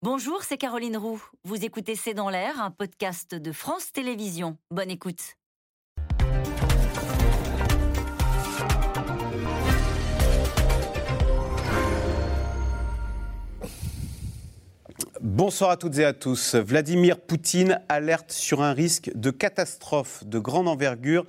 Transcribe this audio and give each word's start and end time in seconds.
Bonjour, 0.00 0.44
c'est 0.44 0.58
Caroline 0.58 0.96
Roux. 0.96 1.20
Vous 1.42 1.64
écoutez 1.64 1.96
C'est 1.96 2.14
dans 2.14 2.30
l'air, 2.30 2.62
un 2.62 2.70
podcast 2.70 3.34
de 3.34 3.50
France 3.50 3.90
Télévisions. 3.90 4.56
Bonne 4.70 4.92
écoute. 4.92 5.34
Bonsoir 15.20 15.70
à 15.70 15.76
toutes 15.76 15.98
et 15.98 16.04
à 16.04 16.12
tous. 16.12 16.54
Vladimir 16.54 17.18
Poutine 17.20 17.80
alerte 17.88 18.30
sur 18.30 18.62
un 18.62 18.74
risque 18.74 19.10
de 19.16 19.32
catastrophe 19.32 20.22
de 20.24 20.38
grande 20.38 20.68
envergure 20.68 21.26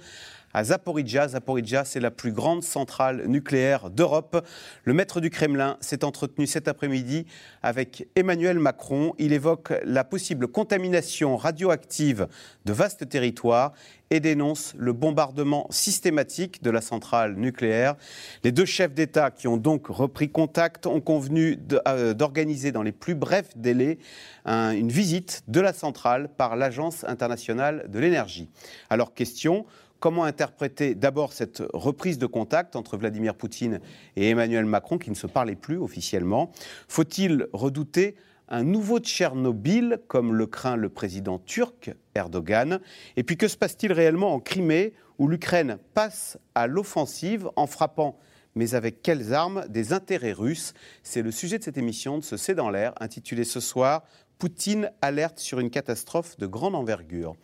à 0.54 0.64
Zaporizhia. 0.64 1.28
Zaporizhia, 1.28 1.86
c'est 1.86 2.00
la 2.00 2.12
plus 2.12 2.32
grande 2.32 2.64
centrale 2.64 3.28
nucléaire 3.28 3.90
d'Europe. 3.90 4.46
Le 4.84 4.94
maître 4.94 5.22
du 5.22 5.30
Kremlin 5.30 5.78
s'est 5.82 6.04
entretenu 6.04 6.48
cet 6.48 6.68
après-midi 6.68 7.26
avec 7.62 8.08
Emmanuel 8.16 8.60
Macron. 8.60 9.14
Il 9.18 9.34
évoque 9.34 9.74
la 9.84 10.04
possible 10.04 10.48
contamination 10.48 11.38
radioactive 11.38 12.28
de 12.66 12.74
vastes 12.74 13.08
territoires 13.08 13.74
et 14.12 14.20
dénonce 14.20 14.74
le 14.78 14.92
bombardement 14.92 15.68
systématique 15.70 16.64
de 16.64 16.72
la 16.72 16.82
centrale 16.82 17.36
nucléaire. 17.36 17.96
Les 18.44 18.52
deux 18.52 18.66
chefs 18.66 18.94
d'État 18.94 19.30
qui 19.30 19.48
ont 19.48 19.58
donc 19.58 19.88
repris 19.88 20.30
contact 20.30 20.88
ont 20.88 21.02
convenu 21.02 21.60
euh, 21.88 22.14
d'organiser 22.14 22.72
dans 22.72 22.82
les 22.82 22.92
plus 22.92 23.16
brefs 23.16 23.56
délais 23.56 24.00
une 24.46 24.90
visite 24.90 25.44
de 25.48 25.62
la 25.62 25.74
centrale 25.74 26.28
par 26.36 26.56
l'Agence 26.56 27.04
internationale 27.04 27.86
de 27.88 28.00
l'énergie. 28.00 28.50
Alors 28.90 29.14
question, 29.14 29.66
Comment 30.00 30.24
interpréter 30.24 30.96
d'abord 30.96 31.34
cette 31.34 31.62
reprise 31.74 32.18
de 32.18 32.26
contact 32.26 32.78
entre 32.78 32.96
Vladimir 32.96 33.36
Poutine 33.36 33.82
et 34.16 34.30
Emmanuel 34.30 34.64
Macron, 34.64 34.98
qui 34.98 35.10
ne 35.10 35.16
se 35.16 35.28
parlaient 35.28 35.58
plus 35.58 35.78
officiellement? 35.78 36.52
Faut-il 36.88 37.48
redouter 37.52 38.16
un 38.48 38.64
nouveau 38.64 39.00
Tchernobyl, 39.00 40.00
comme 40.08 40.34
le 40.34 40.48
craint 40.48 40.78
le 40.78 40.88
président 40.88 41.38
turc 41.40 41.92
Erdogan? 42.16 42.80
Et 43.18 43.24
puis 43.24 43.36
que 43.36 43.50
se 43.50 43.58
passe-t-il 43.58 43.92
réellement 43.92 44.34
en 44.34 44.40
Crimée, 44.40 44.94
où 45.18 45.28
l'Ukraine 45.28 45.78
passe 45.94 46.38
à 46.56 46.68
l'offensive 46.68 47.50
en 47.58 47.68
frappant 47.68 48.18
mais 48.56 48.74
avec 48.74 49.04
quelles 49.04 49.34
armes 49.34 49.64
des 49.70 49.94
intérêts 49.94 50.34
russes? 50.34 50.74
C'est 51.04 51.22
le 51.22 51.32
sujet 51.32 51.60
de 51.60 51.64
cette 51.64 51.78
émission 51.78 52.18
de 52.18 52.24
ce 52.24 52.36
C'est 52.36 52.56
dans 52.56 52.70
l'air, 52.70 52.94
intitulée 53.00 53.44
ce 53.44 53.60
soir 53.60 54.04
Poutine 54.40 54.90
alerte 55.02 55.38
sur 55.38 55.60
une 55.60 55.70
catastrophe 55.70 56.38
de 56.38 56.48
grande 56.48 56.74
envergure. 56.74 57.36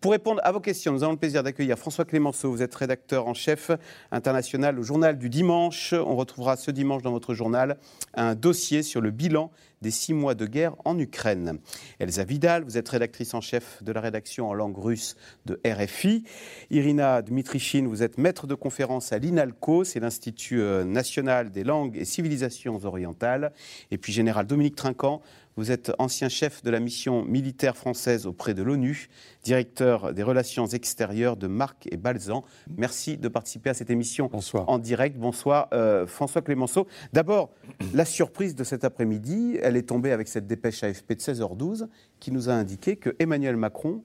Pour 0.00 0.12
répondre 0.12 0.40
à 0.44 0.52
vos 0.52 0.60
questions, 0.60 0.92
nous 0.92 1.02
avons 1.02 1.14
le 1.14 1.18
plaisir 1.18 1.42
d'accueillir 1.42 1.76
François 1.76 2.04
Clémenceau. 2.04 2.48
Vous 2.52 2.62
êtes 2.62 2.74
rédacteur 2.76 3.26
en 3.26 3.34
chef 3.34 3.72
international 4.12 4.78
au 4.78 4.84
journal 4.84 5.18
du 5.18 5.28
dimanche. 5.28 5.94
On 5.94 6.14
retrouvera 6.14 6.56
ce 6.56 6.70
dimanche 6.70 7.02
dans 7.02 7.10
votre 7.10 7.34
journal 7.34 7.76
un 8.14 8.36
dossier 8.36 8.84
sur 8.84 9.00
le 9.00 9.10
bilan 9.10 9.50
des 9.82 9.90
six 9.90 10.14
mois 10.14 10.34
de 10.34 10.46
guerre 10.46 10.76
en 10.84 10.98
Ukraine. 10.98 11.58
Elsa 11.98 12.24
Vidal, 12.24 12.64
vous 12.64 12.78
êtes 12.78 12.88
rédactrice 12.88 13.34
en 13.34 13.42
chef 13.42 13.82
de 13.82 13.92
la 13.92 14.00
rédaction 14.00 14.48
en 14.48 14.54
langue 14.54 14.78
russe 14.78 15.16
de 15.44 15.60
RFI. 15.66 16.24
Irina 16.70 17.20
Dmitrichine, 17.20 17.86
vous 17.86 18.02
êtes 18.02 18.16
maître 18.16 18.46
de 18.46 18.54
conférence 18.54 19.12
à 19.12 19.18
l'INALCO, 19.18 19.84
c'est 19.84 20.00
l'Institut 20.00 20.62
euh, 20.62 20.84
national 20.84 21.50
des 21.50 21.64
langues 21.64 21.98
et 21.98 22.06
civilisations 22.06 22.82
orientales. 22.84 23.52
Et 23.90 23.98
puis 23.98 24.12
général 24.12 24.46
Dominique 24.46 24.76
Trinquant, 24.76 25.20
vous 25.56 25.70
êtes 25.70 25.92
ancien 25.98 26.28
chef 26.28 26.62
de 26.62 26.70
la 26.70 26.80
mission 26.80 27.24
militaire 27.24 27.76
française 27.76 28.26
auprès 28.26 28.54
de 28.54 28.62
l'ONU, 28.62 29.08
directeur 29.44 30.12
des 30.12 30.22
relations 30.22 30.66
extérieures 30.66 31.36
de 31.36 31.46
Marc 31.46 31.86
et 31.90 31.96
Balzan. 31.96 32.44
Merci 32.76 33.16
de 33.16 33.28
participer 33.28 33.70
à 33.70 33.74
cette 33.74 33.90
émission 33.90 34.30
en 34.66 34.78
direct. 34.78 35.16
Bonsoir 35.16 35.68
euh, 35.72 36.06
François 36.06 36.42
Clémenceau. 36.42 36.86
D'abord, 37.12 37.50
la 37.92 38.04
surprise 38.04 38.54
de 38.54 38.64
cet 38.64 38.84
après-midi, 38.84 39.58
elle 39.62 39.76
est 39.76 39.88
tombée 39.88 40.12
avec 40.12 40.28
cette 40.28 40.46
dépêche 40.46 40.82
AFP 40.82 41.12
de 41.12 41.20
16h12 41.20 41.86
qui 42.18 42.32
nous 42.32 42.48
a 42.48 42.52
indiqué 42.52 42.96
que 42.96 43.14
Emmanuel 43.18 43.56
Macron 43.56 44.02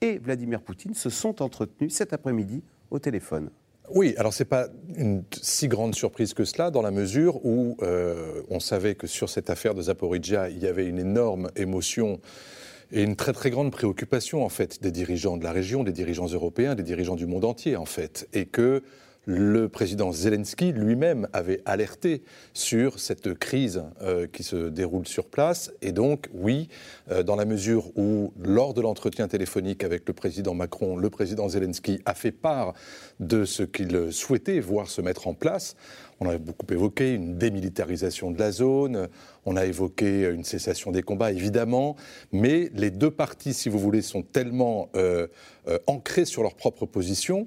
et 0.00 0.18
Vladimir 0.18 0.62
Poutine 0.62 0.94
se 0.94 1.10
sont 1.10 1.42
entretenus 1.42 1.92
cet 1.92 2.12
après-midi 2.12 2.62
au 2.90 2.98
téléphone. 2.98 3.50
Oui, 3.94 4.14
alors 4.18 4.34
ce 4.34 4.42
n'est 4.42 4.48
pas 4.48 4.68
une 4.96 5.22
si 5.40 5.68
grande 5.68 5.94
surprise 5.94 6.34
que 6.34 6.44
cela, 6.44 6.70
dans 6.70 6.82
la 6.82 6.90
mesure 6.90 7.44
où 7.44 7.76
euh, 7.82 8.42
on 8.50 8.60
savait 8.60 8.94
que 8.94 9.06
sur 9.06 9.28
cette 9.30 9.50
affaire 9.50 9.74
de 9.74 9.82
Zaporizhia, 9.82 10.50
il 10.50 10.58
y 10.58 10.66
avait 10.66 10.86
une 10.86 10.98
énorme 10.98 11.50
émotion 11.56 12.20
et 12.92 13.02
une 13.02 13.16
très 13.16 13.32
très 13.32 13.50
grande 13.50 13.70
préoccupation 13.70 14.44
en 14.44 14.48
fait 14.48 14.82
des 14.82 14.90
dirigeants 14.90 15.36
de 15.36 15.44
la 15.44 15.52
région, 15.52 15.84
des 15.84 15.92
dirigeants 15.92 16.26
européens, 16.26 16.74
des 16.74 16.82
dirigeants 16.82 17.16
du 17.16 17.26
monde 17.26 17.44
entier 17.44 17.76
en 17.76 17.84
fait, 17.84 18.28
et 18.32 18.46
que 18.46 18.82
le 19.28 19.68
président 19.68 20.10
Zelensky 20.10 20.72
lui-même 20.72 21.28
avait 21.34 21.60
alerté 21.66 22.22
sur 22.54 22.98
cette 22.98 23.34
crise 23.34 23.84
euh, 24.00 24.26
qui 24.26 24.42
se 24.42 24.70
déroule 24.70 25.06
sur 25.06 25.26
place. 25.26 25.70
Et 25.82 25.92
donc, 25.92 26.30
oui, 26.32 26.70
euh, 27.10 27.22
dans 27.22 27.36
la 27.36 27.44
mesure 27.44 27.94
où, 27.94 28.32
lors 28.42 28.72
de 28.72 28.80
l'entretien 28.80 29.28
téléphonique 29.28 29.84
avec 29.84 30.08
le 30.08 30.14
président 30.14 30.54
Macron, 30.54 30.96
le 30.96 31.10
président 31.10 31.46
Zelensky 31.46 32.00
a 32.06 32.14
fait 32.14 32.32
part 32.32 32.72
de 33.20 33.44
ce 33.44 33.64
qu'il 33.64 34.10
souhaitait 34.14 34.60
voir 34.60 34.88
se 34.88 35.02
mettre 35.02 35.28
en 35.28 35.34
place, 35.34 35.76
on 36.20 36.28
a 36.30 36.38
beaucoup 36.38 36.66
évoqué 36.72 37.12
une 37.12 37.36
démilitarisation 37.36 38.30
de 38.30 38.38
la 38.38 38.50
zone, 38.50 39.08
on 39.44 39.56
a 39.56 39.66
évoqué 39.66 40.30
une 40.30 40.42
cessation 40.42 40.90
des 40.90 41.02
combats, 41.02 41.32
évidemment, 41.32 41.96
mais 42.32 42.70
les 42.74 42.90
deux 42.90 43.10
parties, 43.10 43.52
si 43.52 43.68
vous 43.68 43.78
voulez, 43.78 44.00
sont 44.00 44.22
tellement 44.22 44.88
euh, 44.96 45.26
ancrées 45.86 46.24
sur 46.24 46.42
leur 46.42 46.54
propre 46.54 46.86
position 46.86 47.46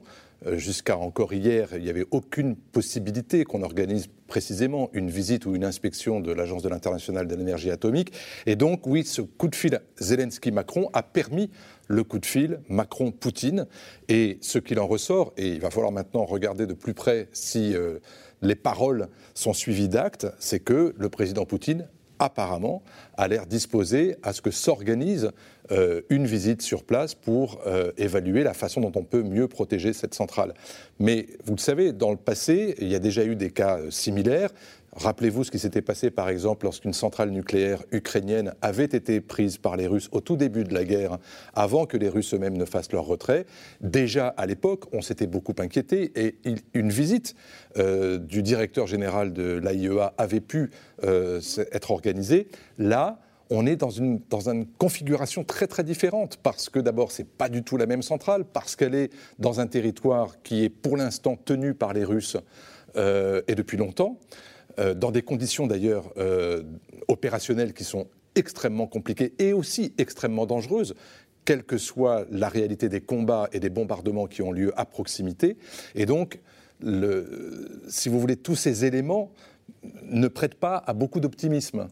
jusqu'à 0.53 0.97
encore 0.97 1.34
hier, 1.34 1.69
il 1.75 1.84
n'y 1.84 1.90
avait 1.90 2.06
aucune 2.12 2.56
possibilité 2.56 3.44
qu'on 3.44 3.62
organise 3.62 4.07
précisément 4.28 4.90
une 4.94 5.09
visite 5.09 5.46
ou 5.46 5.56
une 5.56 5.66
inspection 5.66 6.19
de 6.19 6.31
l'Agence 6.31 6.63
de 6.63 6.69
l'international 6.69 7.28
de 7.28 7.35
l'énergie 7.35 7.69
atomique. 7.69 8.13
Et 8.46 8.56
donc, 8.56 8.88
oui, 8.88 9.03
ce 9.03 9.22
coup 9.22 9.50
de 9.50 9.56
fil 9.56 9.81
Zelensky-Macron 10.00 10.90
a 10.94 11.03
permis 11.03 11.50
le 11.88 12.03
coup 12.03 12.18
de 12.18 12.25
fil 12.25 12.62
Macron-Poutine. 12.69 13.68
Et 14.07 14.38
ce 14.41 14.57
qu'il 14.57 14.79
en 14.79 14.88
ressort, 14.88 15.34
et 15.38 15.50
il 15.50 15.59
va 15.59 15.69
falloir 15.69 15.91
maintenant 15.91 16.24
regarder 16.24 16.66
de 16.66 16.73
plus 16.73 16.94
près 16.94 17.28
si 17.34 17.75
euh, 17.75 18.00
les 18.41 18.56
paroles 18.56 19.09
sont 19.35 19.53
suivies 19.53 19.90
d'actes, 19.90 20.28
c'est 20.40 20.62
que 20.62 20.96
le 20.97 21.09
président 21.09 21.46
Poutine 21.46 21.88
apparemment, 22.22 22.84
a 23.18 23.28
l'air 23.28 23.46
disposé 23.46 24.16
à 24.24 24.34
ce 24.34 24.42
que 24.42 24.52
s'organise 24.52 25.32
euh, 25.72 26.02
une 26.09 26.26
visite 26.26 26.62
sur 26.62 26.84
place 26.84 27.16
pour 27.16 27.62
euh, 27.66 27.92
évaluer 27.98 28.44
la 28.44 28.54
façon 28.54 28.82
dont 28.82 28.92
on 28.96 29.04
peut 29.04 29.24
mieux 29.24 29.48
protéger 29.48 29.94
cette 29.94 30.14
centrale. 30.14 30.54
Mais 31.00 31.28
vous 31.46 31.54
le 31.54 31.59
savez, 31.59 31.94
dans 31.94 32.12
le 32.12 32.18
passé, 32.18 32.76
il 32.80 32.90
y 32.90 32.96
a 32.96 33.00
déjà 33.00 33.24
eu 33.24 33.36
des 33.36 33.52
cas 33.52 33.78
euh, 33.78 33.92
similaires. 33.92 34.50
Rappelez-vous 34.94 35.46
ce 35.46 35.52
qui 35.52 35.59
s'était 35.59 35.81
passé, 35.81 36.12
par 36.12 36.28
exemple, 36.28 36.66
lorsqu'une 36.66 36.91
centrale 36.91 37.29
nucléaire 37.29 37.81
ukrainienne 37.91 38.53
avait 38.62 38.84
été 38.84 39.22
prise 39.22 39.57
par 39.57 39.78
les 39.78 39.88
Russes 39.88 40.09
au 40.12 40.19
tout 40.19 40.35
début 40.35 40.66
de 40.66 40.74
la 40.74 40.84
guerre, 40.84 41.18
avant 41.53 41.85
que 41.85 41.96
les 41.96 42.09
Russes 42.09 42.34
eux-mêmes 42.34 42.57
ne 42.57 42.66
fassent 42.66 42.91
leur 42.91 43.06
retrait. 43.06 43.46
Déjà, 43.79 44.28
à 44.28 44.46
l'époque, 44.46 44.85
on 44.91 45.02
s'était 45.02 45.28
beaucoup 45.28 45.56
inquiété 45.59 46.12
et 46.16 46.35
une 46.74 46.90
visite 46.90 47.35
euh, 47.78 48.18
du 48.18 48.44
directeur 48.44 48.85
général 48.85 49.31
de 49.31 49.53
l'AIEA 49.53 50.13
avait 50.18 50.41
pu 50.41 50.72
euh, 51.06 51.40
être 51.72 51.91
organisée. 51.91 52.50
Là, 52.78 53.19
on 53.50 53.66
est 53.66 53.78
dans 53.78 53.90
une, 53.90 54.19
dans 54.29 54.50
une 54.50 54.66
configuration 54.66 55.46
très 55.46 55.68
très 55.68 55.84
différente 55.84 56.38
parce 56.41 56.69
que 56.69 56.79
d'abord 56.79 57.12
c'est 57.12 57.28
pas 57.28 57.50
du 57.50 57.63
tout 57.63 57.75
la 57.75 57.85
même 57.85 58.02
centrale 58.02 58.46
parce 58.46 58.78
qu'elle 58.78 58.96
est 58.96 59.12
dans 59.40 59.59
un 59.59 59.68
territoire 59.68 60.41
qui 60.41 60.63
est 60.63 60.69
pour 60.69 60.96
l'instant 60.96 61.35
tenu 61.35 61.73
par 61.73 61.91
les 61.91 62.06
Russes 62.06 62.38
euh, 62.96 63.41
et 63.47 63.56
depuis 63.56 63.78
longtemps. 63.78 64.18
Euh, 64.80 64.94
dans 64.94 65.12
des 65.12 65.22
conditions 65.22 65.68
d'ailleurs 65.68 66.12
euh, 66.18 66.64
opérationnelles 67.08 67.74
qui 67.74 67.84
sont 67.84 68.08
extrêmement 68.36 68.88
compliquées 68.88 69.34
et 69.40 69.54
aussi 69.54 69.94
extrêmement 69.98 70.46
dangereuses 70.46 70.96
quelle 71.44 71.64
que 71.64 71.78
soit 71.78 72.26
la 72.30 72.50
réalité 72.50 72.88
des 72.88 73.02
combats 73.02 73.50
et 73.52 73.59
des 73.59 73.70
bombardements 73.72 74.28
qui 74.28 74.44
ont 74.44 74.52
lieu 74.52 74.72
à 74.80 74.86
proximité. 74.86 75.58
Et 75.96 76.06
donc, 76.06 76.40
si 77.88 78.09
vous 78.09 78.20
voulez, 78.20 78.36
tous 78.36 78.56
ces 78.56 78.86
éléments 78.86 79.32
ne 80.04 80.28
prêtent 80.28 80.59
pas 80.59 80.78
à 80.86 80.94
beaucoup 80.94 81.20
d'optimisme. 81.20 81.88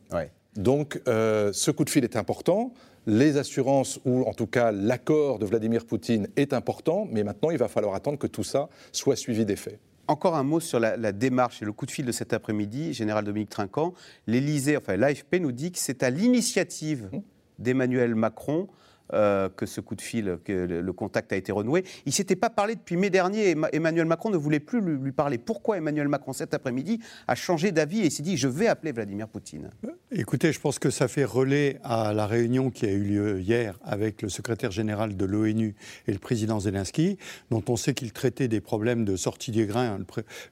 Donc, 0.55 1.01
euh, 1.07 1.51
ce 1.53 1.71
coup 1.71 1.85
de 1.85 1.89
fil 1.89 2.03
est 2.03 2.15
important. 2.15 2.73
Les 3.07 3.37
assurances, 3.37 3.99
ou 4.05 4.23
en 4.23 4.33
tout 4.33 4.47
cas 4.47 4.71
l'accord 4.71 5.39
de 5.39 5.45
Vladimir 5.45 5.85
Poutine 5.85 6.27
est 6.35 6.53
important, 6.53 7.07
mais 7.11 7.23
maintenant, 7.23 7.49
il 7.49 7.57
va 7.57 7.67
falloir 7.67 7.95
attendre 7.95 8.17
que 8.17 8.27
tout 8.27 8.43
ça 8.43 8.69
soit 8.91 9.15
suivi 9.15 9.45
des 9.45 9.55
faits. 9.55 9.79
Encore 10.09 10.35
un 10.35 10.43
mot 10.43 10.59
sur 10.59 10.79
la, 10.79 11.11
démarche 11.11 11.61
et 11.61 11.65
le 11.65 11.71
coup 11.71 11.85
de 11.85 11.91
fil 11.91 12.03
de 12.03 12.11
cet 12.11 12.33
après-midi, 12.33 12.95
Général 12.95 13.23
Dominique 13.23 13.51
Trinquant. 13.51 13.93
L'Élysée, 14.25 14.75
enfin 14.75 14.97
l'AFP 14.97 15.35
nous 15.35 15.51
dit 15.51 15.71
que 15.71 15.77
c'est 15.77 16.01
à 16.01 16.09
l'initiative 16.09 17.11
d'Emmanuel 17.59 18.15
Macron 18.15 18.67
euh, 19.13 19.49
que 19.49 19.65
ce 19.65 19.81
coup 19.81 19.95
de 19.95 20.01
fil, 20.01 20.39
que 20.43 20.51
le, 20.51 20.93
contact 20.93 21.31
a 21.31 21.35
été 21.35 21.51
renoué. 21.51 21.83
Il 22.05 22.09
ne 22.09 22.13
s'était 22.13 22.35
pas 22.35 22.49
parlé 22.49 22.75
depuis 22.75 22.97
mai 22.97 23.09
dernier. 23.09 23.55
Emmanuel 23.71 24.05
Macron 24.05 24.29
ne 24.29 24.37
voulait 24.37 24.59
plus 24.59 24.81
lui, 24.81 25.11
parler. 25.11 25.37
Pourquoi 25.37 25.77
Emmanuel 25.77 26.07
Macron, 26.07 26.33
cet 26.33 26.53
après-midi, 26.53 26.99
a 27.27 27.35
changé 27.35 27.71
d'avis 27.71 28.01
et 28.01 28.09
s'est 28.09 28.23
dit 28.23 28.37
je 28.37 28.47
vais 28.47 28.67
appeler 28.67 28.91
Vladimir 28.91 29.27
Poutine? 29.27 29.69
Écoutez, 30.11 30.51
je 30.51 30.59
pense 30.59 30.79
que 30.79 30.89
ça 30.89 31.07
fait 31.07 31.25
relais 31.25 31.79
à 31.83 32.13
la 32.13 32.25
réunion 32.25 32.69
qui 32.71 32.85
a 32.85 32.91
eu 32.91 33.03
lieu 33.03 33.39
hier 33.39 33.79
avec 33.83 34.21
le 34.21 34.29
secrétaire 34.29 34.71
général 34.71 35.15
de 35.15 35.25
l'ONU 35.25 35.75
et 36.07 36.11
le 36.11 36.19
président 36.19 36.59
Zelensky, 36.59 37.17
dont 37.51 37.63
on 37.67 37.75
sait 37.75 37.93
qu'il 37.93 38.11
traitait 38.11 38.47
des 38.47 38.61
problèmes 38.61 39.05
de 39.05 39.15
sortie 39.15 39.51
du 39.51 39.65
grain. 39.65 39.97
Le, 39.97 40.05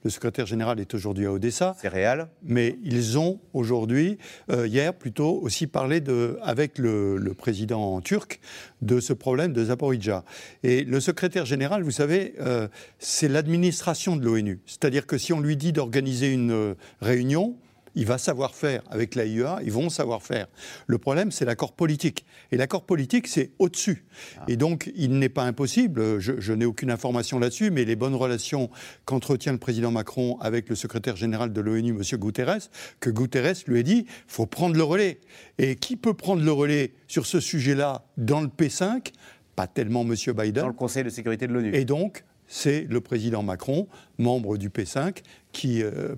le 0.04 0.10
secrétaire 0.10 0.46
général 0.46 0.80
est 0.80 0.94
aujourd'hui 0.94 1.26
à 1.26 1.32
Odessa. 1.32 1.76
C'est 1.80 1.88
réel? 1.88 2.28
Mais 2.42 2.78
ils 2.82 3.18
ont 3.18 3.40
aujourd'hui, 3.52 4.18
euh, 4.50 4.66
hier 4.66 4.94
plutôt, 4.94 5.40
aussi 5.42 5.66
parlé 5.66 6.00
de, 6.00 6.38
avec 6.42 6.78
le, 6.78 7.34
président 7.36 8.00
turc 8.00 8.40
de 8.82 9.00
ce 9.00 9.12
problème 9.12 9.52
de 9.52 9.64
Zaporizhia. 9.64 10.24
Et 10.62 10.84
le 10.84 11.00
secrétaire 11.00 11.46
général, 11.46 11.82
vous 11.82 11.90
savez, 11.90 12.34
euh, 12.40 12.68
c'est 12.98 13.28
l'administration 13.28 14.16
de 14.16 14.24
l'ONU. 14.24 14.60
C'est-à-dire 14.66 15.06
que 15.06 15.18
si 15.18 15.32
on 15.32 15.40
lui 15.40 15.56
dit 15.56 15.72
d'organiser 15.72 16.32
une 16.32 16.52
euh, 16.52 16.74
réunion, 17.00 17.56
il 17.98 18.06
va 18.06 18.16
savoir 18.16 18.54
faire 18.54 18.82
avec 18.90 19.16
l'AIEA, 19.16 19.58
ils 19.64 19.72
vont 19.72 19.90
savoir 19.90 20.22
faire. 20.22 20.46
Le 20.86 20.98
problème, 20.98 21.32
c'est 21.32 21.44
l'accord 21.44 21.72
politique. 21.72 22.24
Et 22.52 22.56
l'accord 22.56 22.84
politique, 22.84 23.26
c'est 23.26 23.50
au-dessus. 23.58 24.04
Ah. 24.38 24.44
Et 24.46 24.56
donc, 24.56 24.92
il 24.94 25.18
n'est 25.18 25.28
pas 25.28 25.42
impossible, 25.42 26.20
je, 26.20 26.52
n'ai 26.52 26.64
aucune 26.64 26.92
information 26.92 27.40
là-dessus, 27.40 27.72
mais 27.72 27.84
les 27.84 27.96
bonnes 27.96 28.14
relations 28.14 28.70
qu'entretient 29.04 29.50
le 29.50 29.58
président 29.58 29.90
Macron 29.90 30.38
avec 30.40 30.68
le 30.68 30.76
secrétaire 30.76 31.16
général 31.16 31.52
de 31.52 31.60
l'ONU, 31.60 31.90
M. 31.90 32.18
Guterres, 32.18 32.68
que 33.00 33.10
Guterres 33.10 33.64
lui 33.66 33.80
a 33.80 33.82
dit, 33.82 34.06
il 34.06 34.14
faut 34.28 34.46
prendre 34.46 34.76
le 34.76 34.82
relais. 34.84 35.18
Et 35.58 35.74
qui 35.74 35.96
peut 35.96 36.14
prendre 36.14 36.44
le 36.44 36.52
relais 36.52 36.92
sur 37.08 37.26
ce 37.26 37.40
sujet-là 37.40 38.04
dans 38.16 38.40
le 38.40 38.46
P5 38.46 39.12
pas 39.56 39.66
tellement 39.66 40.02
M. 40.02 40.14
Biden. 40.14 40.62
Dans 40.62 40.68
le 40.68 40.72
Conseil 40.72 41.02
de 41.02 41.10
sécurité 41.10 41.48
de 41.48 41.52
l'ONU. 41.52 41.74
Et 41.74 41.84
donc, 41.84 42.22
c'est 42.48 42.86
le 42.88 43.00
président 43.00 43.42
Macron, 43.42 43.86
membre 44.16 44.56
du 44.56 44.70
P5, 44.70 45.18
qui, 45.52 45.82
euh, 45.82 46.16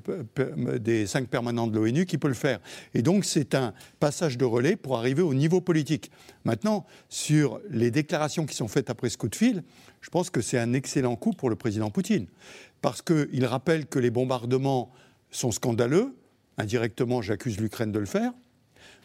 des 0.79 1.07
cinq 1.07 1.29
permanents 1.29 1.67
de 1.67 1.77
l'ONU, 1.77 2.07
qui 2.07 2.19
peut 2.19 2.29
le 2.29 2.35
faire. 2.35 2.61
Et 2.95 3.03
donc 3.03 3.25
c'est 3.25 3.55
un 3.55 3.75
passage 3.99 4.39
de 4.39 4.45
relais 4.45 4.77
pour 4.77 4.97
arriver 4.97 5.23
au 5.23 5.35
niveau 5.35 5.61
politique. 5.61 6.11
Maintenant, 6.45 6.87
sur 7.09 7.61
les 7.69 7.91
déclarations 7.91 8.47
qui 8.47 8.57
sont 8.57 8.69
faites 8.69 8.89
après 8.89 9.11
ce 9.11 9.19
coup 9.19 9.29
de 9.29 9.37
fil, 9.37 9.65
je 10.01 10.09
pense 10.09 10.31
que 10.31 10.41
c'est 10.41 10.59
un 10.59 10.73
excellent 10.73 11.17
coup 11.17 11.33
pour 11.33 11.51
le 11.51 11.57
président 11.57 11.91
Poutine, 11.91 12.27
parce 12.81 13.03
qu'il 13.03 13.45
rappelle 13.45 13.87
que 13.87 13.99
les 13.99 14.11
bombardements 14.11 14.91
sont 15.31 15.51
scandaleux. 15.51 16.15
Indirectement, 16.59 17.23
j'accuse 17.23 17.59
l'Ukraine 17.59 17.93
de 17.93 17.99
le 17.99 18.07
faire. 18.07 18.33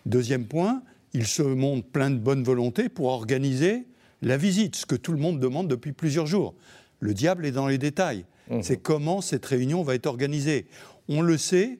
Deuxième 0.05 0.45
point, 0.45 0.83
il 1.13 1.25
se 1.25 1.41
montre 1.41 1.87
plein 1.87 2.11
de 2.11 2.17
bonne 2.17 2.43
volonté 2.43 2.89
pour 2.89 3.07
organiser 3.07 3.87
la 4.21 4.37
visite, 4.37 4.75
ce 4.75 4.85
que 4.85 4.95
tout 4.95 5.11
le 5.11 5.17
monde 5.17 5.39
demande 5.39 5.67
depuis 5.67 5.91
plusieurs 5.91 6.25
jours. 6.25 6.55
Le 7.05 7.13
diable 7.13 7.45
est 7.45 7.51
dans 7.51 7.67
les 7.67 7.77
détails. 7.77 8.25
Mmh. 8.49 8.61
C'est 8.61 8.77
comment 8.77 9.21
cette 9.21 9.45
réunion 9.45 9.83
va 9.83 9.95
être 9.95 10.07
organisée. 10.07 10.65
On 11.07 11.21
le 11.21 11.37
sait, 11.37 11.79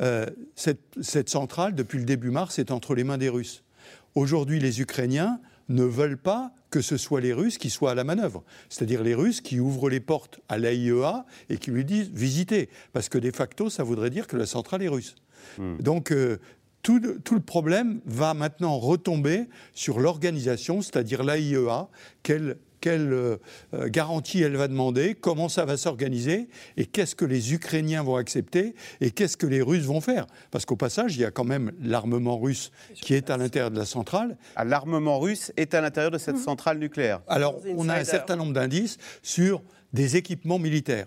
euh, 0.00 0.26
cette, 0.54 1.28
centrale, 1.28 1.74
depuis 1.74 1.98
le 1.98 2.04
début 2.04 2.30
mars, 2.30 2.58
est 2.58 2.70
entre 2.70 2.94
les 2.94 3.04
mains 3.04 3.18
des 3.18 3.28
Russes. 3.28 3.64
Aujourd'hui, 4.14 4.60
les 4.60 4.80
Ukrainiens 4.80 5.40
ne 5.68 5.84
veulent 5.84 6.18
pas 6.18 6.52
que 6.70 6.82
ce 6.82 6.98
soit 6.98 7.22
les 7.22 7.32
Russes 7.32 7.56
qui 7.56 7.70
soient 7.70 7.92
à 7.92 7.94
la 7.94 8.04
manœuvre. 8.04 8.44
C'est-à-dire 8.68 9.02
les 9.02 9.14
Russes 9.14 9.40
qui 9.40 9.58
ouvrent 9.58 9.88
les 9.88 10.00
portes 10.00 10.40
à 10.48 10.58
l'AIEA 10.58 11.24
et 11.48 11.56
qui 11.56 11.70
lui 11.70 11.84
disent 11.84 12.10
visitez. 12.12 12.68
Parce 12.92 13.08
que 13.08 13.16
de 13.16 13.30
facto, 13.30 13.70
ça 13.70 13.82
voudrait 13.84 14.10
dire 14.10 14.26
que 14.26 14.36
la 14.36 14.46
centrale 14.46 14.82
est 14.82 14.88
russe. 14.88 15.14
Mmh. 15.56 15.78
Donc, 15.78 16.12
euh, 16.12 16.38
tout, 16.82 17.00
le 17.00 17.40
problème 17.40 18.00
va 18.06 18.34
maintenant 18.34 18.78
retomber 18.78 19.48
sur 19.74 20.00
l'organisation, 20.00 20.80
c'est-à-dire 20.80 21.22
l'AIEA, 21.22 21.88
qu'elle 22.22 22.56
quelle 22.80 23.12
euh, 23.12 23.36
euh, 23.74 23.88
garantie 23.88 24.42
elle 24.42 24.56
va 24.56 24.68
demander, 24.68 25.14
comment 25.14 25.48
ça 25.48 25.64
va 25.64 25.76
s'organiser, 25.76 26.48
et 26.76 26.86
qu'est-ce 26.86 27.14
que 27.14 27.24
les 27.24 27.54
Ukrainiens 27.54 28.02
vont 28.02 28.16
accepter, 28.16 28.74
et 29.00 29.10
qu'est-ce 29.10 29.36
que 29.36 29.46
les 29.46 29.62
Russes 29.62 29.84
vont 29.84 30.00
faire. 30.00 30.26
Parce 30.50 30.64
qu'au 30.64 30.76
passage, 30.76 31.16
il 31.16 31.20
y 31.20 31.24
a 31.24 31.30
quand 31.30 31.44
même 31.44 31.72
l'armement 31.82 32.38
russe 32.38 32.70
qui 32.94 33.14
est 33.14 33.30
à 33.30 33.36
l'intérieur 33.36 33.70
de 33.70 33.78
la 33.78 33.86
centrale. 33.86 34.36
Ah, 34.56 34.64
l'armement 34.64 35.18
russe 35.18 35.52
est 35.56 35.74
à 35.74 35.80
l'intérieur 35.80 36.10
de 36.10 36.18
cette 36.18 36.36
mmh. 36.36 36.44
centrale 36.44 36.78
nucléaire. 36.78 37.20
Alors, 37.28 37.60
on 37.76 37.88
a 37.88 37.96
un 37.96 38.04
certain 38.04 38.36
nombre 38.36 38.52
d'indices 38.52 38.98
sur 39.22 39.62
des 39.92 40.16
équipements 40.16 40.58
militaires. 40.58 41.06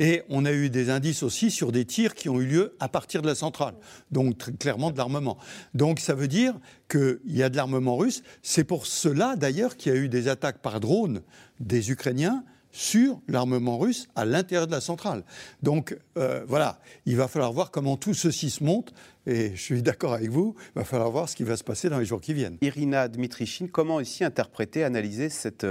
Et 0.00 0.22
on 0.28 0.44
a 0.44 0.52
eu 0.52 0.70
des 0.70 0.90
indices 0.90 1.22
aussi 1.22 1.50
sur 1.50 1.70
des 1.70 1.84
tirs 1.84 2.14
qui 2.14 2.28
ont 2.28 2.40
eu 2.40 2.46
lieu 2.46 2.76
à 2.80 2.88
partir 2.88 3.22
de 3.22 3.26
la 3.26 3.34
centrale, 3.34 3.74
donc 4.10 4.38
très 4.38 4.52
clairement 4.52 4.90
de 4.90 4.96
l'armement. 4.96 5.38
Donc 5.74 6.00
ça 6.00 6.14
veut 6.14 6.28
dire 6.28 6.54
qu'il 6.88 7.20
y 7.26 7.42
a 7.42 7.48
de 7.48 7.56
l'armement 7.56 7.96
russe. 7.96 8.22
C'est 8.42 8.64
pour 8.64 8.86
cela 8.86 9.36
d'ailleurs 9.36 9.76
qu'il 9.76 9.92
y 9.92 9.96
a 9.96 9.98
eu 9.98 10.08
des 10.08 10.28
attaques 10.28 10.60
par 10.62 10.80
drone 10.80 11.22
des 11.60 11.90
Ukrainiens 11.90 12.44
sur 12.76 13.20
l'armement 13.26 13.78
russe 13.78 14.06
à 14.14 14.26
l'intérieur 14.26 14.66
de 14.66 14.72
la 14.72 14.82
centrale. 14.82 15.24
Donc 15.62 15.96
euh, 16.18 16.44
voilà, 16.46 16.78
il 17.06 17.16
va 17.16 17.26
falloir 17.26 17.52
voir 17.52 17.70
comment 17.70 17.96
tout 17.96 18.12
ceci 18.12 18.50
se 18.50 18.62
monte. 18.62 18.92
Et 19.26 19.56
je 19.56 19.60
suis 19.60 19.82
d'accord 19.82 20.12
avec 20.12 20.30
vous, 20.30 20.54
il 20.74 20.78
va 20.78 20.84
falloir 20.84 21.10
voir 21.10 21.28
ce 21.28 21.34
qui 21.34 21.42
va 21.42 21.56
se 21.56 21.64
passer 21.64 21.88
dans 21.88 21.98
les 21.98 22.04
jours 22.04 22.20
qui 22.20 22.34
viennent. 22.34 22.58
Irina 22.60 23.08
Dmitrichine, 23.08 23.70
comment 23.70 23.98
ici 23.98 24.24
interpréter, 24.24 24.84
analyser 24.84 25.30
cette 25.30 25.66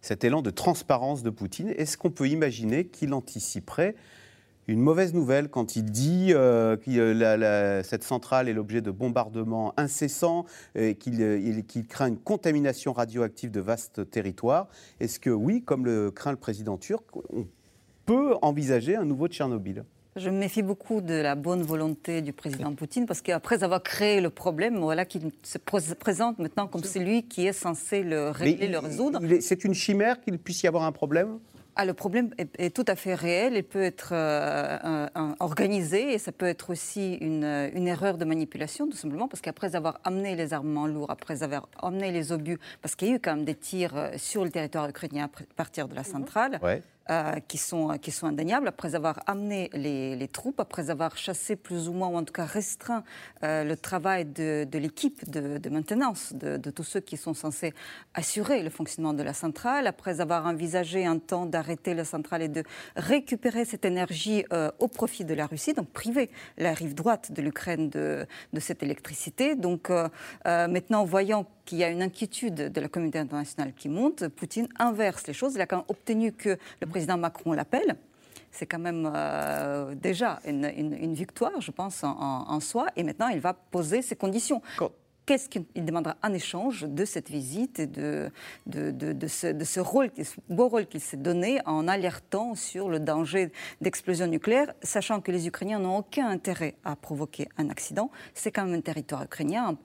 cet 0.00 0.24
élan 0.24 0.42
de 0.42 0.50
transparence 0.50 1.22
de 1.22 1.30
Poutine. 1.30 1.68
Est-ce 1.76 1.96
qu'on 1.96 2.10
peut 2.10 2.28
imaginer 2.28 2.86
qu'il 2.86 3.14
anticiperait 3.14 3.94
une 4.68 4.80
mauvaise 4.80 5.14
nouvelle 5.14 5.48
quand 5.48 5.76
il 5.76 5.84
dit 5.84 6.28
euh, 6.30 6.76
que 6.76 6.90
euh, 6.90 7.82
cette 7.82 8.04
centrale 8.04 8.48
est 8.50 8.52
l'objet 8.52 8.82
de 8.82 8.90
bombardements 8.90 9.72
incessants 9.78 10.44
et 10.74 10.96
euh, 11.08 11.62
qu'il 11.62 11.86
craint 11.86 12.08
une 12.08 12.18
contamination 12.18 12.92
radioactive 12.92 13.50
de 13.50 13.60
vastes 13.60 14.10
territoires? 14.10 14.68
Est-ce 15.00 15.18
que 15.18 15.30
oui, 15.30 15.62
comme 15.62 15.86
le 15.86 16.10
craint 16.10 16.32
le 16.32 16.36
président 16.36 16.76
turc, 16.76 17.04
on 17.32 17.46
peut 18.04 18.34
envisager 18.42 18.94
un 18.94 19.06
nouveau 19.06 19.26
Tchernobyl? 19.26 19.84
Je 20.18 20.30
me 20.30 20.38
méfie 20.38 20.62
beaucoup 20.62 21.00
de 21.00 21.14
la 21.14 21.34
bonne 21.34 21.62
volonté 21.62 22.22
du 22.22 22.32
président 22.32 22.74
Poutine 22.74 23.06
parce 23.06 23.20
qu'après 23.20 23.62
avoir 23.62 23.82
créé 23.82 24.20
le 24.20 24.30
problème, 24.30 24.78
voilà 24.78 25.04
qu'il 25.04 25.30
se 25.42 25.58
présente 25.58 26.38
maintenant 26.38 26.66
comme 26.66 26.84
celui 26.84 27.24
qui 27.24 27.46
est 27.46 27.52
censé 27.52 28.02
le 28.02 28.30
régler, 28.30 28.68
le 28.68 28.78
résoudre. 28.78 29.20
C'est 29.40 29.64
une 29.64 29.74
chimère 29.74 30.20
qu'il 30.20 30.38
puisse 30.38 30.62
y 30.62 30.66
avoir 30.66 30.84
un 30.84 30.92
problème? 30.92 31.38
Ah, 31.80 31.84
le 31.84 31.94
problème 31.94 32.30
est, 32.36 32.74
tout 32.74 32.84
à 32.88 32.96
fait 32.96 33.14
réel, 33.14 33.52
il 33.54 33.62
peut 33.62 33.84
être 33.84 34.08
euh, 34.10 35.06
organisé 35.38 36.12
et 36.12 36.18
ça 36.18 36.32
peut 36.32 36.46
être 36.46 36.70
aussi 36.70 37.14
une, 37.20 37.44
une, 37.72 37.86
erreur 37.86 38.18
de 38.18 38.24
manipulation, 38.24 38.88
tout 38.88 38.96
simplement, 38.96 39.28
parce 39.28 39.40
qu'après 39.40 39.76
avoir 39.76 40.00
amené 40.02 40.34
les 40.34 40.52
armements 40.52 40.88
lourds, 40.88 41.12
après 41.12 41.44
avoir 41.44 41.68
amené 41.80 42.10
les 42.10 42.32
obus, 42.32 42.58
parce 42.82 42.96
qu'il 42.96 43.08
y 43.08 43.12
a 43.12 43.14
eu 43.14 43.20
quand 43.20 43.36
même 43.36 43.44
des 43.44 43.54
tirs 43.54 43.96
euh, 43.96 44.10
sur 44.16 44.42
le 44.42 44.50
territoire 44.50 44.88
ukrainien 44.88 45.26
à 45.26 45.54
partir 45.54 45.86
de 45.86 45.94
la 45.94 46.00
mhm. 46.00 46.06
centrale, 46.08 46.60
euh, 47.10 47.36
qui, 47.48 47.56
sont, 47.56 47.96
qui 47.98 48.10
sont 48.10 48.26
indéniables, 48.26 48.68
après 48.68 48.94
avoir 48.94 49.20
amené 49.26 49.70
les, 49.72 50.28
troupes, 50.28 50.60
après 50.60 50.90
avoir 50.90 51.16
chassé 51.16 51.56
plus 51.56 51.88
ou 51.88 51.92
moins, 51.92 52.08
ou 52.08 52.16
en 52.16 52.22
tout 52.22 52.34
cas 52.34 52.44
restreint 52.44 53.02
euh, 53.42 53.64
le 53.64 53.76
travail 53.76 54.26
de, 54.26 54.66
l'équipe 54.74 55.28
de, 55.30 55.68
maintenance, 55.70 56.34
de, 56.34 56.70
tous 56.70 56.84
ceux 56.84 57.00
qui 57.00 57.16
sont 57.16 57.32
censés 57.32 57.72
assurer 58.12 58.62
le 58.62 58.68
fonctionnement 58.68 59.14
de 59.14 59.22
la 59.22 59.32
centrale, 59.32 59.86
après 59.86 60.20
avoir 60.20 60.44
envisagé 60.44 61.06
un 61.06 61.18
temps 61.18 61.46
d'arrêter 61.46 61.94
la 61.94 62.04
centrale 62.04 62.42
et 62.42 62.48
de 62.48 62.62
récupérer 62.94 63.64
cette 63.64 63.86
énergie 63.86 64.44
euh, 64.52 64.70
au 64.78 64.88
profit 64.88 65.24
de 65.24 65.32
la 65.32 65.46
Russie, 65.46 65.72
donc 65.72 65.88
priver 65.90 66.30
la 66.58 66.74
rive 66.74 66.94
droite 66.94 67.32
de 67.32 67.40
l'Ukraine 67.40 67.88
de, 67.88 68.26
cette 68.58 68.82
électricité. 68.82 69.54
Donc 69.54 69.90
maintenant, 70.44 71.04
voyant 71.04 71.46
qu'il 71.68 71.76
y 71.76 71.84
a 71.84 71.90
une 71.90 72.00
inquiétude 72.00 72.72
de 72.72 72.80
la 72.80 72.88
communauté 72.88 73.18
internationale 73.18 73.74
qui 73.76 73.90
monte, 73.90 74.26
Poutine 74.28 74.68
inverse 74.78 75.26
les 75.26 75.34
choses. 75.34 75.54
Il 75.54 75.60
a 75.60 75.66
quand 75.66 75.76
même 75.76 75.84
obtenu 75.88 76.32
que 76.32 76.56
le 76.80 76.86
président 76.86 77.18
Macron 77.18 77.52
l'appelle. 77.52 77.96
C'est 78.50 78.64
quand 78.64 78.78
même 78.78 79.12
euh, 79.14 79.94
déjà 79.94 80.40
une, 80.46 81.12
victoire, 81.12 81.60
je 81.60 81.70
pense, 81.70 82.04
en, 82.04 82.58
soi. 82.60 82.86
Et 82.96 83.02
maintenant, 83.02 83.28
il 83.28 83.40
va 83.40 83.52
poser 83.52 84.00
ses 84.00 84.16
conditions 84.16 84.62
qu'est-ce 85.28 85.50
qu'il 85.50 85.84
demandera 85.84 86.16
en 86.22 86.32
échange 86.32 86.86
de 86.88 87.04
cette 87.04 87.28
visite 87.28 87.80
et 87.80 87.86
de, 87.86 88.30
de, 88.64 89.26
ce, 89.26 89.78
rôle, 89.78 90.08
beau 90.48 90.68
rôle 90.68 90.86
qu'il 90.86 91.02
s'est 91.02 91.18
donné 91.18 91.60
en 91.66 91.86
alertant 91.86 92.54
sur 92.54 92.88
le 92.88 92.98
danger 92.98 93.52
d'explosion 93.82 94.26
nucléaire, 94.26 94.72
sachant 94.82 95.20
que 95.20 95.30
les 95.30 95.46
Ukrainiens 95.46 95.80
n'ont 95.80 95.98
aucun 95.98 96.28
intérêt 96.28 96.76
à 96.82 96.96
provoquer 96.96 97.46
un 97.58 97.68
accident. 97.68 98.10
C'est 98.32 98.50
quand 98.50 98.64
même 98.64 98.78
un 98.78 98.80
territoire 98.80 99.22
ukrainien. 99.22 99.76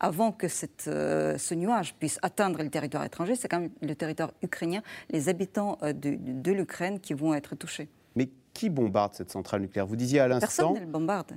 Avant 0.00 0.32
que 0.32 0.48
cette, 0.48 0.86
euh, 0.88 1.38
ce 1.38 1.54
nuage 1.54 1.94
puisse 1.94 2.18
atteindre 2.22 2.60
le 2.60 2.68
territoire 2.68 3.04
étranger, 3.04 3.36
c'est 3.36 3.46
quand 3.46 3.60
même 3.60 3.70
le 3.82 3.94
territoire 3.94 4.32
ukrainien, 4.42 4.82
les 5.10 5.28
habitants 5.28 5.78
euh, 5.84 5.92
de, 5.92 6.50
l'Ukraine 6.50 6.98
qui 6.98 7.14
vont 7.14 7.32
être 7.32 7.54
touchés. 7.54 7.88
Mais 8.16 8.28
qui 8.52 8.68
bombarde 8.68 9.14
cette 9.14 9.30
centrale 9.30 9.60
nucléaire? 9.60 9.86
Vous 9.86 9.94
disiez 9.94 10.18
à 10.18 10.26
l'instant. 10.26 10.48
Personne 10.48 10.74
ne 10.74 10.80
le 10.80 10.86
bombarde. 10.86 11.36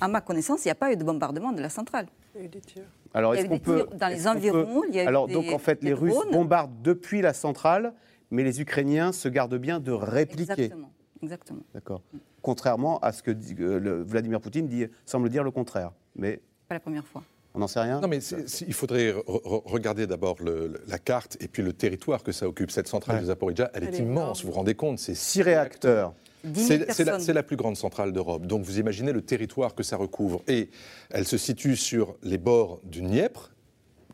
À 0.00 0.08
ma 0.08 0.20
connaissance, 0.20 0.64
il 0.64 0.68
n'y 0.68 0.72
a 0.72 0.76
pas 0.76 0.92
eu 0.92 0.96
de 0.96 1.04
bombardement 1.04 1.52
de 1.52 1.60
la 1.60 1.68
centrale. 1.68 2.06
Il 2.34 2.40
y 2.40 2.42
a 2.42 2.46
eu 2.46 2.48
des 2.48 2.60
tirs. 2.60 2.84
Alors, 3.12 3.34
est-ce 3.34 3.46
qu'on 3.46 3.58
peut. 3.58 3.86
Dans 3.94 4.08
les 4.08 4.26
environs, 4.26 4.82
il 4.88 4.94
y 4.94 5.00
a 5.00 5.04
eu 5.04 5.06
Alors, 5.06 5.28
donc, 5.28 5.50
en 5.52 5.58
fait, 5.58 5.82
les 5.82 5.92
Russes 5.92 6.14
bombardent 6.32 6.80
depuis 6.82 7.20
la 7.22 7.32
centrale, 7.32 7.92
mais 8.30 8.42
les 8.44 8.60
Ukrainiens 8.60 9.12
se 9.12 9.28
gardent 9.28 9.58
bien 9.58 9.80
de 9.80 9.92
répliquer. 9.92 10.52
Exactement. 10.52 10.92
Exactement. 11.22 11.62
D'accord. 11.74 12.02
Contrairement 12.42 12.98
à 13.00 13.12
ce 13.12 13.22
que 13.22 13.30
euh, 13.60 14.02
Vladimir 14.06 14.40
Poutine 14.40 14.66
dit, 14.66 14.86
semble 15.04 15.28
dire 15.28 15.44
le 15.44 15.50
contraire. 15.50 15.92
Mais... 16.16 16.40
Pas 16.68 16.74
la 16.76 16.80
première 16.80 17.06
fois. 17.06 17.22
On 17.54 17.58
n'en 17.58 17.66
sait 17.66 17.80
rien? 17.80 18.00
Non, 18.00 18.08
mais 18.08 18.18
il 18.18 18.74
faudrait 18.74 19.12
regarder 19.26 20.06
d'abord 20.06 20.36
la 20.42 20.98
carte 20.98 21.36
et 21.40 21.48
puis 21.48 21.62
le 21.62 21.72
territoire 21.72 22.22
que 22.22 22.32
ça 22.32 22.46
occupe. 22.46 22.70
Cette 22.70 22.88
centrale 22.88 23.20
de 23.20 23.26
Zaporizhia, 23.26 23.70
elle, 23.74 23.84
est 23.84 23.98
immense, 23.98 24.42
vous 24.42 24.48
vous 24.50 24.54
rendez 24.54 24.74
compte 24.74 24.98
C'est 24.98 25.16
six 25.16 25.42
réacteurs. 25.42 26.14
C'est 26.54 27.04
la, 27.04 27.18
la, 27.18 27.42
plus 27.42 27.56
grande 27.56 27.76
centrale 27.76 28.12
d'Europe. 28.12 28.46
Donc 28.46 28.62
vous 28.62 28.78
imaginez 28.78 29.12
le 29.12 29.20
territoire 29.20 29.74
que 29.74 29.82
ça 29.82 29.96
recouvre. 29.96 30.42
Et 30.48 30.70
elle 31.10 31.26
se 31.26 31.36
situe 31.36 31.76
sur 31.76 32.16
les 32.22 32.38
bords 32.38 32.80
du 32.84 33.02
Dniepr, 33.02 33.50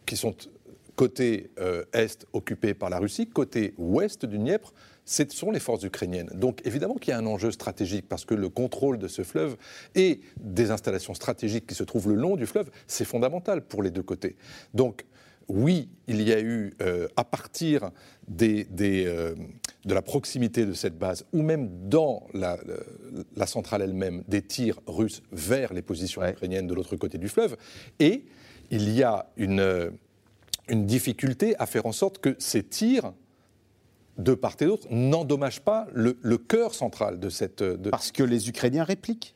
qui 0.07 0.17
sont 0.17 0.35
côté 0.97 1.51
euh, 1.61 1.85
est 1.93 2.27
occupés 2.33 2.75
par 2.75 2.91
la 2.91 2.99
Russie, 2.99 3.29
côté 3.29 3.75
ouest 3.77 4.25
du 4.25 4.39
Dniepr, 4.39 4.73
ce 5.07 5.25
sont 5.31 5.51
les 5.51 5.61
forces 5.61 5.85
ukrainiennes. 5.85 6.31
Donc 6.35 6.61
évidemment 6.67 6.97
qu'il 6.97 7.13
y 7.13 7.15
a 7.15 7.19
un 7.19 7.27
enjeu 7.27 7.51
stratégique 7.51 8.07
parce 8.09 8.25
que 8.25 8.35
le 8.35 8.49
contrôle 8.49 8.99
de 8.99 9.09
ce 9.09 9.23
fleuve 9.23 9.57
et 9.95 10.21
des 10.39 10.71
installations 10.71 11.15
stratégiques 11.15 11.67
qui 11.67 11.75
se 11.75 11.85
trouvent 11.85 12.09
le 12.09 12.17
long 12.17 12.37
du 12.37 12.45
fleuve, 12.45 12.71
c'est 12.87 13.05
fondamental 13.05 13.63
pour 13.63 13.83
les 13.83 13.91
deux 13.91 14.03
côtés. 14.03 14.37
Donc 14.75 15.07
oui, 15.49 15.89
il 16.09 16.23
y 16.23 16.33
a 16.33 16.41
eu, 16.41 16.75
euh, 16.83 17.07
à 17.15 17.23
partir 17.23 17.91
des, 18.27 18.67
euh, 18.81 19.37
de 19.85 19.95
la 19.95 20.03
proximité 20.03 20.67
de 20.67 20.73
cette 20.73 20.99
base, 20.99 21.25
ou 21.33 21.43
même 21.43 21.89
dans 21.89 22.27
la, 22.35 22.59
la 23.37 23.47
centrale 23.47 23.83
elle-même, 23.83 24.25
des 24.27 24.43
tirs 24.43 24.81
russes 24.89 25.23
vers 25.31 25.73
les 25.73 25.83
positions 25.83 26.27
ukrainiennes 26.27 26.67
de 26.67 26.75
l'autre 26.75 26.97
côté 26.97 27.17
du 27.17 27.29
fleuve, 27.29 27.57
et 28.01 28.25
il 28.73 28.91
y 28.91 29.05
a 29.05 29.31
une, 29.37 29.93
une 30.69 30.85
difficulté 30.85 31.55
à 31.61 31.67
faire 31.67 31.87
en 31.87 31.93
sorte 31.93 32.19
que 32.19 32.35
ces 32.41 32.65
tirs 32.65 33.13
de 34.19 34.35
part 34.35 34.57
et 34.61 34.65
d'autre 34.65 34.87
n'endommagent 34.91 35.61
pas 35.61 35.87
le, 35.93 36.15
cœur 36.37 36.75
central 36.75 37.19
de 37.21 37.29
cette... 37.29 37.65
Parce 37.91 38.13
que 38.13 38.23
les 38.23 38.49
Ukrainiens 38.49 38.85
répliquent 38.85 39.35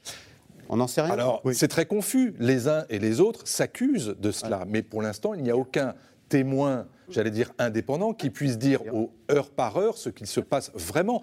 on 0.72 0.76
n'en 0.76 0.86
sait 0.86 1.00
rien. 1.00 1.12
Alors, 1.12 1.42
c'est 1.52 1.66
très 1.66 1.84
confus. 1.84 2.32
Les 2.38 2.68
uns 2.68 2.84
et 2.90 3.00
les 3.00 3.20
autres 3.20 3.46
s'accusent 3.46 4.14
de 4.16 4.30
cela. 4.30 4.64
Mais 4.68 4.82
pour 4.82 5.02
l'instant, 5.02 5.34
il 5.34 5.42
n'y 5.42 5.50
a 5.50 5.56
aucun 5.56 5.94
témoin, 6.28 6.86
j'allais 7.10 7.32
dire 7.32 7.52
indépendant, 7.58 8.14
qui 8.14 8.30
puisse 8.30 8.56
dire 8.56 8.80
au 8.94 9.10
heure 9.28 9.50
par 9.50 9.76
heure 9.78 9.98
ce 9.98 10.10
qu'il 10.10 10.28
se 10.28 10.38
passe 10.38 10.70
vraiment. 10.74 11.22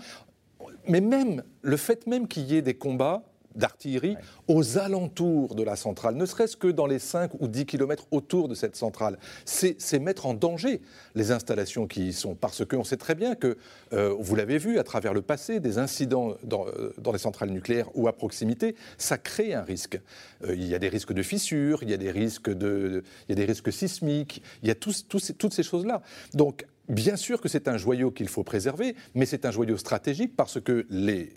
Mais 0.90 1.00
même 1.00 1.44
le 1.62 1.78
fait 1.78 2.08
même 2.08 2.28
qu'il 2.28 2.44
y 2.44 2.58
ait 2.58 2.62
des 2.62 2.74
combats 2.74 3.24
d'artillerie 3.58 4.16
aux 4.48 4.78
alentours 4.78 5.56
de 5.56 5.64
la 5.64 5.76
centrale, 5.76 6.16
ne 6.16 6.26
serait-ce 6.26 6.56
que 6.56 6.68
dans 6.68 6.88
les 6.88 7.00
5 7.00 7.32
ou 7.42 7.48
10 7.48 7.66
kilomètres 7.66 8.06
autour 8.12 8.48
de 8.48 8.56
cette 8.56 8.76
centrale. 8.76 9.18
C'est 9.46 10.00
mettre 10.00 10.26
en 10.26 10.34
danger 10.34 10.82
les 11.16 11.32
installations 11.32 11.88
qui 11.88 12.08
y 12.10 12.14
sont, 12.14 12.36
parce 12.36 12.66
qu'on 12.66 12.84
sait 12.84 12.98
très 12.98 13.16
bien 13.16 13.36
que, 13.36 13.58
euh, 13.94 14.16
vous 14.20 14.36
l'avez 14.36 14.58
vu 14.58 14.80
à 14.80 14.84
travers 14.84 15.14
le 15.14 15.22
passé, 15.22 15.60
des 15.60 15.78
incidents 15.78 16.36
dans, 16.44 16.68
euh, 16.68 16.94
dans, 16.98 17.12
les 17.12 17.18
centrales 17.18 17.50
nucléaires 17.50 17.90
ou 17.96 18.08
à 18.08 18.14
proximité, 18.14 18.76
ça 18.98 19.18
crée 19.18 19.54
un 19.54 19.64
risque. 19.64 20.00
Euh, 20.44 20.56
il 20.56 20.68
y 20.68 20.76
a 20.76 20.80
des 20.80 20.90
risques 20.90 21.14
de 21.14 21.24
fissures, 21.24 21.84
il 21.84 21.90
y 21.90 21.94
a 21.94 21.98
des 21.98 22.12
risques, 22.12 22.50
de, 22.50 23.04
il 23.28 23.32
y 23.32 23.34
a 23.34 23.36
des 23.36 23.46
risques 23.46 23.72
sismiques, 23.72 24.42
il 24.62 24.68
y 24.68 24.72
a 24.72 24.76
toutes 24.76 25.54
ces 25.54 25.64
choses-là. 25.64 26.02
Donc, 26.34 26.66
Bien 26.90 27.18
sûr 27.18 27.42
que 27.42 27.50
c'est 27.50 27.68
un 27.68 27.76
joyau 27.76 28.12
qu'il 28.12 28.30
faut 28.30 28.46
préserver, 28.46 28.96
mais 29.14 29.26
c'est 29.26 29.44
un 29.44 29.52
joyau 29.52 29.76
stratégique 29.76 30.38
parce 30.38 30.62
que 30.62 30.86
les, 30.90 31.34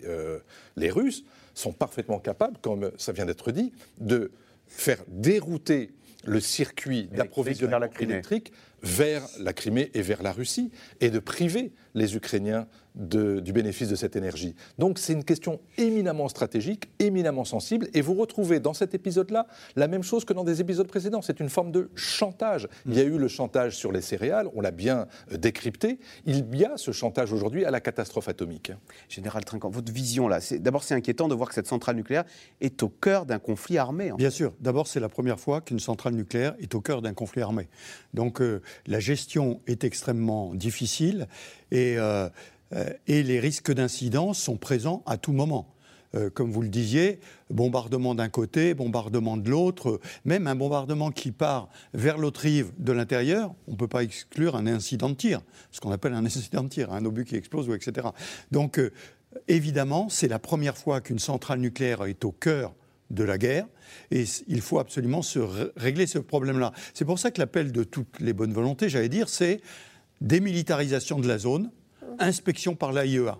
les 0.77 0.89
Russes 0.89 1.25
sont 1.53 1.73
parfaitement 1.73 2.19
capables, 2.19 2.57
comme 2.61 2.91
ça 2.97 3.11
vient 3.11 3.25
d'être 3.25 3.51
dit, 3.51 3.71
de 3.99 4.31
faire 4.67 4.99
dérouter 5.07 5.91
le 6.23 6.39
circuit 6.39 7.07
d'approvisionnement 7.07 7.89
électrique 7.99 8.53
vers 8.83 9.23
la 9.39 9.53
Crimée 9.53 9.91
et 9.93 10.01
vers 10.01 10.23
la 10.23 10.31
Russie, 10.31 10.71
et 10.99 11.09
de 11.09 11.19
priver 11.19 11.71
les 11.93 12.15
Ukrainiens 12.15 12.67
du 12.95 13.53
bénéfice 13.53 13.87
de 13.87 13.95
cette 13.95 14.15
énergie. 14.15 14.55
Donc 14.77 14.99
c'est 14.99 15.13
une 15.13 15.23
question 15.23 15.59
éminemment 15.77 16.27
stratégique, 16.27 16.89
éminemment 16.99 17.45
sensible, 17.45 17.87
et 17.93 18.01
vous 18.01 18.15
retrouvez 18.15 18.59
dans 18.59 18.73
cet 18.73 18.93
épisode-là 18.93 19.47
la 19.75 19.87
même 19.87 20.03
chose 20.03 20.25
que 20.25 20.33
dans 20.33 20.43
des 20.43 20.59
épisodes 20.59 20.87
précédents. 20.87 21.21
C'est 21.21 21.39
une 21.39 21.49
forme 21.49 21.71
de 21.71 21.89
chantage. 21.95 22.67
Il 22.85 22.95
y 22.95 22.99
a 22.99 23.03
eu 23.03 23.17
le 23.17 23.27
chantage 23.27 23.77
sur 23.77 23.91
les 23.91 24.01
céréales, 24.01 24.47
on 24.55 24.61
l'a 24.61 24.71
bien 24.71 25.07
euh, 25.31 25.37
décrypté. 25.37 25.99
Il 26.25 26.53
y 26.55 26.65
a 26.65 26.75
ce 26.75 26.91
chantage 26.91 27.31
aujourd'hui 27.31 27.63
à 27.63 27.71
la 27.71 27.79
catastrophe 27.79 28.27
atomique. 28.27 28.73
Général 29.07 29.45
Trinquant, 29.45 29.69
votre 29.69 29.91
vision 29.91 30.27
là, 30.27 30.39
d'abord 30.59 30.83
c'est 30.83 30.95
inquiétant 30.95 31.27
de 31.27 31.35
voir 31.35 31.47
que 31.49 31.55
cette 31.55 31.67
centrale 31.67 31.95
nucléaire 31.95 32.25
est 32.59 32.83
au 32.83 32.89
cœur 32.89 33.25
d'un 33.25 33.39
conflit 33.39 33.77
armé. 33.77 34.11
Bien 34.17 34.29
sûr. 34.29 34.53
D'abord 34.59 34.87
c'est 34.87 34.99
la 34.99 35.09
première 35.09 35.39
fois 35.39 35.61
qu'une 35.61 35.79
centrale 35.79 36.13
nucléaire 36.13 36.55
est 36.59 36.75
au 36.75 36.81
cœur 36.81 37.01
d'un 37.01 37.13
conflit 37.13 37.41
armé. 37.41 37.69
Donc 38.13 38.41
euh, 38.41 38.61
la 38.85 38.99
gestion 38.99 39.61
est 39.65 39.85
extrêmement 39.85 40.53
difficile 40.53 41.27
et 41.71 41.97
euh, 41.97 42.29
euh, 42.73 42.89
et 43.07 43.23
les 43.23 43.39
risques 43.39 43.71
d'incidents 43.71 44.33
sont 44.33 44.57
présents 44.57 45.03
à 45.05 45.17
tout 45.17 45.33
moment. 45.33 45.73
Euh, 46.13 46.29
comme 46.29 46.51
vous 46.51 46.61
le 46.61 46.67
disiez, 46.67 47.19
bombardement 47.49 48.15
d'un 48.15 48.27
côté, 48.27 48.73
bombardement 48.73 49.37
de 49.37 49.49
l'autre, 49.49 50.01
même 50.25 50.45
un 50.47 50.55
bombardement 50.55 51.09
qui 51.09 51.31
part 51.31 51.69
vers 51.93 52.17
l'autre 52.17 52.41
rive 52.41 52.71
de 52.79 52.91
l'intérieur, 52.91 53.53
on 53.67 53.71
ne 53.71 53.77
peut 53.77 53.87
pas 53.87 54.03
exclure 54.03 54.57
un 54.57 54.67
incident 54.67 55.09
de 55.09 55.15
tir, 55.15 55.41
ce 55.71 55.79
qu'on 55.79 55.91
appelle 55.91 56.13
un 56.13 56.25
incident 56.25 56.63
de 56.63 56.69
tir, 56.69 56.91
un 56.91 57.05
obus 57.05 57.23
qui 57.23 57.35
explose, 57.35 57.69
etc. 57.69 58.09
Donc, 58.51 58.79
évidemment, 59.47 60.09
c'est 60.09 60.27
la 60.27 60.39
première 60.39 60.77
fois 60.77 60.99
qu'une 60.99 61.19
centrale 61.19 61.59
nucléaire 61.59 62.03
est 62.03 62.25
au 62.25 62.33
cœur 62.33 62.73
de 63.09 63.23
la 63.23 63.37
guerre, 63.37 63.67
et 64.09 64.25
il 64.47 64.59
faut 64.59 64.79
absolument 64.79 65.21
se 65.21 65.39
régler 65.77 66.07
ce 66.07 66.19
problème-là. 66.19 66.73
C'est 66.93 67.05
pour 67.05 67.19
ça 67.19 67.31
que 67.31 67.39
l'appel 67.39 67.71
de 67.71 67.85
toutes 67.85 68.19
les 68.19 68.33
bonnes 68.33 68.53
volontés, 68.53 68.89
j'allais 68.89 69.09
dire, 69.09 69.29
c'est 69.29 69.61
démilitarisation 70.21 71.19
de 71.19 71.27
la 71.27 71.37
zone, 71.37 71.71
inspection 72.19 72.75
par 72.75 72.93
l'AIEA. 72.93 73.37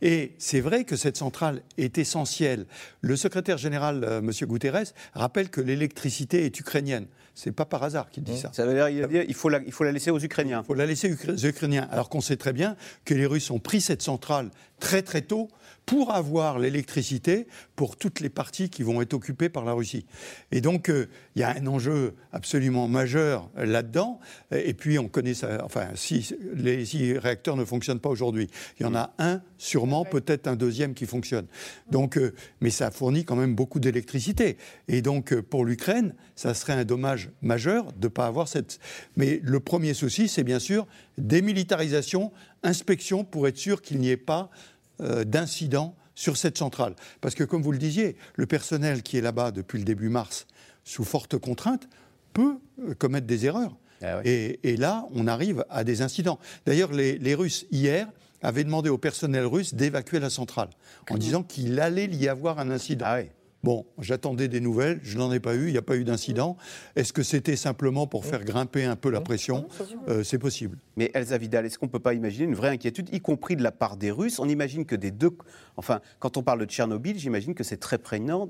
Et 0.00 0.34
c'est 0.38 0.60
vrai 0.60 0.84
que 0.84 0.96
cette 0.96 1.16
centrale 1.16 1.62
est 1.76 1.98
essentielle. 1.98 2.66
Le 3.00 3.16
secrétaire 3.16 3.58
général, 3.58 4.04
euh, 4.04 4.18
M. 4.20 4.30
Guterres, 4.42 4.92
rappelle 5.14 5.50
que 5.50 5.60
l'électricité 5.60 6.44
est 6.44 6.60
ukrainienne. 6.60 7.06
C'est 7.34 7.52
pas 7.52 7.64
par 7.64 7.82
hasard 7.82 8.10
qu'il 8.10 8.22
dit 8.22 8.32
mmh. 8.32 8.36
ça. 8.36 8.50
Ça 8.52 8.66
veut 8.66 8.74
dire 8.74 9.24
qu'il 9.24 9.34
faut, 9.34 9.48
la, 9.48 9.60
il 9.64 9.72
faut 9.72 9.84
la 9.84 9.92
laisser 9.92 10.10
aux 10.10 10.18
Ukrainiens. 10.18 10.62
Il 10.64 10.66
faut 10.66 10.74
la 10.74 10.86
laisser 10.86 11.12
aux 11.12 11.46
Ukrainiens. 11.46 11.88
Alors 11.90 12.08
qu'on 12.08 12.20
sait 12.20 12.36
très 12.36 12.52
bien 12.52 12.76
que 13.04 13.14
les 13.14 13.26
Russes 13.26 13.50
ont 13.50 13.60
pris 13.60 13.80
cette 13.80 14.02
centrale 14.02 14.50
très 14.80 15.02
très 15.02 15.22
tôt 15.22 15.48
pour 15.88 16.12
avoir 16.12 16.58
l'électricité 16.58 17.46
pour 17.74 17.96
toutes 17.96 18.20
les 18.20 18.28
parties 18.28 18.68
qui 18.68 18.82
vont 18.82 19.00
être 19.00 19.14
occupées 19.14 19.48
par 19.48 19.64
la 19.64 19.72
Russie. 19.72 20.04
Et 20.52 20.60
donc, 20.60 20.90
euh, 20.90 21.08
il 21.34 21.40
y 21.40 21.44
a 21.44 21.56
un 21.56 21.66
enjeu 21.66 22.14
absolument 22.30 22.88
majeur 22.88 23.48
là-dedans. 23.56 24.20
Et 24.52 24.74
puis, 24.74 24.98
on 24.98 25.08
connaît 25.08 25.32
ça. 25.32 25.64
Enfin, 25.64 25.86
si 25.94 26.28
les 26.54 26.84
six 26.84 27.16
réacteurs 27.16 27.56
ne 27.56 27.64
fonctionnent 27.64 28.00
pas 28.00 28.10
aujourd'hui, 28.10 28.50
il 28.78 28.82
y 28.82 28.86
en 28.86 28.94
a 28.94 29.14
un, 29.18 29.40
sûrement, 29.56 30.04
peut-être 30.04 30.46
un 30.46 30.56
deuxième 30.56 30.92
qui 30.92 31.06
fonctionne. 31.06 31.46
Donc, 31.90 32.18
euh, 32.18 32.34
mais 32.60 32.68
ça 32.68 32.90
fournit 32.90 33.24
quand 33.24 33.36
même 33.36 33.54
beaucoup 33.54 33.80
d'électricité. 33.80 34.58
Et 34.88 35.00
donc, 35.00 35.32
euh, 35.32 35.40
pour 35.40 35.64
l'Ukraine, 35.64 36.14
ça 36.36 36.52
serait 36.52 36.74
un 36.74 36.84
dommage 36.84 37.30
majeur 37.40 37.94
de 37.94 38.08
ne 38.08 38.12
pas 38.12 38.26
avoir 38.26 38.46
cette. 38.46 38.78
Mais 39.16 39.40
le 39.42 39.58
premier 39.58 39.94
souci, 39.94 40.28
c'est 40.28 40.44
bien 40.44 40.58
sûr 40.58 40.86
démilitarisation, 41.16 42.30
inspection 42.62 43.24
pour 43.24 43.48
être 43.48 43.56
sûr 43.56 43.80
qu'il 43.80 44.00
n'y 44.00 44.10
ait 44.10 44.18
pas 44.18 44.50
d'incidents 45.00 45.94
sur 46.18 46.36
cette 46.36 46.58
centrale. 46.58 46.94
Parce 47.20 47.36
que, 47.36 47.44
comme 47.44 47.62
vous 47.62 47.70
le 47.70 47.78
disiez, 47.78 48.16
le 48.34 48.46
personnel 48.46 49.02
qui 49.02 49.16
est 49.16 49.20
là-bas 49.20 49.52
depuis 49.52 49.78
le 49.78 49.84
début 49.84 50.08
mars, 50.08 50.46
sous 50.82 51.04
forte 51.04 51.38
contrainte, 51.38 51.88
peut 52.32 52.58
euh, 52.82 52.94
commettre 52.94 53.26
des 53.26 53.46
erreurs. 53.46 53.76
Ah 54.02 54.20
et, 54.24 54.76
là, 54.76 55.06
on 55.12 55.26
arrive 55.26 55.64
à 55.70 55.82
des 55.84 56.02
incidents. 56.02 56.38
D'ailleurs, 56.66 56.92
les, 56.92 57.34
Russes, 57.34 57.66
hier, 57.70 58.08
avaient 58.42 58.64
demandé 58.64 58.90
au 58.90 58.98
personnel 58.98 59.44
russe 59.44 59.74
d'évacuer 59.74 60.20
la 60.20 60.30
centrale, 60.30 60.70
en 61.10 61.18
disant 61.18 61.42
qu'il 61.42 61.80
allait 61.80 62.06
y 62.06 62.28
avoir 62.28 62.60
un 62.60 62.70
incident. 62.70 63.06
Ah 63.08 63.20
Bon, 63.64 63.86
j'attendais 63.98 64.46
des 64.46 64.60
nouvelles, 64.60 65.00
je 65.02 65.18
n'en 65.18 65.32
ai 65.32 65.40
pas 65.40 65.56
eu, 65.56 65.66
il 65.66 65.72
n'y 65.72 65.78
a 65.78 65.82
pas 65.82 65.96
eu 65.96 66.04
d'incident. 66.04 66.56
Est-ce 66.94 67.12
que 67.12 67.24
c'était 67.24 67.56
simplement 67.56 68.06
pour 68.06 68.24
faire 68.24 68.44
grimper 68.44 68.84
un 68.84 68.94
peu 68.94 69.10
la 69.10 69.20
pression? 69.20 69.66
Euh, 70.08 70.22
C'est 70.22 70.38
possible. 70.38 70.78
Mais 70.96 71.10
Elsa 71.12 71.36
Vidal, 71.38 71.66
est-ce 71.66 71.76
qu'on 71.76 71.86
ne 71.86 71.90
peut 71.90 71.98
pas 71.98 72.14
imaginer 72.14 72.44
une 72.44 72.54
vraie 72.54 72.68
inquiétude, 72.70 73.08
y 73.12 73.20
compris 73.20 73.56
de 73.56 73.62
la 73.64 73.72
part 73.72 73.96
des 73.96 74.12
Russes? 74.12 74.38
On 74.38 74.48
imagine 74.48 74.84
que 74.86 74.94
des 74.94 75.10
deux. 75.10 75.36
Enfin, 75.76 76.00
quand 76.20 76.36
on 76.36 76.42
parle 76.44 76.60
de 76.60 76.66
Tchernobyl, 76.66 77.18
j'imagine 77.18 77.54
que 77.54 77.64
c'est 77.64 77.78
très 77.78 77.98
prégnant 77.98 78.48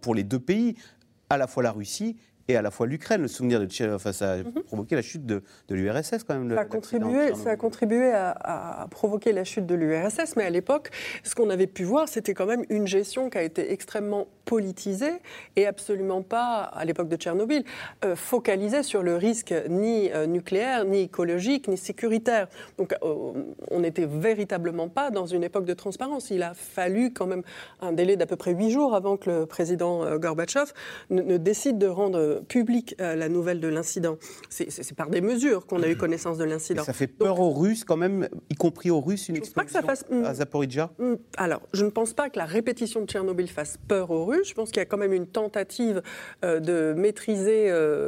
pour 0.00 0.14
les 0.14 0.24
deux 0.24 0.40
pays, 0.40 0.74
à 1.28 1.38
la 1.38 1.46
fois 1.46 1.62
la 1.62 1.72
Russie 1.72 2.16
et 2.50 2.56
à 2.56 2.62
la 2.62 2.70
fois 2.70 2.86
l'Ukraine. 2.86 3.22
Le 3.22 3.28
souvenir 3.28 3.60
de 3.60 3.66
Tchétchénie, 3.66 3.94
enfin, 3.94 4.12
ça 4.12 4.32
a 4.32 4.36
mhm. 4.38 4.62
provoqué 4.64 4.94
la 4.94 5.02
chute 5.02 5.24
de, 5.26 5.42
l'URSS 5.68 6.24
quand 6.26 6.38
même. 6.38 6.50
ça, 6.50 6.60
a 6.60 6.64
contribué, 6.64 7.34
ça 7.34 7.50
a 7.50 7.56
contribué 7.56 8.12
à, 8.12 8.86
provoquer 8.90 9.32
la 9.32 9.44
chute 9.44 9.66
de 9.66 9.74
l'URSS, 9.74 10.36
mais 10.36 10.44
à 10.44 10.50
l'époque, 10.50 10.90
ce 11.22 11.34
qu'on 11.34 11.50
avait 11.50 11.66
pu 11.66 11.84
voir, 11.84 12.08
c'était 12.08 12.34
quand 12.34 12.46
même 12.46 12.64
une 12.68 12.86
gestion 12.86 13.30
qui 13.30 13.38
a 13.38 13.42
été 13.42 13.72
extrêmement 13.72 14.28
politisée 14.50 15.12
et 15.54 15.64
absolument 15.66 16.22
pas, 16.22 16.62
à 16.62 16.84
l'époque 16.84 17.08
de 17.08 17.14
Tchernobyl, 17.14 17.62
euh, 18.04 18.16
focalisée 18.16 18.82
sur 18.82 19.04
le 19.04 19.14
risque 19.14 19.54
ni 19.68 20.10
euh, 20.10 20.26
nucléaire, 20.26 20.84
ni 20.84 21.02
écologique, 21.02 21.68
ni 21.68 21.76
sécuritaire. 21.76 22.48
Donc 22.76 22.92
euh, 22.94 23.32
on 23.70 23.78
n'était 23.78 24.06
véritablement 24.06 24.88
pas 24.88 25.12
dans 25.12 25.26
une 25.26 25.44
époque 25.44 25.66
de 25.66 25.74
transparence. 25.74 26.30
Il 26.30 26.42
a 26.42 26.54
fallu 26.54 27.12
quand 27.12 27.26
même 27.26 27.44
un 27.80 27.92
délai 27.92 28.16
d'à 28.16 28.26
peu 28.26 28.34
près 28.34 28.52
huit 28.52 28.72
jours 28.72 28.96
avant 28.96 29.16
que 29.16 29.30
le 29.30 29.46
président 29.46 30.18
Gorbatchev 30.18 30.72
ne 31.10 31.36
décide 31.36 31.78
de 31.78 31.86
rendre 31.86 32.42
public 32.48 32.96
euh, 33.00 33.14
la 33.14 33.28
nouvelle 33.28 33.60
de 33.60 33.68
l'incident. 33.68 34.16
C'est 34.48 34.94
par 34.94 35.10
des 35.10 35.20
mesures 35.20 35.66
qu'on 35.66 35.82
a 35.82 35.88
eu 35.88 35.96
connaissance 35.96 36.38
de 36.38 36.44
l'incident. 36.44 36.82
Ça 36.82 36.92
fait 36.92 37.06
peur 37.06 37.38
aux 37.40 37.52
Russes 37.52 37.84
quand 37.84 37.96
même, 37.96 38.28
y 38.50 38.54
compris 38.54 38.90
aux 38.90 39.00
Russes, 39.00 39.28
une 39.28 39.36
explosion 39.36 39.80
à 40.24 40.34
Zaporizhia 40.34 40.90
hmm, 40.98 41.14
Alors, 41.36 41.62
je 41.72 41.84
ne 41.84 41.90
pense 41.90 42.12
pas 42.12 42.30
que 42.30 42.38
la 42.38 42.46
répétition 42.46 43.02
de 43.02 43.06
Tchernobyl 43.06 43.48
fasse 43.48 43.78
peur 43.88 44.10
aux 44.10 44.24
Russes. 44.24 44.39
Je 44.44 44.54
pense 44.54 44.70
qu'il 44.70 44.78
y 44.78 44.82
a 44.82 44.86
quand 44.86 44.98
même 44.98 45.12
une 45.12 45.26
tentative 45.26 46.02
de 46.42 46.94
maîtriser 46.96 47.66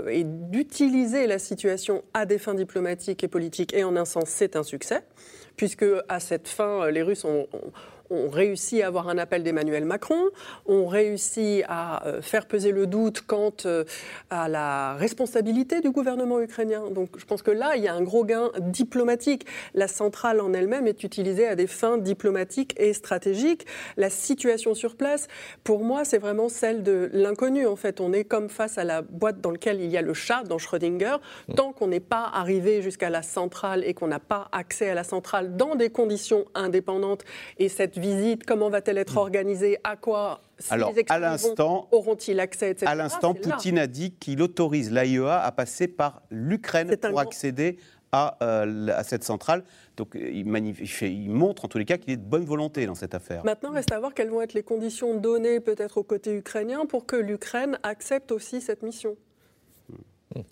et 0.09 0.25
d'utiliser 0.25 1.27
la 1.27 1.39
situation 1.39 2.03
à 2.15 2.27
des 2.27 2.39
fins 2.39 2.55
diplomatiques 2.55 3.25
et 3.25 3.29
politiques. 3.29 3.75
Et 3.75 3.85
en 3.85 3.97
un 3.97 4.05
sens, 4.05 4.29
c'est 4.29 4.57
un 4.57 4.63
succès 4.63 5.03
puisque 5.57 5.85
à 6.09 6.21
cette 6.21 6.49
fin, 6.49 6.91
les 6.91 7.03
Russes 7.03 7.25
ont, 7.25 7.47
on 8.13 8.29
réussit 8.29 8.83
à 8.83 8.87
avoir 8.87 9.09
un 9.09 9.19
appel 9.19 9.43
d'Emmanuel 9.43 9.85
Macron, 9.85 10.23
on 10.67 10.87
réussit 10.87 11.65
à 11.69 12.07
euh, 12.07 12.23
faire 12.23 12.47
peser 12.47 12.71
le 12.71 12.87
doute 12.87 13.23
quant 13.27 13.53
euh, 13.65 13.85
à 14.31 14.49
la 14.49 14.95
responsabilité 14.95 15.81
du 15.81 15.91
gouvernement 15.91 16.41
ukrainien. 16.41 16.91
Donc 16.91 17.11
je 17.17 17.25
pense 17.25 17.43
que 17.43 17.51
là, 17.51 17.77
il 17.77 17.83
y 17.83 17.89
a 17.89 17.95
un 17.95 18.03
gros 18.03 18.25
gain 18.25 18.51
diplomatique. 18.61 19.47
La 19.75 19.89
centrale 19.89 20.41
en 20.41 20.53
elle-même 20.53 20.87
est 20.87 21.03
utilisée 21.05 21.47
à 21.47 21.57
des 21.57 21.67
fins 21.67 21.99
diplomatiques 21.99 22.75
et 22.79 22.93
stratégiques. 22.93 23.67
La 23.97 24.11
situation 24.11 24.75
sur 24.75 24.97
place, 24.97 25.29
pour 25.65 25.83
moi, 25.83 26.05
c'est 26.05 26.19
vraiment 26.19 26.49
celle 26.49 26.83
de 26.83 27.11
l'inconnu. 27.13 27.67
En 27.67 27.77
fait, 27.77 28.01
on 28.01 28.13
est 28.13 28.25
comme 28.25 28.49
face 28.49 28.79
à 28.79 28.85
la 28.85 29.03
boîte 29.03 29.41
dans 29.41 29.51
laquelle 29.51 29.81
il 29.81 29.91
y 29.91 29.97
a 29.97 30.03
le 30.03 30.15
chat 30.15 30.45
dans 30.45 30.59
Schrödinger. 30.59 31.17
Tant 31.57 31.73
qu'on 31.73 31.87
n'est 31.87 32.01
pas 32.01 32.31
arrivé 32.33 32.83
jusqu'à 32.83 33.11
la 33.11 33.23
centrale 33.23 33.85
et 33.85 33.95
qu'on 33.95 34.09
n'a 34.09 34.21
pas 34.21 34.49
accès 34.53 34.91
à 34.91 34.95
la 34.95 35.05
centrale 35.05 35.57
dans 35.57 35.75
des 35.75 35.91
conditions 35.91 36.45
indépendantes 36.55 37.25
et 37.59 37.69
cette 37.69 37.99
visite 38.03 38.45
Comment 38.45 38.69
va-t-elle 38.69 38.99
être 38.99 39.15
hmm. 39.15 39.19
organisée 39.19 39.79
À 39.85 39.97
quoi 39.97 40.43
Alors, 40.69 40.93
à 41.09 41.19
l'instant, 41.19 41.89
auront-ils 41.91 42.41
accès, 42.41 42.77
À 42.85 42.95
l'instant, 42.95 43.33
Poutine 43.35 43.79
a 43.79 43.87
dit 43.87 44.13
qu'il 44.13 44.43
autorise 44.43 44.91
l'AIEA 44.91 45.41
à 45.41 45.53
passer 45.53 45.89
par 45.89 46.23
l'Ukraine 46.31 46.97
pour 46.97 47.19
accéder 47.21 47.79
à, 48.13 48.37
euh, 48.43 48.89
à, 48.89 49.05
cette 49.05 49.25
centrale. 49.25 49.65
Donc 49.97 50.11
il, 50.15 50.47
il, 51.03 51.31
montre 51.31 51.65
en 51.65 51.69
tous 51.69 51.79
les 51.79 51.87
cas 51.87 51.97
qu'il 51.97 52.13
est 52.13 52.19
de 52.19 52.23
bonne 52.23 52.45
volonté 52.45 52.85
dans 52.85 52.95
cette 52.95 53.15
affaire. 53.15 53.43
Maintenant, 53.45 53.71
reste 53.71 53.93
à 53.93 53.99
voir 53.99 54.13
quelles 54.13 54.29
vont 54.29 54.43
être 54.43 54.53
les 54.53 54.63
conditions 54.63 55.19
données 55.19 55.61
peut-être 55.61 55.97
au 55.99 56.03
côté 56.03 56.37
ukrainien 56.37 56.85
pour 56.85 57.07
que 57.07 57.17
l'Ukraine 57.17 57.79
accepte 57.83 58.31
aussi 58.31 58.61
cette 58.61 58.83
mission. 58.83 59.17
Hmm. 60.35 60.43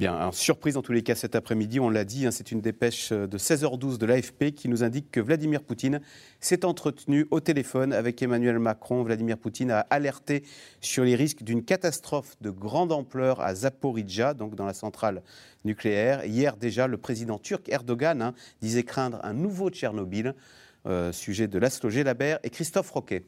Bien, 0.00 0.32
surprise 0.32 0.78
en 0.78 0.80
tous 0.80 0.92
les 0.92 1.02
cas 1.02 1.14
cet 1.14 1.34
après-midi, 1.34 1.78
on 1.78 1.90
l'a 1.90 2.06
dit, 2.06 2.24
hein, 2.24 2.30
c'est 2.30 2.52
une 2.52 2.62
dépêche 2.62 3.12
de 3.12 3.36
16h12 3.36 3.98
de 3.98 4.06
l'AFP 4.06 4.52
qui 4.52 4.70
nous 4.70 4.82
indique 4.82 5.10
que 5.10 5.20
Vladimir 5.20 5.62
Poutine 5.62 6.00
s'est 6.40 6.64
entretenu 6.64 7.26
au 7.30 7.40
téléphone 7.40 7.92
avec 7.92 8.22
Emmanuel 8.22 8.58
Macron. 8.58 9.02
Vladimir 9.02 9.36
Poutine 9.36 9.70
a 9.70 9.80
alerté 9.90 10.42
sur 10.80 11.04
les 11.04 11.16
risques 11.16 11.42
d'une 11.42 11.62
catastrophe 11.62 12.36
de 12.40 12.48
grande 12.48 12.92
ampleur 12.92 13.42
à 13.42 13.54
Zaporizhia, 13.54 14.32
donc 14.32 14.54
dans 14.54 14.64
la 14.64 14.72
centrale 14.72 15.22
nucléaire. 15.66 16.24
Hier 16.24 16.56
déjà, 16.56 16.86
le 16.86 16.96
président 16.96 17.38
turc 17.38 17.68
Erdogan 17.68 18.22
hein, 18.22 18.32
disait 18.62 18.84
craindre 18.84 19.20
un 19.22 19.34
nouveau 19.34 19.68
Tchernobyl, 19.68 20.34
euh, 20.86 21.12
sujet 21.12 21.46
de 21.46 21.58
Laszlo 21.58 21.90
Gelabert 21.90 22.38
et 22.42 22.48
Christophe 22.48 22.90
Roquet. 22.90 23.26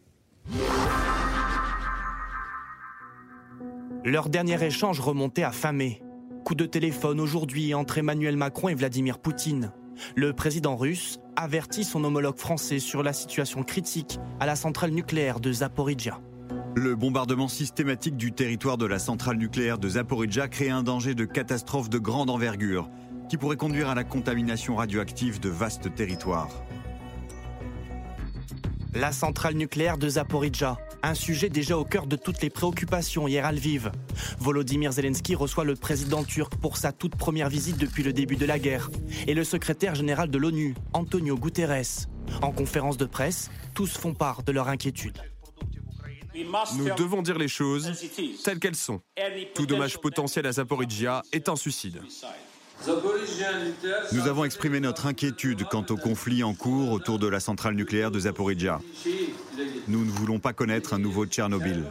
Leur 4.06 4.30
dernier 4.30 4.64
échange 4.64 5.00
remontait 5.00 5.42
à 5.42 5.52
fin 5.52 5.72
mai. 5.72 6.00
Coup 6.44 6.54
de 6.56 6.66
téléphone 6.66 7.20
aujourd'hui 7.20 7.72
entre 7.72 7.98
Emmanuel 7.98 8.36
Macron 8.36 8.68
et 8.68 8.74
Vladimir 8.74 9.20
Poutine. 9.20 9.70
Le 10.16 10.32
président 10.32 10.76
russe 10.76 11.20
avertit 11.36 11.84
son 11.84 12.02
homologue 12.02 12.38
français 12.38 12.80
sur 12.80 13.04
la 13.04 13.12
situation 13.12 13.62
critique 13.62 14.18
à 14.40 14.46
la 14.46 14.56
centrale 14.56 14.90
nucléaire 14.90 15.38
de 15.38 15.52
Zaporizhia. 15.52 16.20
Le 16.74 16.96
bombardement 16.96 17.46
systématique 17.46 18.16
du 18.16 18.32
territoire 18.32 18.76
de 18.76 18.86
la 18.86 18.98
centrale 18.98 19.36
nucléaire 19.36 19.78
de 19.78 19.88
Zaporizhia 19.90 20.48
crée 20.48 20.70
un 20.70 20.82
danger 20.82 21.14
de 21.14 21.24
catastrophe 21.24 21.88
de 21.88 21.98
grande 21.98 22.28
envergure 22.28 22.90
qui 23.28 23.36
pourrait 23.36 23.56
conduire 23.56 23.88
à 23.88 23.94
la 23.94 24.04
contamination 24.04 24.76
radioactive 24.76 25.38
de 25.38 25.48
vastes 25.48 25.94
territoires. 25.94 26.50
La 28.94 29.12
centrale 29.12 29.54
nucléaire 29.54 29.98
de 29.98 30.08
Zaporizhia 30.08 30.78
un 31.02 31.14
sujet 31.14 31.48
déjà 31.48 31.76
au 31.76 31.84
cœur 31.84 32.06
de 32.06 32.16
toutes 32.16 32.40
les 32.42 32.50
préoccupations 32.50 33.26
hier 33.26 33.44
à 33.44 33.52
Lviv. 33.52 33.90
Volodymyr 34.38 34.92
Zelensky 34.92 35.34
reçoit 35.34 35.64
le 35.64 35.74
président 35.74 36.22
turc 36.22 36.54
pour 36.56 36.76
sa 36.76 36.92
toute 36.92 37.16
première 37.16 37.48
visite 37.48 37.76
depuis 37.76 38.02
le 38.02 38.12
début 38.12 38.36
de 38.36 38.46
la 38.46 38.58
guerre 38.58 38.90
et 39.26 39.34
le 39.34 39.44
secrétaire 39.44 39.94
général 39.94 40.30
de 40.30 40.38
l'ONU, 40.38 40.74
Antonio 40.92 41.36
Guterres. 41.36 42.06
En 42.40 42.52
conférence 42.52 42.96
de 42.96 43.04
presse, 43.04 43.50
tous 43.74 43.98
font 43.98 44.14
part 44.14 44.42
de 44.44 44.52
leur 44.52 44.68
inquiétude. 44.68 45.18
Nous 46.76 46.94
devons 46.96 47.20
dire 47.20 47.36
les 47.36 47.48
choses 47.48 47.92
telles 48.44 48.58
qu'elles 48.58 48.76
sont. 48.76 49.00
Tout 49.54 49.66
dommage 49.66 49.98
potentiel 49.98 50.46
à 50.46 50.52
Zaporizhia 50.52 51.22
est 51.32 51.48
un 51.48 51.56
suicide. 51.56 52.00
Nous 54.12 54.26
avons 54.26 54.44
exprimé 54.44 54.80
notre 54.80 55.06
inquiétude 55.06 55.64
quant 55.70 55.84
au 55.90 55.96
conflit 55.96 56.42
en 56.42 56.54
cours 56.54 56.90
autour 56.90 57.18
de 57.18 57.26
la 57.26 57.40
centrale 57.40 57.74
nucléaire 57.74 58.10
de 58.10 58.20
Zaporizhia. 58.20 58.80
Nous 59.88 60.04
ne 60.04 60.10
voulons 60.10 60.38
pas 60.38 60.52
connaître 60.52 60.94
un 60.94 60.98
nouveau 60.98 61.26
Tchernobyl. 61.26 61.84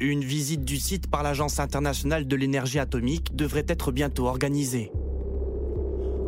Une 0.00 0.24
visite 0.24 0.64
du 0.64 0.76
site 0.78 1.10
par 1.10 1.22
l'Agence 1.22 1.58
internationale 1.58 2.26
de 2.26 2.36
l'énergie 2.36 2.78
atomique 2.78 3.34
devrait 3.34 3.66
être 3.68 3.92
bientôt 3.92 4.26
organisée. 4.26 4.92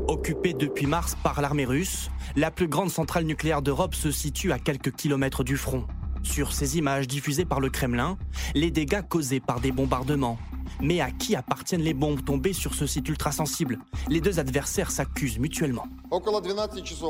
Occupée 0.09 0.54
depuis 0.54 0.87
mars 0.87 1.16
par 1.22 1.40
l'armée 1.40 1.64
russe, 1.64 2.11
la 2.35 2.50
plus 2.50 2.66
grande 2.66 2.90
centrale 2.90 3.24
nucléaire 3.24 3.62
d'Europe 3.62 3.94
se 3.94 4.11
situe 4.11 4.50
à 4.50 4.59
quelques 4.59 4.90
kilomètres 4.90 5.44
du 5.44 5.56
front. 5.56 5.87
Sur 6.22 6.52
ces 6.52 6.76
images 6.76 7.06
diffusées 7.06 7.44
par 7.44 7.61
le 7.61 7.70
Kremlin, 7.70 8.18
les 8.54 8.70
dégâts 8.70 9.02
causés 9.09 9.40
par 9.40 9.61
des 9.61 9.72
bombardements 9.72 10.38
mais 10.82 11.00
à 11.00 11.10
qui 11.10 11.36
appartiennent 11.36 11.82
les 11.82 11.94
bombes 11.94 12.24
tombées 12.24 12.52
sur 12.52 12.74
ce 12.74 12.86
site 12.86 13.08
ultra 13.08 13.32
sensible 13.32 13.78
Les 14.08 14.20
deux 14.20 14.38
adversaires 14.38 14.90
s'accusent 14.90 15.38
mutuellement. 15.38 15.86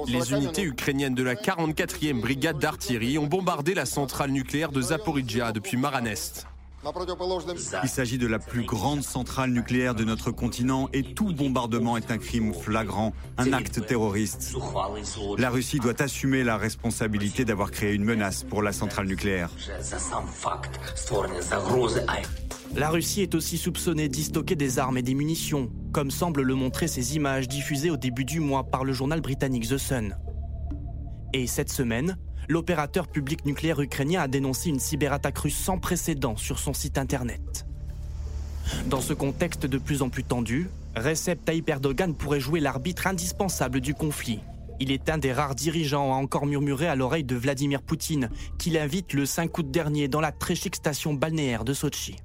Les 0.07 0.33
unités 0.33 0.63
ukrainiennes 0.63 1.15
de 1.15 1.23
la 1.23 1.35
44e 1.35 2.21
brigade 2.21 2.59
d'artillerie 2.59 3.19
ont 3.19 3.27
bombardé 3.27 3.75
la 3.75 3.87
centrale 3.87 4.31
nucléaire 4.31 4.73
de 4.73 4.81
Zaporizhia 4.81 5.53
depuis 5.53 5.77
Maranest. 5.77 6.47
Il 7.83 7.89
s'agit 7.89 8.17
de 8.17 8.27
la 8.27 8.39
plus 8.39 8.65
grande 8.65 9.03
centrale 9.03 9.51
nucléaire 9.51 9.95
de 9.95 10.05
notre 10.05 10.31
continent 10.31 10.89
et 10.95 11.03
tout 11.03 11.33
bombardement 11.35 11.99
est 11.99 12.11
un 12.11 12.17
crime 12.17 12.55
flagrant, 12.55 13.13
un 13.37 13.53
acte 13.53 13.85
terroriste. 13.85 14.55
La 15.37 15.51
Russie 15.51 15.79
doit 15.79 16.01
assumer 16.01 16.43
la 16.43 16.57
responsabilité 16.57 17.45
d'avoir 17.45 17.71
créé 17.71 17.93
une 17.93 18.05
menace 18.05 18.45
pour 18.45 18.63
la 18.63 18.73
centrale 18.73 19.07
nucléaire. 19.07 19.51
La 22.75 22.89
Russie 22.89 23.23
est 23.23 23.35
aussi 23.35 23.59
soupçonnée 23.59 24.09
d'y 24.09 24.25
stocker 24.25 24.55
des 24.55 24.79
armes 24.79 24.97
et 24.97 25.03
des 25.03 25.15
munitions, 25.15 25.71
comme 25.93 26.11
semblent 26.11 26.43
le 26.43 26.55
montrer 26.55 26.89
ces 26.89 27.17
images 27.17 27.49
diffusées 27.49 27.91
au 27.91 27.97
début 27.97 28.25
du 28.25 28.41
mois 28.41 28.65
par 28.65 28.85
le 28.85 28.93
journal 28.93 29.21
britannique 29.21 29.69
The 29.69 29.77
Sun. 29.77 30.17
Et 31.33 31.47
cette 31.47 31.71
semaine, 31.71 32.17
l'opérateur 32.51 33.07
public 33.07 33.47
nucléaire 33.47 33.81
ukrainien 33.81 34.21
a 34.21 34.29
dénoncé 34.29 34.71
une 34.71 34.81
cyberattaque 34.81 35.39
russe 35.39 35.57
sans 35.57 35.79
précédent 35.79 36.37
sur 36.37 36.59
son 36.59 36.75
site 36.75 36.99
internet. 36.99 37.65
Dans 38.87 39.01
ce 39.01 39.13
contexte 39.13 39.67
de 39.67 39.79
plus 39.79 40.03
en 40.03 40.09
plus 40.09 40.25
tendu, 40.25 40.69
Recep 40.97 41.45
Tayyip 41.45 41.69
Erdogan 41.69 42.13
pourrait 42.13 42.41
jouer 42.41 42.59
l'arbitre 42.59 43.07
indispensable 43.07 43.81
du 43.81 43.95
conflit. 43.95 44.41
Il 44.81 44.91
est 44.91 45.09
un 45.09 45.19
des 45.19 45.33
rares 45.33 45.55
dirigeants 45.55 46.13
à 46.13 46.17
encore 46.17 46.47
murmurer 46.47 46.89
à 46.89 46.97
l'oreille 46.97 47.23
de 47.23 47.37
Vladimir 47.37 47.83
Poutine, 47.83 48.31
qui 48.59 48.71
l'invite 48.71 49.13
le 49.13 49.27
5 49.27 49.57
août 49.57 49.71
dernier 49.71 50.09
dans 50.09 50.21
la 50.21 50.33
très 50.33 50.57
chic 50.57 50.75
station 50.75 51.15
balnéaire 51.15 51.65
de 51.65 51.73
Sochi. 51.73 52.17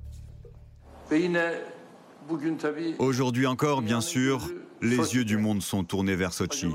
Aujourd'hui 2.97 3.45
encore, 3.45 3.83
bien 3.83 4.01
sûr, 4.01 4.49
les 4.81 4.97
yeux 5.15 5.25
du 5.25 5.37
monde 5.37 5.61
sont 5.61 5.83
tournés 5.83 6.15
vers 6.15 6.33
Sochi. 6.33 6.69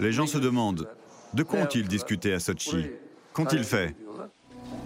Les 0.00 0.12
gens 0.12 0.26
se 0.26 0.38
demandent, 0.38 0.88
de 1.34 1.42
quoi 1.42 1.60
ont-ils 1.60 1.88
discuté 1.88 2.32
à 2.32 2.40
Sochi? 2.40 2.86
Qu'ont-ils 3.32 3.64
fait? 3.64 3.94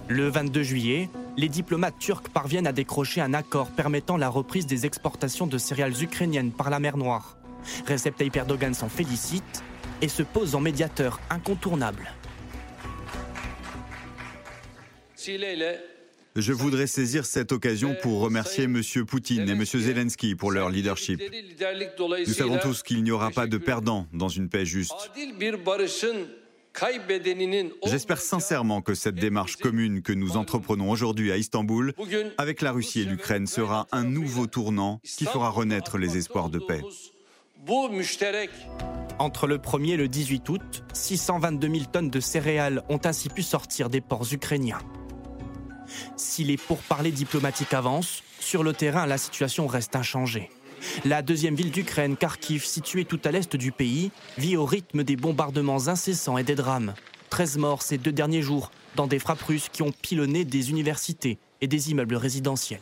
Le 0.09 0.29
22 0.29 0.63
juillet, 0.63 1.11
les 1.37 1.49
diplomates 1.49 1.99
turcs 1.99 2.31
parviennent 2.33 2.67
à 2.67 2.73
décrocher 2.73 3.21
un 3.21 3.35
accord 3.35 3.71
permettant 3.71 4.17
la 4.17 4.31
reprise 4.31 4.67
des 4.67 4.87
exportations 4.87 5.47
de 5.47 5.59
céréales 5.59 6.03
ukrainiennes 6.03 6.51
par 6.51 6.71
la 6.71 6.81
mer 6.81 6.97
Noire. 6.97 7.37
Recep 7.87 8.17
Tayyip 8.17 8.37
Erdogan 8.37 8.73
s'en 8.73 8.89
félicite 8.89 9.63
et 10.01 10.09
se 10.09 10.23
pose 10.23 10.55
en 10.55 10.61
médiateur 10.61 11.21
incontournable. 11.29 12.11
Je 16.39 16.53
voudrais 16.53 16.87
saisir 16.87 17.27
cette 17.27 17.51
occasion 17.51 17.97
pour 18.01 18.21
remercier 18.21 18.65
M. 18.65 18.81
Poutine 19.09 19.49
et 19.49 19.53
M. 19.53 19.65
Zelensky 19.65 20.37
pour 20.37 20.53
leur 20.53 20.71
leadership. 20.71 21.21
Nous 22.27 22.33
savons 22.33 22.59
tous 22.59 22.85
qu'il 22.85 23.03
n'y 23.03 23.11
aura 23.11 23.33
pas 23.33 23.49
de 23.49 23.59
perdants 23.59 24.07
dans 24.13 24.29
une 24.29 24.49
paix 24.49 24.65
juste. 24.65 25.11
J'espère 27.85 28.21
sincèrement 28.21 28.83
que 28.83 28.95
cette 28.95 29.17
démarche 29.17 29.57
commune 29.57 30.01
que 30.01 30.13
nous 30.13 30.37
entreprenons 30.37 30.93
aujourd'hui 30.93 31.33
à 31.33 31.37
Istanbul 31.37 31.93
avec 32.39 32.63
la 32.63 32.71
Russie 32.71 33.01
et 33.01 33.05
l'Ukraine 33.05 33.49
sera 33.49 33.89
un 33.91 34.05
nouveau 34.05 34.47
tournant 34.47 35.01
qui 35.03 35.25
fera 35.25 35.51
renaître 35.51 35.99
les 35.99 36.17
espoirs 36.17 36.51
de 36.51 36.61
paix. 36.61 36.83
Entre 39.19 39.49
le 39.49 39.59
1er 39.59 39.95
et 39.95 39.97
le 39.97 40.07
18 40.07 40.49
août, 40.51 40.85
622 40.93 41.69
000 41.69 41.81
tonnes 41.93 42.11
de 42.11 42.21
céréales 42.21 42.85
ont 42.89 43.01
ainsi 43.05 43.29
pu 43.29 43.43
sortir 43.43 43.91
des 43.91 44.01
ports 44.01 44.33
ukrainiens. 44.33 44.79
Si 46.17 46.45
les 46.45 46.57
pourparlers 46.57 47.11
diplomatiques 47.11 47.75
avancent, 47.75 48.23
sur 48.41 48.63
le 48.63 48.73
terrain, 48.73 49.07
la 49.07 49.19
situation 49.19 49.67
reste 49.67 49.97
inchangée. 49.97 50.51
La 51.05 51.23
deuxième 51.23 51.55
ville 51.55 51.71
d'Ukraine, 51.71 52.17
Kharkiv, 52.17 52.65
située 52.65 53.05
tout 53.05 53.21
à 53.25 53.31
l'est 53.31 53.57
du 53.57 53.73
pays, 53.73 54.11
vit 54.37 54.57
au 54.57 54.65
rythme 54.65 55.03
des 55.03 55.17
bombardements 55.17 55.89
incessants 55.89 56.39
et 56.39 56.45
des 56.45 56.55
drames. 56.55 56.95
200 56.95 56.95
000 56.95 57.09
13 57.31 57.59
morts 57.59 57.83
ces 57.83 57.99
deux 57.99 58.13
derniers 58.13 58.43
jours 58.43 58.71
dans 58.97 59.07
des 59.07 59.19
frappes 59.19 59.43
russes 59.43 59.69
qui 59.71 59.83
ont 59.83 59.93
pilonné 59.93 60.45
des 60.45 60.71
universités 60.71 61.39
et 61.61 61.67
des 61.67 61.91
immeubles 61.91 62.17
résidentiels. 62.17 62.81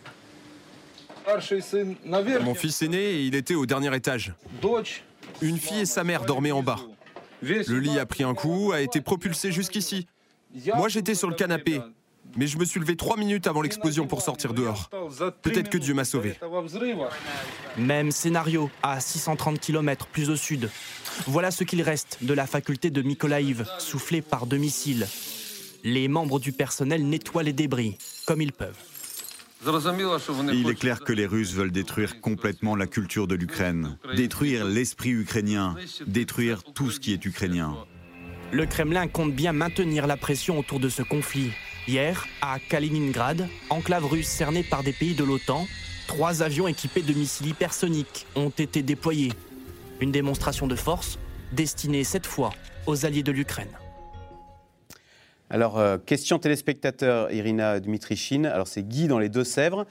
Mon 2.43 2.55
fils 2.55 2.83
aîné, 2.83 3.23
il 3.23 3.35
était 3.35 3.55
au 3.55 3.67
dernier 3.67 3.95
étage. 3.95 4.33
Une 5.43 5.59
fille 5.59 5.81
et 5.81 5.87
sa 5.87 6.05
mère 6.05 6.25
dormaient 6.25 6.53
en 6.53 6.63
bas. 6.63 6.79
Le 7.43 7.79
lit 7.79 7.99
a 7.99 8.07
pris 8.07 8.23
un 8.23 8.35
coup, 8.35 8.73
a 8.73 8.81
été 8.81 9.01
propulsé 9.01 9.51
jusqu'ici. 9.51 10.07
Moi, 10.77 10.89
j'étais 10.89 11.15
sur 11.15 11.29
le 11.29 11.35
canapé, 11.35 11.81
mais 12.37 12.47
je 12.47 12.59
me 12.59 12.65
suis 12.65 12.81
levé 12.81 12.97
trois 12.97 13.17
minutes 13.17 13.47
avant 13.47 13.63
l'explosion 13.63 14.07
pour 14.07 14.23
sortir 14.23 14.55
dehors. 14.55 14.91
Peut-être 15.43 15.71
que 15.71 15.79
Dieu 15.79 15.95
m'a 15.95 16.05
sauvé. 16.05 16.35
Même 17.79 18.11
scénario 18.11 18.71
à 18.83 19.01
630 19.01 19.61
km 19.61 20.07
plus 20.07 20.31
au 20.31 20.37
sud. 20.37 20.71
Voilà 21.27 21.51
ce 21.51 21.65
qu'il 21.65 21.83
reste 21.83 22.19
de 22.23 22.35
la 22.35 22.47
faculté 22.47 22.91
de 22.91 23.03
Mykolaïv, 23.03 23.67
soufflée 23.79 24.23
par 24.23 24.47
deux 24.47 24.59
missiles. 24.59 25.07
Les 25.85 26.09
membres 26.09 26.41
du 26.41 26.53
personnel 26.53 27.07
nettoient 27.09 27.43
les 27.43 27.53
débris, 27.53 27.97
comme 28.27 28.43
ils 28.43 28.53
peuvent. 28.53 28.77
Il 29.65 30.69
est 30.69 30.75
clair 30.75 31.01
que 31.01 31.13
les 31.13 31.27
Russes 31.27 31.55
veulent 31.55 31.73
détruire 31.73 32.21
complètement 32.21 32.77
la 32.77 32.87
culture 32.87 33.27
de 33.27 33.35
l'Ukraine, 33.35 33.99
détruire 34.15 34.65
l'esprit 34.65 35.11
ukrainien, 35.11 35.75
détruire 36.07 36.63
tout 36.63 36.91
ce 36.91 37.01
qui 37.01 37.13
est 37.13 37.25
ukrainien. 37.25 37.75
Le 38.53 38.65
Kremlin 38.65 39.09
compte 39.09 39.35
bien 39.35 39.53
maintenir 39.53 40.07
la 40.07 40.17
pression 40.17 40.59
autour 40.59 40.79
de 40.79 40.89
ce 40.89 41.03
conflit. 41.03 41.51
Hier, 41.89 42.27
à 42.41 42.59
Kaliningrad, 42.61 43.49
enclave 43.71 44.07
russe 44.07 44.29
cernée 44.29 44.63
par 44.63 44.85
des 44.85 44.93
pays 44.93 45.15
de 45.15 45.25
l'OTAN, 45.25 45.67
trois 46.07 46.43
avions 46.43 46.69
équipés 46.69 47.03
de 47.03 47.13
missiles 47.13 47.49
hypersoniques 47.49 48.25
ont 48.37 48.51
été 48.51 48.83
déployés. 48.83 49.33
Une 50.01 50.13
démonstration 50.13 50.69
de 50.69 50.77
force 50.77 51.19
destinée 51.53 52.05
cette 52.05 52.27
fois 52.27 52.51
aux 52.87 53.05
alliés 53.05 53.25
de 53.25 53.33
l'Ukraine. 53.33 53.69
Alors, 55.51 55.79
euh, 55.79 55.99
question 55.99 56.39
téléspectateur, 56.39 57.33
Irina 57.33 57.81
Dmitrichine. 57.81 58.47
Alors, 58.47 58.69
c'est 58.69 58.85
Guy 58.85 59.09
dans 59.09 59.19
les 59.19 59.29
Deux-Sèvres. 59.29 59.87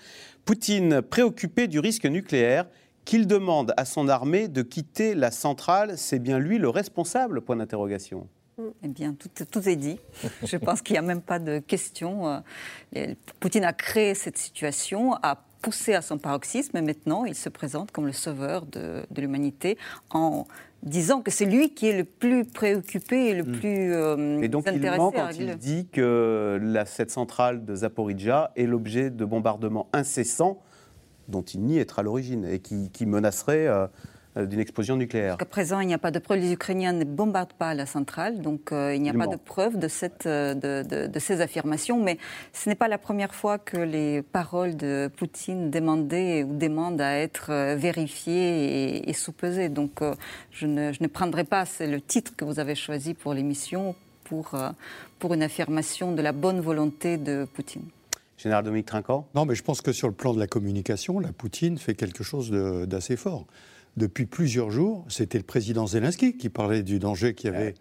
Poutine, 0.46 1.02
préoccupé 1.02 1.68
du 1.68 1.80
risque 1.80 2.06
nucléaire, 2.06 2.66
qu'il 3.04 3.28
demande 3.28 3.74
à 3.76 3.84
son 3.84 4.08
armée 4.08 4.48
de 4.48 4.62
quitter 4.62 5.14
la 5.14 5.32
centrale, 5.32 5.98
c'est 5.98 6.20
bien 6.20 6.40
lui 6.40 6.58
le 6.58 6.70
responsable? 6.70 7.42
Point 7.42 7.58
d'interrogation. 7.58 8.28
Eh 8.84 8.88
bien, 8.88 9.14
tout, 9.14 9.30
tout 9.46 9.70
est 9.70 9.76
dit. 9.76 10.00
Je 10.44 10.58
pense 10.58 10.82
qu'il 10.82 10.94
n'y 10.94 11.00
a 11.00 11.02
même 11.02 11.22
pas 11.22 11.40
de 11.40 11.60
question. 11.60 12.42
Euh, 12.96 13.14
Poutine 13.40 13.66
a 13.66 13.74
créé 13.74 14.14
cette 14.14 14.38
situation, 14.38 15.14
a 15.16 15.44
poussé 15.62 15.94
à 15.94 16.02
son 16.02 16.18
paroxysme, 16.18 16.78
et 16.78 16.82
maintenant 16.82 17.26
il 17.26 17.36
se 17.36 17.50
présente 17.50 17.92
comme 17.92 18.06
le 18.06 18.14
sauveur 18.14 18.66
de, 18.68 19.04
de 19.10 19.22
l'humanité 19.22 19.78
en 20.12 20.46
disant 20.84 21.22
que 21.22 21.32
c'est 21.32 21.46
lui 21.46 21.74
qui 21.74 21.88
est 21.88 21.98
le 21.98 22.04
plus 22.04 22.46
préoccupé 22.46 23.30
et 23.30 23.34
le 23.34 23.44
Hmm. 23.44 23.52
plus 23.60 23.94
euh, 23.94 24.42
Et 24.42 24.48
donc, 24.48 24.66
il 24.72 24.80
ment 24.80 25.12
quand 25.12 25.32
il 25.32 25.56
dit 25.58 25.88
que 25.92 26.60
la, 26.62 26.86
cette 26.86 27.10
centrale 27.12 27.66
de 27.66 27.76
Zaporizhia 27.76 28.52
est 28.56 28.68
l'objet 28.68 29.10
de 29.10 29.26
bombardements 29.26 29.90
incessants 29.94 30.62
dont 31.28 31.42
il 31.42 31.62
nie 31.62 31.80
être 31.80 31.98
à 31.98 32.04
l'origine 32.04 32.46
et 32.46 32.60
qui, 32.60 32.92
qui 32.92 33.08
menacerait 33.08 33.66
euh, 33.68 33.88
d'une 34.36 34.60
explosion 34.60 34.98
nucléaire. 34.98 35.34
Jusqu'à 35.34 35.46
présent, 35.46 35.80
il 35.80 35.88
n'y 35.88 35.94
a 35.94 35.98
pas 35.98 36.12
de 36.12 36.20
preuve. 36.20 36.40
Les 36.40 36.52
Ukrainiens 36.52 36.92
ne 36.92 37.06
bombardent 37.06 37.54
pas 37.54 37.74
la 37.74 37.86
centrale, 37.86 38.42
donc 38.42 38.72
euh, 38.72 38.94
il 38.94 39.02
n'y 39.02 39.10
a 39.10 39.14
pas 39.14 39.28
de 39.28 39.38
preuve 39.38 39.80
de, 39.80 39.88
cette, 39.88 40.26
euh, 40.26 40.54
de, 40.54 40.88
de- 40.88 41.08
de 41.08 41.20
ces 41.20 41.40
affirmations. 41.42 42.02
Mais 42.04 42.18
ce 42.52 42.68
n'est 42.68 42.76
pas 42.76 42.88
la 42.88 42.98
première 42.98 43.34
fois 43.34 43.58
que 43.58 43.78
les 43.78 44.22
paroles 44.22 44.76
de 44.76 45.10
Poutine 45.16 45.72
demandaient 45.72 46.44
ou 46.44 46.58
demandent 46.58 47.02
à 47.02 47.14
être 47.18 47.48
euh, 47.52 47.76
vérifiées 47.78 48.98
et, 48.98 49.10
et 49.10 49.14
sous-pesées. 49.14 49.70
Donc 49.70 50.02
euh, 50.02 50.14
je, 50.52 50.68
ne, 50.68 50.92
je 50.92 51.00
ne 51.02 51.08
prendrai 51.08 51.46
pas, 51.46 51.66
c'est 51.66 51.88
le 51.88 52.02
titre 52.02 52.34
que 52.36 52.44
vous 52.44 52.60
avez 52.60 52.76
choisi 52.76 53.14
pour 53.14 53.34
l'émission, 53.34 53.96
pour, 54.26 54.54
euh, 54.56 54.70
pour 55.20 55.34
une 55.34 55.44
affirmation 55.44 56.12
de 56.12 56.22
la 56.22 56.32
bonne 56.34 56.60
volonté 56.60 57.18
de 57.18 57.46
Poutine. 57.54 57.84
Général 58.38 58.66
Dominique 58.66 58.88
Trinquant? 58.88 59.26
Non, 59.34 59.46
mais 59.46 59.56
je 59.56 59.64
pense 59.64 59.82
que 59.82 59.94
sur 59.94 60.10
le 60.10 60.14
plan 60.14 60.34
de 60.34 60.40
la 60.40 60.48
communication, 60.48 61.20
la 61.20 61.32
Poutine 61.32 61.78
fait 61.78 61.96
quelque 61.96 62.22
chose 62.24 62.52
d'assez 62.52 63.16
fort. 63.16 63.46
Depuis 63.98 64.26
plusieurs 64.26 64.72
jours, 64.72 65.06
c'était 65.08 65.38
le 65.38 65.44
président 65.44 65.88
Zelensky 65.88 66.36
qui 66.36 66.50
parlait 66.50 66.84
du 66.84 67.00
danger 67.00 67.34
qu'il 67.34 67.52
y 67.52 67.56
avait. 67.56 67.76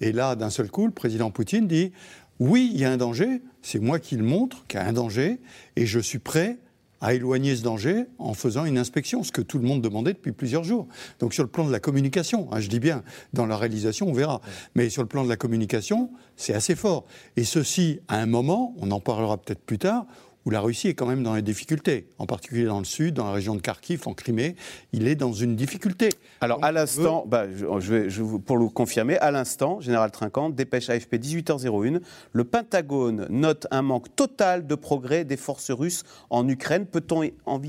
Et 0.00 0.12
là, 0.12 0.34
d'un 0.34 0.50
seul 0.50 0.70
coup, 0.70 0.86
le 0.86 0.92
président 0.92 1.30
Poutine 1.30 1.66
dit 1.66 1.92
Oui, 2.38 2.70
il 2.72 2.80
y 2.80 2.84
a 2.84 2.90
un 2.90 2.96
danger, 2.96 3.42
c'est 3.60 3.78
moi 3.78 3.98
qui 3.98 4.16
le 4.16 4.24
montre 4.24 4.66
qu'il 4.66 4.80
y 4.80 4.82
a 4.82 4.86
un 4.86 4.92
danger, 4.92 5.40
et 5.76 5.86
je 5.86 6.00
suis 6.00 6.18
prêt 6.18 6.58
à 7.02 7.14
éloigner 7.14 7.56
ce 7.56 7.62
danger 7.62 8.04
en 8.18 8.32
faisant 8.32 8.64
une 8.64 8.78
inspection, 8.78 9.24
ce 9.24 9.32
que 9.32 9.42
tout 9.42 9.58
le 9.58 9.66
monde 9.66 9.82
demandait 9.82 10.12
depuis 10.12 10.30
plusieurs 10.30 10.62
jours. 10.62 10.86
Donc 11.18 11.34
sur 11.34 11.42
le 11.42 11.50
plan 11.50 11.66
de 11.66 11.72
la 11.72 11.80
communication, 11.80 12.48
hein, 12.52 12.60
je 12.60 12.68
dis 12.68 12.78
bien, 12.78 13.02
dans 13.32 13.44
la 13.44 13.56
réalisation, 13.56 14.08
on 14.08 14.12
verra. 14.12 14.40
Mais 14.76 14.88
sur 14.88 15.02
le 15.02 15.08
plan 15.08 15.24
de 15.24 15.28
la 15.28 15.36
communication, 15.36 16.10
c'est 16.36 16.54
assez 16.54 16.76
fort. 16.76 17.04
Et 17.36 17.44
ceci, 17.44 17.98
à 18.06 18.18
un 18.18 18.26
moment, 18.26 18.74
on 18.78 18.90
en 18.92 19.00
parlera 19.00 19.36
peut-être 19.36 19.60
plus 19.60 19.78
tard, 19.78 20.06
où 20.44 20.50
la 20.50 20.60
Russie 20.60 20.88
est 20.88 20.94
quand 20.94 21.06
même 21.06 21.22
dans 21.22 21.34
les 21.34 21.42
difficultés, 21.42 22.08
en 22.18 22.26
particulier 22.26 22.64
dans 22.64 22.78
le 22.80 22.84
sud, 22.84 23.14
dans 23.14 23.26
la 23.26 23.32
région 23.32 23.54
de 23.54 23.60
Kharkiv, 23.60 24.02
en 24.06 24.14
Crimée, 24.14 24.56
il 24.92 25.06
est 25.06 25.14
dans 25.14 25.32
une 25.32 25.54
difficulté. 25.56 26.08
Alors, 26.40 26.62
à 26.64 26.72
l'instant, 26.72 27.24
bah, 27.28 27.46
je, 27.54 27.64
je 27.80 27.94
vais, 27.94 28.10
je 28.10 28.22
vous- 28.22 28.40
pour 28.40 28.56
le 28.58 28.66
confirmer, 28.68 29.16
à 29.18 29.30
l'instant, 29.30 29.80
Général 29.80 30.10
Trinquant, 30.10 30.50
dépêche 30.50 30.90
AFP 30.90 31.14
18h01, 31.16 32.00
le 32.32 32.44
Pentagone 32.44 33.26
note 33.30 33.66
un 33.70 33.82
manque 33.82 34.14
total 34.16 34.66
de 34.66 34.74
progrès 34.74 35.24
des 35.24 35.36
forces 35.36 35.70
russes 35.70 36.02
en 36.30 36.48
Ukraine. 36.48 36.86
Peut-on 36.86 37.22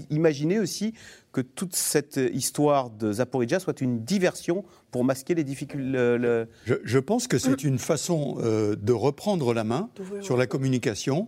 imaginer 0.10 0.60
aussi 0.60 0.94
que 1.34 1.42
toute 1.42 1.76
cette 1.76 2.18
histoire 2.34 2.90
de 2.92 3.12
Zaporizhia 3.12 3.60
soit 3.60 3.82
une 3.82 4.04
diversion 4.06 4.64
pour 4.92 5.04
masquer 5.04 5.34
les 5.36 5.44
difficultés 5.44 5.90
le- 5.92 6.18
le- 6.18 6.48
Je, 6.66 6.76
je 6.84 7.00
pense 7.00 7.28
que 7.28 7.38
c'est 7.38 7.64
une 7.64 7.80
façon 7.80 8.38
euh, 8.40 8.76
de 8.76 8.94
reprendre 8.94 9.54
la 9.54 9.64
main 9.66 9.90
sur 10.22 10.38
la 10.38 10.48
communication. 10.48 11.28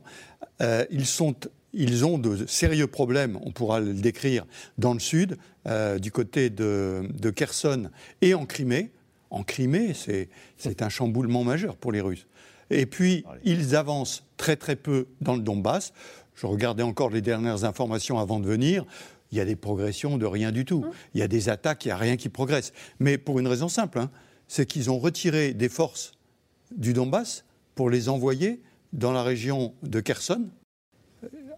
Euh, 0.62 0.86
ils, 0.92 1.06
sont, 1.08 1.36
ils 1.74 2.06
ont 2.06 2.18
de 2.20 2.46
sérieux 2.46 2.88
problèmes, 2.88 3.38
on 3.44 3.52
pourra 3.52 3.80
le 3.82 3.94
décrire, 3.94 4.46
dans 4.78 4.94
le 4.94 5.00
sud, 5.00 5.38
euh, 5.68 5.98
du 6.00 6.12
côté 6.12 6.50
de, 6.52 7.04
de 7.20 7.30
Kherson 7.32 7.90
et 8.22 8.34
en 8.36 8.46
Crimée. 8.46 8.92
En 9.32 9.44
Crimée, 9.44 9.94
c'est 9.96 10.30
c'est 10.56 10.82
un 10.84 10.90
chamboulement 10.90 11.44
majeur 11.44 11.76
pour 11.76 11.92
les 11.92 12.00
Russes. 12.00 12.28
Et 12.70 12.86
puis, 12.86 13.26
ils 13.44 13.76
avancent 13.76 14.24
très 14.38 14.56
très 14.56 14.76
peu 14.76 15.08
dans 15.20 15.36
le 15.36 15.42
Donbass. 15.42 15.94
Je 16.36 16.46
regardais 16.48 16.84
encore 16.84 17.10
les 17.10 17.22
dernières 17.22 17.64
informations 17.64 18.20
avant 18.20 18.40
de 18.40 18.46
venir. 18.46 18.86
Il 19.32 19.38
y 19.38 19.42
a 19.42 19.46
des 19.46 19.56
progressions 19.56 20.18
de 20.18 20.26
rien 20.26 20.52
du 20.52 20.66
tout. 20.66 20.86
Il 21.14 21.20
y 21.20 21.24
a 21.24 21.28
des 21.28 21.50
attaques, 21.50 21.86
il 21.86 21.90
n'y 21.90 21.94
a 21.94 21.98
rien 21.98 22.18
qui 22.18 22.30
progresse. 22.30 22.74
Mais 23.00 23.18
pour 23.18 23.40
une 23.40 23.48
raison 23.48 23.68
simple, 23.68 24.00
hein, 24.00 24.12
c'est 24.48 24.66
qu'ils 24.66 24.90
ont 24.90 25.00
retiré 25.00 25.54
des 25.54 25.70
forces 25.70 26.14
du 26.76 26.94
Donbass 26.94 27.46
pour 27.74 27.90
les 27.90 28.10
envoyer 28.10 28.62
dans 28.94 29.12
la 29.12 29.24
région 29.24 29.74
de 29.84 30.00
Kherson, 30.00 30.50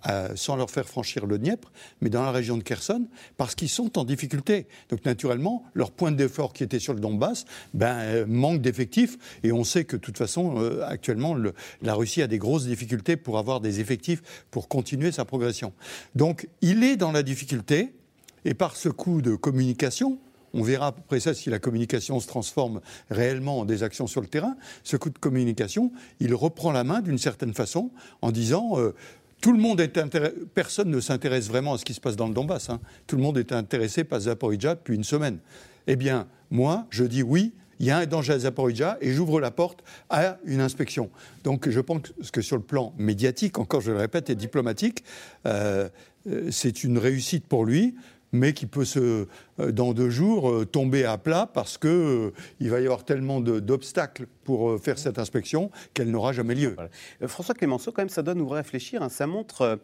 euh, 0.09 0.29
sans 0.35 0.55
leur 0.55 0.69
faire 0.69 0.87
franchir 0.87 1.25
le 1.25 1.37
Dniepr, 1.37 1.71
mais 2.01 2.09
dans 2.09 2.23
la 2.23 2.31
région 2.31 2.57
de 2.57 2.63
Kherson, 2.63 3.07
parce 3.37 3.55
qu'ils 3.55 3.69
sont 3.69 3.97
en 3.97 4.03
difficulté. 4.05 4.67
Donc 4.89 5.05
naturellement, 5.05 5.63
leur 5.73 5.91
point 5.91 6.11
d'effort 6.11 6.53
qui 6.53 6.63
était 6.63 6.79
sur 6.79 6.93
le 6.93 6.99
Donbass 6.99 7.45
ben, 7.73 7.97
euh, 7.99 8.25
manque 8.27 8.61
d'effectifs, 8.61 9.17
et 9.43 9.51
on 9.51 9.63
sait 9.63 9.85
que 9.85 9.95
de 9.95 10.01
toute 10.01 10.17
façon, 10.17 10.61
euh, 10.61 10.83
actuellement, 10.85 11.33
le- 11.33 11.53
la 11.81 11.93
Russie 11.93 12.21
a 12.21 12.27
des 12.27 12.37
grosses 12.37 12.65
difficultés 12.65 13.17
pour 13.17 13.37
avoir 13.37 13.59
des 13.59 13.79
effectifs 13.79 14.21
pour 14.51 14.67
continuer 14.67 15.11
sa 15.11 15.25
progression. 15.25 15.73
Donc 16.15 16.47
il 16.61 16.83
est 16.83 16.95
dans 16.97 17.11
la 17.11 17.23
difficulté, 17.23 17.93
et 18.45 18.53
par 18.53 18.75
ce 18.75 18.89
coup 18.89 19.21
de 19.21 19.35
communication, 19.35 20.19
on 20.53 20.63
verra 20.63 20.87
après 20.87 21.19
ça 21.19 21.33
si 21.33 21.49
la 21.49 21.59
communication 21.59 22.19
se 22.21 22.27
transforme 22.27 22.79
réellement 23.11 23.59
en 23.59 23.65
des 23.65 23.83
actions 23.83 24.07
sur 24.07 24.21
le 24.21 24.27
terrain. 24.27 24.55
Ce 24.83 24.95
coup 24.95 25.09
de 25.09 25.17
communication, 25.17 25.91
il 26.21 26.33
reprend 26.33 26.71
la 26.71 26.85
main 26.85 27.01
d'une 27.01 27.17
certaine 27.17 27.53
façon 27.53 27.91
en 28.21 28.31
disant 28.31 28.79
euh, 28.79 28.95
tout 29.41 29.51
le 29.51 29.59
monde 29.59 29.79
est 29.79 29.99
personne 30.53 30.89
ne 30.89 30.99
s'intéresse 30.99 31.47
vraiment 31.47 31.73
à 31.73 31.77
ce 31.77 31.85
qui 31.85 31.93
se 31.93 32.01
passe 32.01 32.15
dans 32.15 32.27
le 32.27 32.33
Donbass. 32.33 32.69
hein. 32.69 32.79
Tout 33.05 33.15
le 33.15 33.21
monde 33.21 33.37
est 33.37 33.51
intéressé 33.51 34.03
par 34.03 34.19
Zaporizhia 34.21 34.75
depuis 34.75 34.95
une 34.95 35.03
semaine. 35.03 35.39
Eh 35.85 35.95
bien, 35.95 36.27
moi, 36.49 36.85
je 36.89 37.03
dis 37.03 37.23
oui. 37.23 37.53
Il 37.79 37.85
y 37.85 37.91
a 37.91 37.97
un 37.99 38.07
danger 38.07 38.33
à 38.33 38.39
Zaporizhia 38.39 38.97
et 39.01 39.13
j'ouvre 39.13 39.39
la 39.39 39.51
porte 39.51 39.83
à 40.09 40.37
une 40.45 40.61
inspection. 40.61 41.11
Donc 41.43 41.69
je 41.69 41.79
pense 41.79 42.01
que 42.33 42.41
sur 42.41 42.57
le 42.57 42.63
plan 42.63 42.93
médiatique, 42.97 43.59
encore 43.59 43.81
je 43.81 43.91
le 43.91 43.97
répète, 43.97 44.31
et 44.31 44.35
diplomatique, 44.35 45.03
euh, 45.45 45.87
euh, 46.27 46.49
c'est 46.49 46.83
une 46.83 46.97
réussite 46.97 47.45
pour 47.45 47.65
lui 47.65 47.93
mais 48.37 48.53
qui 48.53 48.65
peut 48.65 48.85
se, 48.85 49.27
euh, 49.59 49.71
dans 49.71 49.93
deux 49.93 50.09
jours 50.09 50.49
euh, 50.49 50.65
tomber 50.65 51.03
à 51.05 51.17
plat 51.17 51.49
parce 51.51 51.77
que 51.77 51.87
euh, 51.87 52.33
il 52.59 52.69
va 52.69 52.79
y 52.79 52.85
avoir 52.85 53.03
tellement 53.03 53.41
d'obstacles 53.41 54.27
pour 54.43 54.79
faire 54.79 54.97
cette 54.97 55.19
inspection 55.19 55.71
qu'elle 55.93 56.11
n'aura 56.11 56.31
jamais 56.31 56.55
lieu. 56.55 56.75
François 57.25 57.55
Clémenceau, 57.55 57.91
quand 57.91 58.01
même, 58.01 58.09
ça 58.09 58.23
doit 58.23 58.35
nous 58.35 58.47
réfléchir. 58.47 59.01
hein. 59.01 59.09
Ça 59.09 59.27
montre 59.27 59.79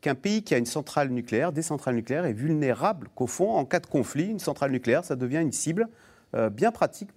qu'un 0.00 0.14
pays 0.14 0.42
qui 0.42 0.54
a 0.54 0.58
une 0.58 0.66
centrale 0.66 1.10
nucléaire, 1.10 1.52
des 1.52 1.62
centrales 1.62 1.96
nucléaires, 1.96 2.24
est 2.24 2.32
vulnérable, 2.32 3.08
qu'au 3.14 3.26
fond, 3.26 3.50
en 3.50 3.64
cas 3.64 3.80
de 3.80 3.86
conflit, 3.86 4.26
une 4.26 4.38
centrale 4.38 4.70
nucléaire, 4.70 5.04
ça 5.04 5.16
devient 5.16 5.40
une 5.42 5.52
cible 5.52 5.88
euh, 6.34 6.50
bien 6.50 6.70
pratique 6.72 7.10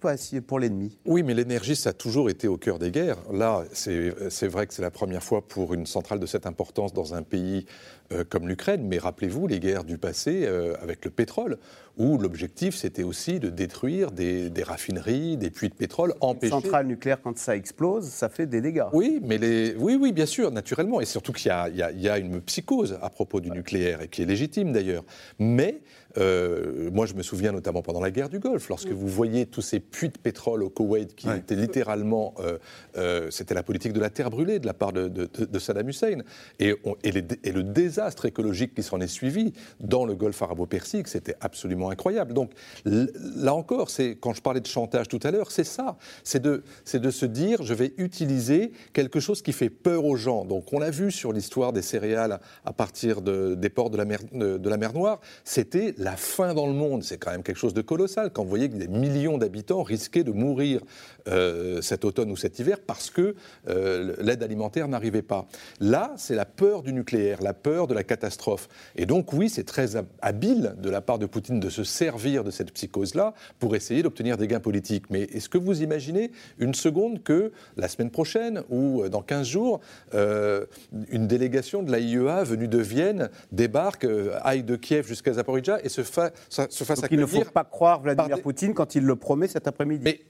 pour 0.46 0.58
l'ennemi. 0.58 0.98
Oui, 1.04 1.22
mais 1.22 1.34
l'énergie, 1.34 1.76
ça 1.76 1.90
a 1.90 1.92
toujours 1.92 2.30
été 2.30 2.48
au 2.48 2.56
cœur 2.56 2.78
des 2.78 2.90
guerres. 2.90 3.18
Là, 3.30 3.64
c'est 3.72 4.46
vrai 4.48 4.66
que 4.66 4.72
c'est 4.72 4.80
la 4.82 4.90
première 4.90 5.22
fois 5.22 5.46
pour 5.46 5.74
une 5.74 5.84
centrale 5.84 6.18
de 6.18 6.24
cette 6.24 6.46
importance 6.46 6.94
dans 6.94 7.14
un 7.14 7.22
pays 7.22 7.66
euh, 8.12 8.24
comme 8.28 8.48
l'Ukraine, 8.48 8.86
mais 8.86 8.98
rappelez-vous 8.98 9.46
les 9.46 9.60
guerres 9.60 9.84
du 9.84 9.98
passé 9.98 10.44
euh, 10.44 10.74
avec 10.82 11.04
le 11.04 11.10
pétrole, 11.10 11.58
où 11.98 12.16
l'objectif 12.18 12.74
c'était 12.74 13.02
aussi 13.02 13.38
de 13.38 13.50
détruire 13.50 14.10
des, 14.12 14.50
raffineries, 14.62 15.36
des 15.36 15.50
puits 15.50 15.68
de 15.68 15.74
pétrole, 15.74 16.14
empêcher. 16.20 16.54
Une 16.54 16.62
centrale 16.62 16.86
nucléaire, 16.86 17.20
quand 17.22 17.36
ça 17.38 17.54
explose, 17.54 18.06
ça 18.06 18.28
fait 18.28 18.46
des 18.46 18.60
dégâts. 18.60 18.84
Oui, 18.92 19.20
mais 19.22 19.38
les... 19.38 19.74
oui, 19.78 19.96
oui, 20.00 20.12
bien 20.12 20.26
sûr, 20.26 20.50
naturellement, 20.50 21.00
et 21.00 21.04
surtout 21.04 21.32
qu'il 21.32 21.52
y, 21.52 22.00
y, 22.00 22.08
a 22.08 22.18
une 22.18 22.40
psychose 22.40 22.98
à 23.02 23.10
propos 23.10 23.40
du 23.40 23.50
nucléaire, 23.50 24.00
et 24.02 24.08
qui 24.08 24.22
est 24.22 24.26
légitime 24.26 24.72
d'ailleurs. 24.72 25.04
Mais 25.38 25.82
euh, 26.18 26.90
moi, 26.92 27.06
je 27.06 27.14
me 27.14 27.22
souviens 27.22 27.52
notamment 27.52 27.82
pendant 27.82 28.00
la 28.00 28.10
guerre 28.10 28.28
du 28.28 28.38
Golfe, 28.38 28.68
lorsque 28.68 28.90
vous 28.90 29.08
voyez 29.08 29.46
tous 29.46 29.62
ces 29.62 29.80
puits 29.80 30.08
de 30.08 30.18
pétrole 30.18 30.62
au 30.62 30.70
Koweït 30.70 31.14
qui 31.14 31.28
étaient 31.30 31.56
littéralement, 31.56 32.34
euh, 32.40 32.58
euh, 32.96 33.30
c'était 33.30 33.54
la 33.54 33.62
politique 33.62 33.92
de 33.92 34.00
la 34.00 34.10
terre 34.10 34.30
brûlée 34.30 34.58
de 34.58 34.66
la 34.66 34.74
part 34.74 34.92
de, 34.92 35.28
Saddam 35.58 35.88
Hussein, 35.88 36.18
et, 36.58 36.74
et, 37.04 37.52
le 37.52 37.62
désastre 37.62 38.26
écologique 38.26 38.74
qui 38.74 38.82
s'en 38.82 39.00
est 39.00 39.06
suivi 39.06 39.52
dans 39.80 40.04
le 40.04 40.14
Golfe 40.14 40.40
arabo-persique, 40.42 41.08
c'était 41.08 41.36
absolument 41.40 41.90
incroyable. 41.90 42.32
Donc 42.34 42.52
là 42.84 43.54
encore, 43.54 43.90
c'est 43.90 44.16
quand 44.16 44.34
je 44.34 44.42
parlais 44.42 44.60
de 44.60 44.66
chantage 44.66 45.08
tout 45.08 45.20
à 45.22 45.30
l'heure, 45.30 45.50
c'est 45.50 45.64
ça, 45.64 45.96
c'est 46.24 46.42
de, 46.42 46.62
de 46.92 47.10
se 47.10 47.26
dire, 47.26 47.62
je 47.62 47.74
vais 47.74 47.94
utiliser 47.98 48.72
quelque 48.92 49.20
chose 49.20 49.42
qui 49.42 49.52
fait 49.52 49.70
peur 49.70 50.04
aux 50.04 50.16
gens. 50.16 50.44
Donc 50.44 50.72
on 50.72 50.78
l'a 50.78 50.90
vu 50.90 51.10
sur 51.10 51.32
l'histoire 51.32 51.72
des 51.72 51.82
céréales 51.82 52.40
à 52.64 52.72
partir 52.72 53.22
des 53.22 53.68
ports 53.68 53.90
de 53.90 53.96
la 53.96 54.04
mer, 54.04 54.20
de 54.32 54.68
la 54.68 54.76
mer 54.76 54.92
Noire, 54.92 55.20
c'était 55.44 55.94
la 56.02 56.16
faim 56.16 56.52
dans 56.52 56.66
le 56.66 56.72
monde, 56.72 57.04
c'est 57.04 57.16
quand 57.16 57.30
même 57.30 57.42
quelque 57.42 57.58
chose 57.58 57.74
de 57.74 57.80
colossal 57.80 58.30
quand 58.32 58.42
vous 58.42 58.48
voyez 58.48 58.68
que 58.68 58.76
des 58.76 58.88
millions 58.88 59.38
d'habitants 59.38 59.82
risquaient 59.82 60.24
de 60.24 60.32
mourir 60.32 60.80
euh, 61.28 61.80
cet 61.80 62.04
automne 62.04 62.30
ou 62.32 62.36
cet 62.36 62.58
hiver 62.58 62.78
parce 62.84 63.10
que 63.10 63.36
euh, 63.68 64.16
l'aide 64.20 64.42
alimentaire 64.42 64.88
n'arrivait 64.88 65.22
pas. 65.22 65.46
Là, 65.80 66.12
c'est 66.16 66.34
la 66.34 66.44
peur 66.44 66.82
du 66.82 66.92
nucléaire, 66.92 67.40
la 67.40 67.54
peur 67.54 67.86
de 67.86 67.94
la 67.94 68.02
catastrophe. 68.02 68.68
Et 68.96 69.06
donc 69.06 69.32
oui, 69.32 69.48
c'est 69.48 69.62
très 69.64 69.90
habile 70.20 70.74
de 70.78 70.90
la 70.90 71.00
part 71.00 71.20
de 71.20 71.26
Poutine 71.26 71.60
de 71.60 71.70
se 71.70 71.84
servir 71.84 72.42
de 72.42 72.50
cette 72.50 72.72
psychose-là 72.72 73.34
pour 73.60 73.76
essayer 73.76 74.02
d'obtenir 74.02 74.36
des 74.36 74.48
gains 74.48 74.60
politiques. 74.60 75.04
Mais 75.10 75.22
est-ce 75.22 75.48
que 75.48 75.58
vous 75.58 75.82
imaginez 75.82 76.32
une 76.58 76.74
seconde 76.74 77.22
que 77.22 77.52
la 77.76 77.86
semaine 77.86 78.10
prochaine 78.10 78.62
ou 78.70 79.02
euh, 79.02 79.08
dans 79.08 79.22
15 79.22 79.46
jours, 79.46 79.80
une 80.12 81.26
délégation 81.26 81.82
de 81.82 81.90
la 81.90 81.98
IEA 81.98 82.44
venue 82.44 82.68
de 82.68 82.78
Vienne 82.78 83.30
débarque, 83.52 84.06
aille 84.42 84.62
de 84.62 84.76
Kiev 84.76 85.06
jusqu'à 85.06 85.34
Zaporizhia 85.34 85.78
se, 85.92 86.02
fa 86.02 86.30
se 86.48 86.84
fasse 86.84 87.02
Il 87.10 87.20
ne 87.20 87.26
faut 87.26 87.44
pas 87.44 87.64
croire 87.64 88.00
Vladimir 88.00 88.40
Poutine 88.40 88.74
quand 88.74 88.94
il 88.94 89.04
le 89.04 89.16
promet 89.16 89.48
cet 89.48 89.66
après-midi. 89.66 90.02
Mais 90.04 90.20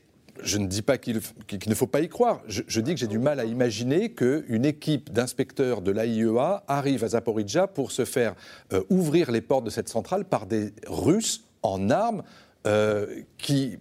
je 0.43 0.59
ne 0.59 0.67
dis 0.67 0.83
pas 0.83 0.99
qu'il 0.99 1.21
ne 1.67 1.75
faut 1.75 1.87
pas 1.87 2.01
y 2.01 2.09
croire. 2.09 2.41
Je, 2.47 2.81
dis 2.81 2.95
que 2.95 3.01
j'ai 3.01 3.07
du 3.07 3.19
mal 3.19 3.39
à 3.41 3.45
imaginer 3.45 4.13
qu'une 4.13 4.65
équipe 4.65 5.13
d'inspecteurs 5.13 5.83
de 5.83 5.91
l'AIEA 5.93 6.65
arrive 6.69 7.05
à 7.05 7.09
Zaporizhia 7.09 7.67
pour 7.67 7.93
se 7.93 8.05
faire 8.05 8.35
euh, 8.73 8.83
ouvrir 8.91 9.31
les 9.31 9.41
portes 9.41 9.65
de 9.65 9.71
cette 9.71 9.89
centrale 9.89 10.25
par 10.25 10.47
des 10.47 10.73
Russes 10.87 11.45
en 11.63 11.91
armes 11.91 12.23
euh, 12.67 13.23
qui, 13.39 13.79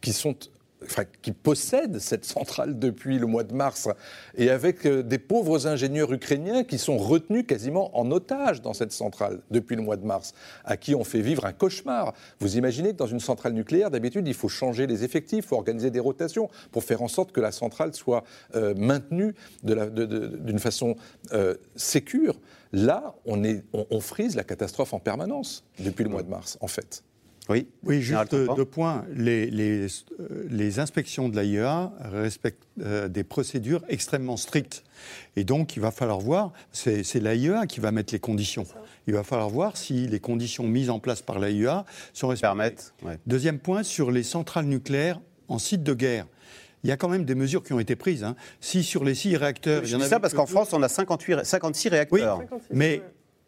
qui 0.00 0.12
sont 0.12 0.36
qui 1.20 1.32
possède 1.32 1.98
cette 1.98 2.24
centrale 2.24 2.78
depuis 2.78 3.18
le 3.18 3.26
mois 3.26 3.44
de 3.44 3.54
mars, 3.54 3.88
et 4.36 4.50
avec 4.50 4.86
euh, 4.86 5.02
des 5.02 5.18
pauvres 5.18 5.66
ingénieurs 5.66 6.12
ukrainiens 6.12 6.64
qui 6.64 6.78
sont 6.78 6.98
retenus 6.98 7.44
quasiment 7.46 7.96
en 7.98 8.10
otage 8.10 8.62
dans 8.62 8.74
cette 8.74 8.92
centrale 8.92 9.40
depuis 9.50 9.76
le 9.76 9.82
mois 9.82 9.96
de 9.96 10.04
mars, 10.04 10.34
à 10.64 10.76
qui 10.76 10.94
on 10.94 11.04
fait 11.04 11.20
vivre 11.20 11.44
un 11.44 11.52
cauchemar. 11.52 12.14
Vous 12.40 12.56
imaginez 12.56 12.92
que 12.92 12.96
dans 12.96 13.06
une 13.06 13.20
centrale 13.20 13.52
nucléaire, 13.52 13.90
d'habitude, 13.90 14.26
il 14.28 14.34
faut 14.34 14.48
changer 14.48 14.86
les 14.86 15.04
effectifs, 15.04 15.44
il 15.44 15.48
faut 15.48 15.56
organiser 15.56 15.90
des 15.90 16.00
rotations 16.00 16.48
pour 16.70 16.84
faire 16.84 17.02
en 17.02 17.08
sorte 17.08 17.32
que 17.32 17.40
la 17.40 17.52
centrale 17.52 17.94
soit 17.94 18.24
euh, 18.54 18.74
maintenue 18.76 19.34
d'une 19.62 20.58
façon 20.58 20.96
euh, 21.32 21.54
sécure. 21.76 22.38
Là, 22.72 23.14
on, 23.26 24.00
frise 24.00 24.34
la 24.34 24.44
catastrophe 24.44 24.94
en 24.94 24.98
permanence 24.98 25.64
depuis 25.78 26.04
le 26.04 26.10
mois 26.10 26.22
de 26.22 26.30
mars, 26.30 26.56
en 26.60 26.68
fait. 26.68 27.04
Oui, 27.48 27.66
oui 27.82 28.00
juste 28.00 28.34
deux 28.34 28.64
points. 28.64 29.04
Les, 29.14 29.50
les, 29.50 29.86
euh, 29.86 30.46
les 30.48 30.78
inspections 30.78 31.28
de 31.28 31.36
l'AIEA 31.36 31.92
respectent 32.00 32.66
euh, 32.80 33.08
des 33.08 33.24
procédures 33.24 33.82
extrêmement 33.88 34.36
strictes. 34.36 34.84
Et 35.36 35.44
donc, 35.44 35.76
il 35.76 35.80
va 35.80 35.90
falloir 35.90 36.20
voir, 36.20 36.52
c'est 36.70 37.14
l'AIEA 37.14 37.66
qui 37.66 37.80
va 37.80 37.90
mettre 37.90 38.12
les 38.12 38.20
conditions. 38.20 38.66
Il 39.06 39.14
va 39.14 39.24
falloir 39.24 39.50
voir 39.50 39.76
si 39.76 40.06
les 40.06 40.20
conditions 40.20 40.64
mises 40.64 40.90
en 40.90 41.00
place 41.00 41.22
par 41.22 41.38
l'AIEA 41.38 41.84
sont 42.12 42.28
respectées. 42.28 42.76
Deuxième 43.26 43.58
point, 43.58 43.82
sur 43.82 44.10
les 44.10 44.22
centrales 44.22 44.66
nucléaires 44.66 45.20
en 45.48 45.58
site 45.58 45.82
de 45.82 45.94
guerre 45.94 46.26
il 46.84 46.88
y 46.88 46.92
a 46.92 46.96
quand 46.96 47.08
même 47.08 47.24
des 47.24 47.34
mesures 47.34 47.62
qui 47.62 47.72
ont 47.72 47.78
été 47.78 47.96
prises. 47.96 48.24
Hein. 48.24 48.34
Si 48.60 48.82
sur 48.82 49.04
les 49.04 49.14
six 49.14 49.36
réacteurs. 49.36 49.84
Je 49.84 49.96
dis 49.96 50.04
ça 50.04 50.18
parce 50.18 50.34
qu'en 50.34 50.46
France, 50.46 50.72
on 50.72 50.82
a 50.82 50.88
58, 50.88 51.44
56 51.44 51.88
réacteurs. 51.88 52.40
Oui, 52.40 52.58
mais 52.70 53.02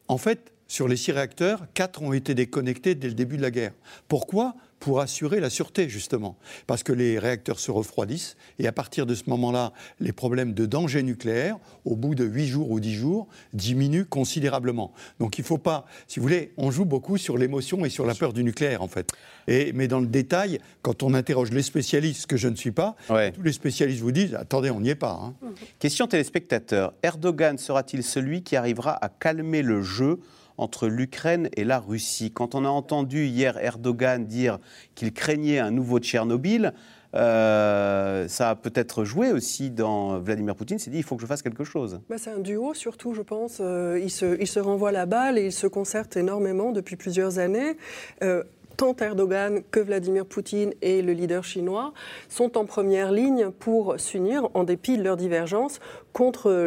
en 0.09 0.18
fait, 0.18 0.52
sur 0.66 0.88
les 0.88 0.96
six 0.96 1.12
réacteurs, 1.12 1.66
quatre 1.74 2.03
ont 2.03 2.12
été 2.12 2.35
déconnectés 2.35 2.94
dès 2.94 3.09
le 3.09 3.14
début 3.14 3.37
de 3.37 3.42
la 3.42 3.50
guerre. 3.50 3.72
Pourquoi? 4.09 4.55
Pour 4.81 5.00
assurer 5.00 5.40
la 5.40 5.48
sûreté, 5.48 5.88
justement. 5.88 6.37
Parce 6.66 6.83
que 6.83 6.92
les 6.92 7.18
réacteurs 7.18 7.59
se 7.59 7.70
refroidissent 7.70 8.37
et 8.59 8.66
à 8.66 8.72
partir 8.72 9.07
de 9.07 9.14
ce 9.14 9.31
moment-là, 9.31 9.72
les 9.98 10.12
problèmes 10.12 10.53
de 10.53 10.66
danger 10.66 11.03
nucléaire, 11.03 11.57
au 11.87 11.96
bout 11.96 12.14
de 12.14 12.24
huit 12.24 12.48
jours 12.48 12.70
ou 12.70 12.81
dix 12.81 12.94
jours, 12.94 13.27
diminuent 13.55 14.05
considérablement. 14.05 14.92
Donc 15.20 15.38
il 15.38 15.40
ne 15.40 15.46
faut 15.46 15.59
pas, 15.59 15.87
si 16.07 16.18
vous 16.18 16.24
voulez, 16.24 16.53
on 16.59 16.70
joue 16.70 16.85
beaucoup 16.85 17.16
sur 17.16 17.38
l'émotion 17.38 17.85
et 17.87 17.88
sur 17.88 18.05
la 18.05 18.14
peur 18.14 18.35
du 18.35 18.44
nucléaire, 18.44 18.83
en 18.83 18.88
fait. 18.88 19.11
Et, 19.48 19.72
mais 19.72 19.88
dans 19.88 20.00
le 20.00 20.07
détail, 20.07 20.59
quand 20.83 21.03
on 21.03 21.14
interroge 21.14 21.50
les 21.50 21.62
spécialistes, 21.62 22.22
ce 22.22 22.27
que 22.27 22.37
je 22.37 22.48
ne 22.48 22.57
suis 22.57 22.72
pas, 22.72 22.94
tous 23.07 23.42
les 23.42 23.53
spécialistes 23.53 24.03
vous 24.03 24.12
disent 24.12 24.35
attendez, 24.35 24.70
on 24.70 24.81
n'y 24.81 24.90
est 24.90 24.94
pas. 24.96 25.18
Hein. 25.22 25.35
Question 25.79 26.07
téléspectateur 26.07 26.92
Erdogan 27.03 27.57
sera-t-il 27.57 28.03
celui 28.03 28.42
qui 28.42 28.55
arrivera 28.55 29.03
à 29.03 29.09
calmer 29.09 29.62
le 29.62 29.81
jeu 29.83 30.20
entre 30.58 30.88
l'Ukraine 30.88 31.48
et 31.56 31.64
la 31.64 31.78
Russie. 31.78 32.30
Quand 32.32 32.54
on 32.54 32.64
a 32.64 32.68
entendu 32.68 33.26
hier 33.26 33.58
Erdogan 33.58 34.26
dire 34.26 34.58
qu'il 34.94 35.12
craignait 35.12 35.58
un 35.58 35.70
nouveau 35.70 35.98
Tchernobyl, 35.98 36.72
euh, 37.14 38.26
ça 38.26 38.50
a 38.50 38.56
peut-être 38.56 39.04
joué 39.04 39.30
aussi 39.30 39.70
dans 39.70 40.18
Vladimir 40.18 40.56
Poutine 40.56 40.78
s'est 40.78 40.90
dit 40.90 40.98
il 40.98 41.04
faut 41.04 41.14
que 41.14 41.22
je 41.22 41.26
fasse 41.26 41.42
quelque 41.42 41.64
chose. 41.64 42.00
Bah, 42.08 42.16
c'est 42.18 42.30
un 42.30 42.40
duo 42.40 42.74
surtout, 42.74 43.14
je 43.14 43.22
pense. 43.22 43.58
Euh, 43.60 44.00
il, 44.02 44.10
se, 44.10 44.58
renvoie 44.58 44.90
la 44.90 45.06
balle 45.06 45.38
et 45.38 45.46
il 45.46 45.52
se 45.52 45.66
concerte 45.66 46.16
énormément 46.16 46.72
depuis 46.72 46.96
plusieurs 46.96 47.38
années. 47.38 47.76
Euh, 48.22 48.42
tant 48.76 48.96
Erdogan 49.00 49.62
que 49.70 49.80
Vladimir 49.80 50.26
Poutine 50.26 50.72
et 50.82 51.02
le 51.02 51.12
leader 51.12 51.44
chinois 51.44 51.92
sont 52.28 52.58
en 52.58 52.64
première 52.64 53.12
ligne 53.12 53.50
pour 53.50 53.98
s'unir, 53.98 54.48
en 54.54 54.64
dépit 54.64 54.98
de 54.98 55.02
leurs 55.02 55.16
divergences, 55.16 55.80
contre 56.12 56.66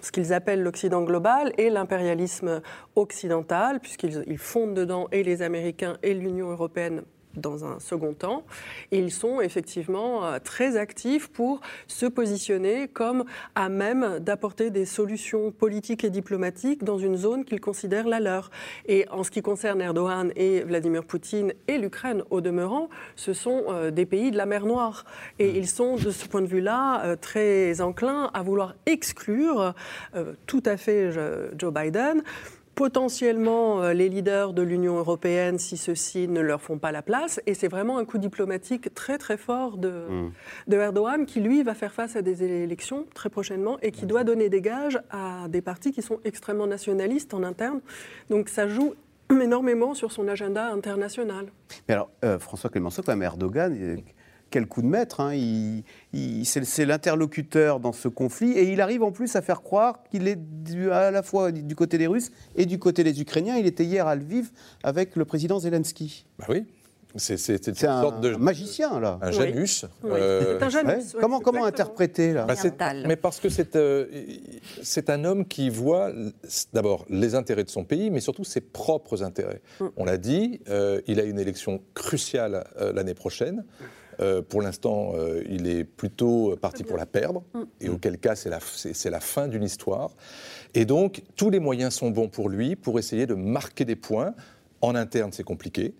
ce 0.00 0.12
qu'ils 0.12 0.32
appellent 0.32 0.62
l'Occident 0.62 1.02
global 1.02 1.52
et 1.58 1.70
l'impérialisme 1.70 2.62
occidental, 2.96 3.80
puisqu'ils 3.80 4.38
fondent 4.38 4.74
dedans 4.74 5.08
et 5.12 5.22
les 5.22 5.42
Américains 5.42 5.96
et 6.02 6.14
l'Union 6.14 6.50
européenne 6.50 7.02
dans 7.36 7.64
un 7.64 7.78
second 7.80 8.12
temps. 8.12 8.44
ils 8.90 9.10
sont 9.10 9.40
effectivement 9.40 10.24
euh, 10.24 10.38
très 10.42 10.76
actifs 10.76 11.28
pour 11.28 11.60
se 11.86 12.06
positionner 12.06 12.88
comme 12.88 13.24
à 13.54 13.68
même 13.68 14.18
d'apporter 14.20 14.70
des 14.70 14.84
solutions 14.84 15.50
politiques 15.50 16.04
et 16.04 16.10
diplomatiques 16.10 16.84
dans 16.84 16.98
une 16.98 17.16
zone 17.16 17.44
qu'ils 17.44 17.60
considèrent 17.60 18.08
la 18.08 18.20
leur. 18.20 18.50
Et 18.86 19.06
en 19.10 19.22
ce 19.22 19.30
qui 19.30 19.42
concerne 19.42 19.80
Erdogan 19.80 20.32
et 20.36 20.60
Vladimir 20.60 21.04
Poutine 21.04 21.52
et 21.68 21.78
l'Ukraine, 21.78 22.22
au 22.30 22.40
demeurant, 22.40 22.88
ce 23.16 23.32
sont 23.32 23.64
euh, 23.68 23.90
des 23.90 24.06
pays 24.06 24.30
de 24.30 24.36
la 24.36 24.46
mer 24.46 24.66
Noire. 24.66 25.04
Et 25.38 25.56
ils 25.56 25.68
sont, 25.68 25.96
de 25.96 26.10
ce 26.10 26.26
point 26.26 26.42
de 26.42 26.46
vue-là, 26.46 27.04
euh, 27.04 27.16
très 27.16 27.80
enclins 27.80 28.30
à 28.34 28.42
vouloir 28.42 28.74
exclure 28.86 29.74
tout 30.46 30.62
à 30.64 30.76
fait 30.76 31.10
Joe 31.56 31.72
Biden 31.72 32.22
potentiellement 32.78 33.82
euh, 33.82 33.92
les 33.92 34.08
leaders 34.08 34.52
de 34.52 34.62
l'Union 34.62 34.98
européenne 34.98 35.58
si 35.58 35.76
ceux-ci 35.76 36.28
ne 36.28 36.40
leur 36.40 36.62
font 36.62 36.78
pas 36.78 36.92
la 36.92 37.02
place. 37.02 37.40
Et 37.44 37.54
c'est 37.54 37.66
vraiment 37.66 37.98
un 37.98 38.04
coup 38.04 38.18
diplomatique 38.18 38.94
très 38.94 39.18
très 39.18 39.36
fort 39.36 39.78
de, 39.78 39.88
mm. 40.08 40.32
de, 40.68 40.76
Erdogan 40.76 41.26
qui, 41.26 41.40
lui, 41.40 41.64
va 41.64 41.74
faire 41.74 41.92
face 41.92 42.14
à 42.14 42.22
des 42.22 42.44
élections 42.44 43.04
très 43.14 43.30
prochainement 43.30 43.78
et 43.82 43.90
qui 43.90 44.06
doit 44.06 44.22
donner 44.22 44.48
des 44.48 44.60
gages 44.60 45.00
à 45.10 45.48
des 45.48 45.60
partis 45.60 45.90
qui 45.90 46.02
sont 46.02 46.20
extrêmement 46.24 46.68
nationalistes 46.68 47.34
en 47.34 47.42
interne. 47.42 47.80
Donc 48.30 48.48
ça 48.48 48.68
joue 48.68 48.94
énormément 49.28 49.94
sur 49.94 50.12
son 50.12 50.28
agenda 50.28 50.70
international. 50.70 51.46
Mais 51.88 51.94
alors, 51.94 52.10
euh, 52.24 52.38
François 52.38 52.70
Clémenceau, 52.70 53.02
quand 53.02 53.10
même, 53.10 53.22
Erdogan, 53.22 53.76
quel 54.50 54.66
coup 54.66 54.82
de 54.82 54.86
maître. 54.86 55.20
Hein. 55.20 55.32
c'est 56.44 56.84
l'interlocuteur 56.84 57.80
dans 57.80 57.92
ce 57.92 58.08
conflit 58.08 58.52
et 58.52 58.72
il 58.72 58.80
arrive 58.80 59.02
en 59.02 59.12
plus 59.12 59.36
à 59.36 59.42
faire 59.42 59.62
croire 59.62 60.02
qu'il 60.10 60.28
est 60.28 60.38
à 60.90 61.10
la 61.10 61.22
fois 61.22 61.52
du 61.52 61.74
côté 61.74 61.98
des 61.98 62.06
Russes 62.06 62.30
et 62.56 62.66
du 62.66 62.78
côté 62.78 63.04
des 63.04 63.20
Ukrainiens. 63.20 63.56
Il 63.56 63.66
était 63.66 63.84
hier 63.84 64.06
à 64.06 64.16
Lviv 64.16 64.50
avec 64.82 65.16
le 65.16 65.24
président 65.24 65.58
Zelensky. 65.58 66.26
Bah 66.38 66.46
oui. 66.48 66.66
C'est 67.16 67.84
un 67.84 68.02
sorte 68.02 68.20
de 68.20 68.36
magicien, 68.36 69.00
là. 69.00 69.18
Un 69.22 69.30
Janus. 69.30 69.86
c'est 70.02 70.62
un 70.62 70.68
Janus. 70.68 71.16
comment 71.18 71.40
comment 71.40 71.64
interpréter, 71.64 72.34
là? 72.34 72.44
Bah, 72.44 72.54
Mais 73.06 73.16
parce 73.16 73.40
que 73.40 73.48
c'est 73.48 75.10
un 75.10 75.24
homme 75.24 75.46
qui 75.46 75.70
voit 75.70 76.12
d'abord 76.74 77.06
les 77.08 77.34
intérêts 77.34 77.64
de 77.64 77.70
son 77.70 77.84
pays, 77.84 78.10
mais 78.10 78.20
surtout 78.20 78.44
ses 78.44 78.60
propres 78.60 79.22
intérêts. 79.22 79.62
Mm. 79.80 79.86
On 79.96 80.04
l'a 80.04 80.18
dit, 80.18 80.60
il 81.06 81.18
a 81.18 81.24
une 81.24 81.38
élection 81.38 81.80
cruciale 81.94 82.64
l'année 82.94 83.14
prochaine. 83.14 83.64
Euh, 84.20 84.42
pour 84.42 84.62
l'instant, 84.62 85.12
euh, 85.14 85.42
il 85.48 85.68
est 85.68 85.84
plutôt 85.84 86.56
parti 86.60 86.84
pour 86.84 86.96
la 86.96 87.06
perdre, 87.06 87.44
mm. 87.54 87.62
et 87.80 87.88
auquel 87.88 88.18
cas 88.18 88.34
c'est 88.34 88.50
la, 88.50 88.58
la, 89.10 89.20
fin 89.20 89.48
d'une 89.48 89.62
histoire. 89.62 90.10
Et 90.74 90.84
donc, 90.84 91.22
tous 91.36 91.50
les 91.50 91.60
moyens 91.60 91.94
sont 91.94 92.10
bons 92.10 92.28
pour 92.28 92.48
lui 92.48 92.76
pour 92.76 92.98
essayer 92.98 93.26
de 93.26 93.34
marquer 93.34 93.84
des 93.84 93.96
points. 93.96 94.34
En 94.80 94.94
interne, 94.94 95.32
c'est 95.32 95.44
compliqué. 95.44 95.94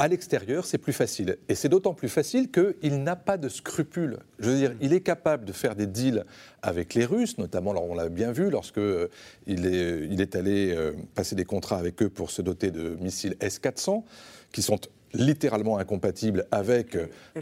À 0.00 0.06
l'extérieur, 0.06 0.64
c'est 0.64 0.78
plus 0.78 0.92
facile. 0.92 1.38
Et 1.48 1.56
c'est 1.56 1.68
d'autant 1.68 1.92
plus 1.92 2.08
facile 2.08 2.50
qu'il 2.50 3.02
n'a 3.02 3.16
pas 3.16 3.36
de 3.36 3.48
scrupules. 3.48 4.18
Je 4.38 4.50
veux 4.50 4.56
dire, 4.56 4.74
il 4.80 4.92
est 4.92 5.00
capable 5.00 5.44
de 5.44 5.52
faire 5.52 5.74
des 5.74 5.88
deals 5.88 6.24
avec 6.62 6.94
les 6.94 7.04
Russes, 7.04 7.36
notamment, 7.36 7.72
on 7.76 7.94
l'a 7.94 8.08
bien 8.08 8.30
vu, 8.30 8.48
lorsqu'il 8.48 8.82
euh, 8.82 9.08
il 9.46 9.66
est, 9.66 10.06
il 10.08 10.20
est 10.20 10.36
allé 10.36 10.76
passer 11.14 11.34
des 11.34 11.44
contrats 11.44 11.78
avec 11.78 12.02
eux 12.02 12.10
pour 12.10 12.30
se 12.30 12.42
doter 12.42 12.70
de 12.70 12.96
missiles 13.00 13.36
S-400, 13.40 14.04
qui 14.52 14.62
sont 14.62 14.78
littéralement 15.14 15.78
incompatible 15.78 16.46
avec 16.50 16.96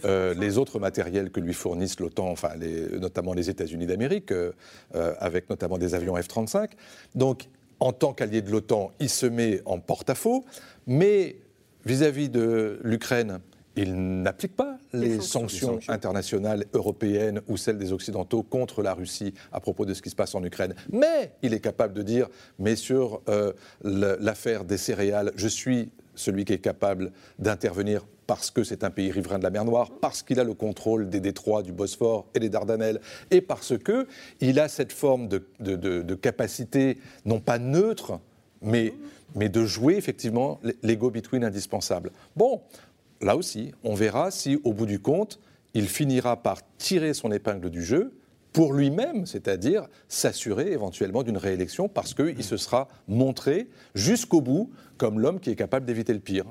euh, 0.04 0.34
les 0.34 0.58
autres 0.58 0.78
matériels 0.78 1.30
que 1.30 1.40
lui 1.40 1.54
fournissent 1.54 2.00
l'OTAN, 2.00 2.28
enfin 2.28 2.50
notamment 2.92 3.34
les 3.34 3.50
États-Unis 3.50 3.86
d'Amérique, 3.86 4.32
euh, 4.32 4.52
euh, 4.94 5.14
avec 5.18 5.50
notamment 5.50 5.78
des 5.78 5.94
avions 5.94 6.16
F-35. 6.16 6.70
Donc, 7.14 7.48
en 7.80 7.92
tant 7.92 8.12
qu'allié 8.12 8.40
de 8.42 8.50
l'OTAN, 8.50 8.92
il 9.00 9.10
se 9.10 9.26
met 9.26 9.60
en 9.66 9.78
porte-à-faux, 9.78 10.44
mais 10.86 11.36
vis-à-vis 11.84 12.30
de 12.30 12.80
l'Ukraine, 12.82 13.40
il 13.78 14.22
n'applique 14.22 14.56
pas 14.56 14.78
les, 14.94 15.20
sanctions, 15.20 15.80
internationales 15.88 16.64
européennes 16.72 17.42
ou 17.46 17.58
celles 17.58 17.76
des 17.76 17.92
Occidentaux 17.92 18.42
contre 18.42 18.82
la 18.82 18.94
Russie 18.94 19.34
à 19.52 19.60
propos 19.60 19.84
de 19.84 19.92
ce 19.92 20.00
qui 20.00 20.08
se 20.08 20.16
passe 20.16 20.34
en 20.34 20.42
Ukraine. 20.42 20.74
Mais 20.90 21.32
il 21.42 21.52
est 21.52 21.60
capable 21.60 21.92
de 21.92 22.00
dire, 22.00 22.28
mais 22.58 22.74
sur 22.74 23.20
l'affaire 23.82 24.64
des 24.64 24.78
céréales, 24.78 25.32
je 25.36 25.48
suis 25.48 25.90
celui 26.16 26.44
qui 26.44 26.52
est 26.52 26.58
capable 26.58 27.12
d'intervenir 27.38 28.04
parce 28.26 28.50
que 28.50 28.64
c'est 28.64 28.84
un 28.84 28.90
pays 28.90 29.10
riverain 29.10 29.38
de 29.38 29.44
la 29.44 29.50
mer 29.50 29.64
Noire, 29.64 29.90
parce 30.00 30.22
qu'il 30.22 30.40
a 30.40 30.44
le 30.44 30.54
contrôle 30.54 31.08
des 31.08 31.20
détroits 31.20 31.62
du 31.62 31.72
Bosphore 31.72 32.26
et 32.34 32.40
des 32.40 32.48
Dardanelles, 32.48 33.00
et 33.30 33.40
parce 33.40 33.74
qu'il 33.78 34.58
a 34.58 34.68
cette 34.68 34.92
forme 34.92 35.28
de, 35.28 36.14
capacité, 36.14 36.98
non 37.24 37.40
pas 37.40 37.58
neutre, 37.58 38.18
mais, 38.62 38.94
mais 39.34 39.48
de 39.48 39.64
jouer 39.64 39.94
effectivement 39.94 40.60
l'ego 40.82 41.10
between 41.10 41.44
indispensable. 41.44 42.10
Bon, 42.34 42.62
là 43.20 43.36
aussi, 43.36 43.72
on 43.84 43.94
verra 43.94 44.30
si 44.30 44.58
au 44.64 44.72
bout 44.72 44.86
du 44.86 44.98
compte, 44.98 45.38
il 45.74 45.88
finira 45.88 46.42
par 46.42 46.60
tirer 46.78 47.14
son 47.14 47.30
épingle 47.30 47.70
du 47.70 47.84
jeu, 47.84 48.12
pour 48.56 48.72
lui-même, 48.72 49.26
c'est-à-dire 49.26 49.86
s'assurer 50.08 50.72
éventuellement 50.72 51.22
d'une 51.22 51.36
réélection 51.36 51.90
parce 51.90 52.14
qu'il 52.14 52.42
se 52.42 52.56
sera 52.56 52.88
montré 53.06 53.68
jusqu'au 53.94 54.40
bout 54.40 54.70
comme 54.96 55.20
l'homme 55.20 55.40
qui 55.40 55.50
est 55.50 55.56
capable 55.56 55.84
d'éviter 55.84 56.14
le 56.14 56.20
pire. 56.20 56.46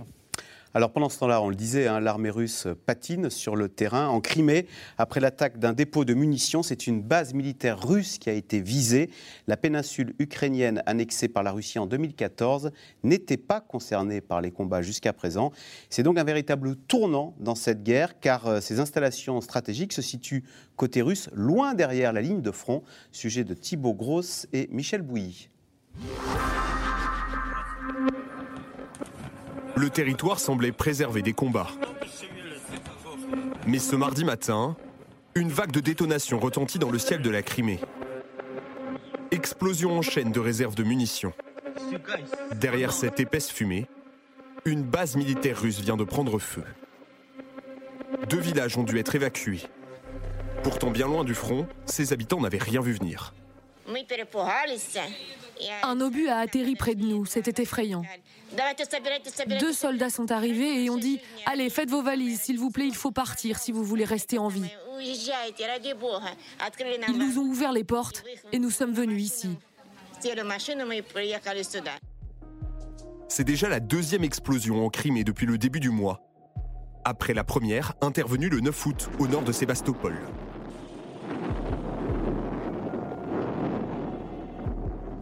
Alors 0.76 0.92
pendant 0.92 1.08
ce 1.08 1.18
temps-là, 1.20 1.42
on 1.42 1.48
le 1.48 1.56
disait, 1.56 1.88
hein, 1.88 2.02
l'armée 2.02 2.30
russe 2.30 2.68
patine 2.86 3.30
sur 3.30 3.56
le 3.56 3.70
terrain. 3.70 4.10
En 4.10 4.20
Crimée, 4.20 4.68
après 4.98 5.22
l'attaque 5.22 5.58
d'un 5.58 5.72
dépôt 5.72 6.04
de 6.04 6.14
munitions, 6.14 6.64
c'est 6.64 6.86
une 6.86 7.02
base 7.02 7.34
militaire 7.34 7.82
russe 7.82 8.18
qui 8.18 8.30
a 8.30 8.34
été 8.34 8.60
visée. 8.60 9.10
La 9.48 9.56
péninsule 9.56 10.14
ukrainienne 10.20 10.84
annexée 10.86 11.30
par 11.30 11.44
la 11.44 11.54
Russie 11.54 11.80
en 11.80 11.86
2014 11.86 12.72
n'était 13.04 13.38
pas 13.38 13.62
concernée 13.62 14.20
par 14.20 14.42
les 14.42 14.52
combats 14.52 14.82
jusqu'à 14.82 15.14
présent. 15.14 15.54
C'est 15.90 16.04
donc 16.04 16.18
un 16.18 16.26
véritable 16.26 16.76
tournant 16.76 17.36
dans 17.40 17.56
cette 17.56 17.82
guerre, 17.82 18.20
car 18.20 18.46
euh, 18.48 18.60
ces 18.60 18.82
installations 18.82 19.40
stratégiques 19.40 19.94
se 19.94 20.02
situent 20.02 20.44
côté 20.76 21.02
russe, 21.02 21.30
loin 21.32 21.74
derrière 21.74 22.12
la 22.12 22.20
ligne 22.20 22.42
de 22.42 22.52
front. 22.52 22.84
Sujet 23.14 23.46
de 23.46 23.54
Thibaut 23.54 23.94
Gross 23.94 24.46
et 24.52 24.68
Michel 24.74 25.04
Bouilly. 25.04 25.48
Le 29.78 29.90
territoire 29.90 30.40
semblait 30.40 30.72
préservé 30.72 31.22
des 31.22 31.34
combats. 31.34 31.68
Mais 33.68 33.80
ce 33.80 33.96
mardi 33.96 34.24
matin, 34.24 34.76
une 35.36 35.50
vague 35.50 35.72
de 35.72 35.80
détonation 35.80 36.40
retentit 36.40 36.80
dans 36.80 36.92
le 36.92 37.00
ciel 37.00 37.22
de 37.22 37.30
la 37.30 37.42
Crimée. 37.42 37.80
Explosion 39.32 39.98
en 39.98 40.02
chaîne 40.02 40.32
de 40.32 40.40
réserves 40.40 40.76
de 40.76 40.84
munitions. 40.84 41.34
Derrière 42.56 42.94
cette 42.94 43.20
épaisse 43.20 43.50
fumée, 43.50 43.88
une 44.66 44.84
base 44.84 45.16
militaire 45.16 45.60
russe 45.60 45.80
vient 45.82 45.98
de 45.98 46.04
prendre 46.04 46.40
feu. 46.40 46.64
Deux 48.30 48.40
villages 48.40 48.78
ont 48.78 48.84
dû 48.84 48.98
être 48.98 49.16
évacués. 49.16 49.64
Pourtant 50.64 50.90
bien 50.90 51.08
loin 51.08 51.24
du 51.24 51.36
front, 51.36 51.68
ses 51.86 52.14
habitants 52.14 52.40
n'avaient 52.40 52.58
rien 52.58 52.82
vu 52.82 52.94
venir. 52.94 53.34
Un 55.84 56.02
obus 56.02 56.28
a 56.28 56.40
atterri 56.40 56.76
près 56.76 56.96
de 56.96 57.06
nous, 57.06 57.26
c'était 57.26 57.62
effrayant. 57.62 58.04
Deux 59.60 59.74
soldats 59.74 60.10
sont 60.10 60.32
arrivés 60.32 60.84
et 60.84 60.90
ont 60.90 60.98
dit 60.98 61.20
Allez, 61.46 61.70
faites 61.70 61.90
vos 61.90 62.02
valises, 62.02 62.42
s'il 62.42 62.60
vous 62.60 62.72
plaît, 62.72 62.88
il 62.88 62.96
faut 62.96 63.12
partir 63.12 63.58
si 63.60 63.72
vous 63.72 63.84
voulez 63.84 64.06
rester 64.06 64.38
en 64.38 64.48
vie. 64.48 64.70
Ils 67.08 67.18
nous 67.18 67.40
ont 67.40 67.46
ouvert 67.46 67.72
les 67.72 67.84
portes 67.84 68.24
et 68.52 68.60
nous 68.60 68.72
sommes 68.72 68.94
venus 68.94 69.24
ici. 69.24 69.58
C'est 73.28 73.44
déjà 73.44 73.70
la 73.70 73.80
deuxième 73.80 74.24
explosion 74.24 74.86
en 74.86 74.90
Crimée 74.90 75.24
depuis 75.24 75.46
le 75.46 75.58
début 75.58 75.80
du 75.80 75.90
mois. 75.90 76.22
Après 77.04 77.34
la 77.34 77.44
première, 77.44 77.94
intervenue 78.02 78.50
le 78.50 78.62
9 78.62 78.86
août 78.86 79.10
au 79.20 79.28
nord 79.28 79.44
de 79.44 79.52
Sébastopol. 79.52 80.18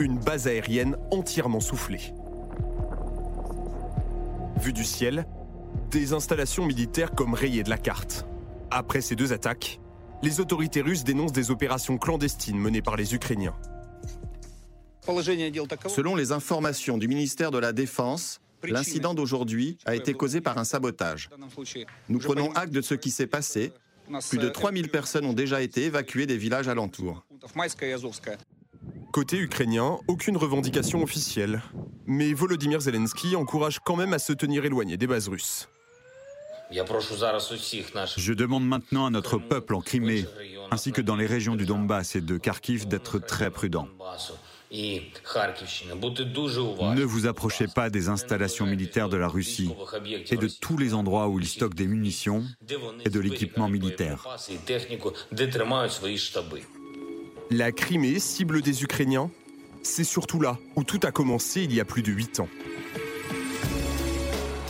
Une 0.04 0.20
base 0.20 0.48
aérienne 0.48 0.98
entièrement 1.12 1.62
soufflée. 1.62 2.14
Vu 4.60 4.74
du 4.74 4.84
ciel, 4.84 5.26
des 5.92 6.12
installations 6.12 6.66
militaires 6.66 7.12
comme 7.16 7.34
rayées 7.34 7.64
de 7.64 7.70
la 7.70 7.78
carte. 7.78 8.26
Après 8.70 9.00
ces 9.00 9.16
deux 9.16 9.32
attaques, 9.32 9.80
les 10.22 10.42
autorités 10.42 10.82
russes 10.82 11.06
dénoncent 11.06 11.32
des 11.32 11.52
opérations 11.52 11.98
clandestines 11.98 12.58
menées 12.58 12.82
par 12.82 12.98
les 12.98 13.16
Ukrainiens. 13.16 13.56
Selon 15.88 16.18
les 16.18 16.34
informations 16.34 16.98
du 16.98 17.08
ministère 17.08 17.52
de 17.52 17.60
la 17.60 17.72
Défense, 17.72 18.42
l'incident 18.62 19.14
d'aujourd'hui 19.14 19.78
a 19.86 19.96
été 19.96 20.14
causé 20.14 20.42
par 20.42 20.58
un 20.58 20.66
sabotage. 20.66 21.30
Nous 22.10 22.20
prenons 22.20 22.52
acte 22.52 22.74
de 22.74 22.82
ce 22.82 22.94
qui 22.94 23.10
s'est 23.10 23.28
passé. 23.28 23.72
Plus 24.30 24.38
de 24.38 24.50
3000 24.50 24.90
personnes 24.90 25.24
ont 25.24 25.32
déjà 25.32 25.62
été 25.62 25.86
évacuées 25.86 26.26
des 26.26 26.38
villages 26.38 26.68
alentours. 26.68 27.26
Côté 29.14 29.38
ukrainien, 29.38 30.00
aucune 30.08 30.36
revendication 30.38 31.04
officielle. 31.04 31.62
Mais 32.08 32.34
Volodymyr 32.34 32.82
Zelensky 32.82 33.36
encourage 33.36 33.78
quand 33.78 33.96
même 33.96 34.12
à 34.12 34.18
se 34.18 34.34
tenir 34.34 34.66
éloigné 34.66 34.98
des 34.98 35.06
bases 35.06 35.28
russes. 35.28 35.70
Je 36.72 38.34
demande 38.34 38.68
maintenant 38.68 39.06
à 39.06 39.12
notre 39.12 39.38
peuple 39.38 39.76
en 39.76 39.82
Crimée, 39.82 40.26
ainsi 40.72 40.92
que 40.92 41.02
dans 41.02 41.16
les 41.16 41.28
régions 41.28 41.56
du 41.56 41.68
Donbass 41.68 42.16
et 42.16 42.22
de 42.22 42.40
Kharkiv, 42.40 42.88
d'être 42.88 43.20
très 43.20 43.52
prudents. 43.52 43.88
Ne 44.72 45.04
vous 47.04 47.28
approchez 47.28 47.68
pas 47.68 47.92
des 47.92 48.10
installations 48.10 48.66
militaires 48.66 49.10
de 49.10 49.18
la 49.18 49.28
Russie 49.28 49.70
et 50.32 50.38
de 50.38 50.48
tous 50.48 50.80
les 50.80 50.96
endroits 50.96 51.28
où 51.28 51.40
ils 51.40 51.48
stockent 51.48 51.76
des 51.76 51.86
munitions 51.86 52.44
et 53.06 53.12
de 53.12 53.20
l'équipement 53.20 53.70
militaire. 53.70 54.28
La 57.56 57.72
Crimée, 57.72 58.18
cible 58.18 58.64
des 58.64 58.82
Ukrainiens, 58.82 59.30
c'est 59.84 60.04
surtout 60.04 60.42
là 60.42 60.58
où 60.76 60.84
tout 60.84 61.00
a 61.04 61.12
commencé 61.12 61.62
il 61.62 61.72
y 61.72 61.80
a 61.80 61.86
plus 61.86 62.02
de 62.02 62.12
8 62.12 62.40
ans. 62.40 62.48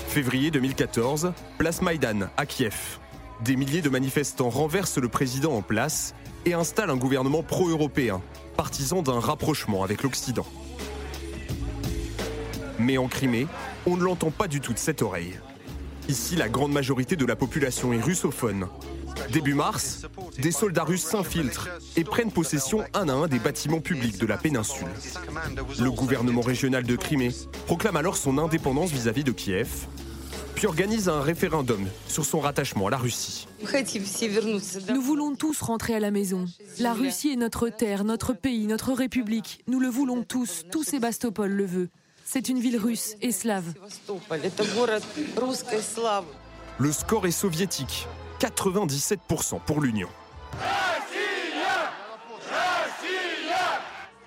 Février 0.10 0.52
2014, 0.52 1.32
place 1.58 1.82
Maïdan 1.82 2.28
à 2.36 2.46
Kiev. 2.46 3.00
Des 3.40 3.56
milliers 3.56 3.82
de 3.82 3.88
manifestants 3.88 4.50
renversent 4.50 4.98
le 4.98 5.08
président 5.08 5.54
en 5.54 5.62
place 5.62 6.14
et 6.46 6.56
installent 6.56 6.90
un 6.90 6.98
gouvernement 6.98 7.42
pro-européen, 7.42 8.22
partisan 8.58 9.02
d'un 9.02 9.22
rapprochement 9.22 9.86
avec 9.86 10.04
l'Occident. 10.04 10.46
Mais 12.80 12.98
en 12.98 13.08
Crimée, 13.08 13.48
on 13.86 13.96
ne 13.96 14.04
l'entend 14.04 14.30
pas 14.30 14.50
du 14.50 14.60
tout 14.60 14.74
de 14.74 14.78
cette 14.78 15.02
oreille. 15.02 15.40
Ici, 16.10 16.36
la 16.36 16.50
grande 16.50 16.74
majorité 16.74 17.16
de 17.16 17.26
la 17.26 17.38
population 17.38 17.94
est 17.94 18.02
russophone, 18.02 18.68
Début 19.32 19.54
mars, 19.54 20.02
des 20.38 20.52
soldats 20.52 20.84
russes 20.84 21.04
s'infiltrent 21.04 21.70
et 21.96 22.04
prennent 22.04 22.32
possession 22.32 22.84
un 22.94 23.10
à 23.10 23.14
un 23.14 23.28
des 23.28 23.40
bâtiments 23.40 23.80
publics 23.82 24.18
de 24.18 24.26
la 24.26 24.38
péninsule. 24.38 24.88
Le 25.80 25.92
gouvernement 25.92 26.42
régional 26.42 26.84
de 26.84 26.96
Crimée 26.96 27.32
proclame 27.66 27.96
alors 27.96 28.18
son 28.18 28.38
indépendance 28.38 28.92
vis-à-vis 28.92 29.24
de 29.24 29.32
Kiev, 29.32 29.88
puis 30.56 30.68
organise 30.68 31.10
un 31.10 31.22
référendum 31.22 31.86
sur 32.08 32.26
son 32.26 32.40
rattachement 32.40 32.88
à 32.88 32.92
la 32.92 32.98
Russie. 32.98 33.48
Nous 34.90 35.02
voulons 35.02 35.36
tous 35.36 35.62
rentrer 35.62 35.96
à 35.96 36.00
la 36.00 36.12
maison. 36.12 36.46
La 36.80 36.94
Russie 36.94 37.30
est 37.30 37.38
notre 37.38 37.70
terre, 37.70 38.04
notre 38.04 38.34
pays, 38.34 38.68
notre 38.68 38.94
république. 38.94 39.64
Nous 39.68 39.80
le 39.80 39.88
voulons 39.88 40.24
tous, 40.24 40.64
tout 40.72 40.84
Sébastopol 40.84 41.52
le 41.52 41.66
veut. 41.66 41.90
C'est 42.26 42.50
une 42.50 42.60
ville 42.60 42.78
russe 42.78 43.16
et 43.22 43.32
slave. 43.32 43.74
Le 46.80 46.92
score 46.92 47.28
est 47.28 47.32
soviétique, 47.32 48.08
97% 48.44 49.62
pour 49.66 49.80
l'Union. 49.80 50.10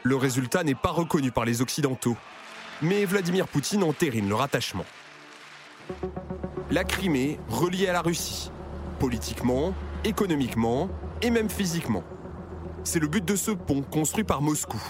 Le 0.03 0.17
résultat 0.17 0.65
n'est 0.65 0.75
pas 0.75 0.91
reconnu 0.91 1.31
par 1.33 1.45
les 1.45 1.61
Occidentaux, 1.61 2.17
mais 2.81 3.05
Vladimir 3.05 3.47
Poutine 3.47 3.83
entérine 3.83 4.31
leur 4.31 4.41
attachement. 4.41 4.87
La 6.71 6.85
Crimée 6.85 7.39
reliée 7.51 7.89
à 7.89 7.93
la 7.93 8.01
Russie, 8.01 8.51
politiquement, 9.01 9.75
économiquement 10.05 10.89
et 11.21 11.29
même 11.29 11.51
physiquement. 11.51 12.03
C'est 12.85 13.01
le 13.01 13.09
but 13.09 13.25
de 13.25 13.37
ce 13.37 13.51
pont 13.51 13.83
construit 13.83 14.25
par 14.25 14.41
Moscou. 14.41 14.83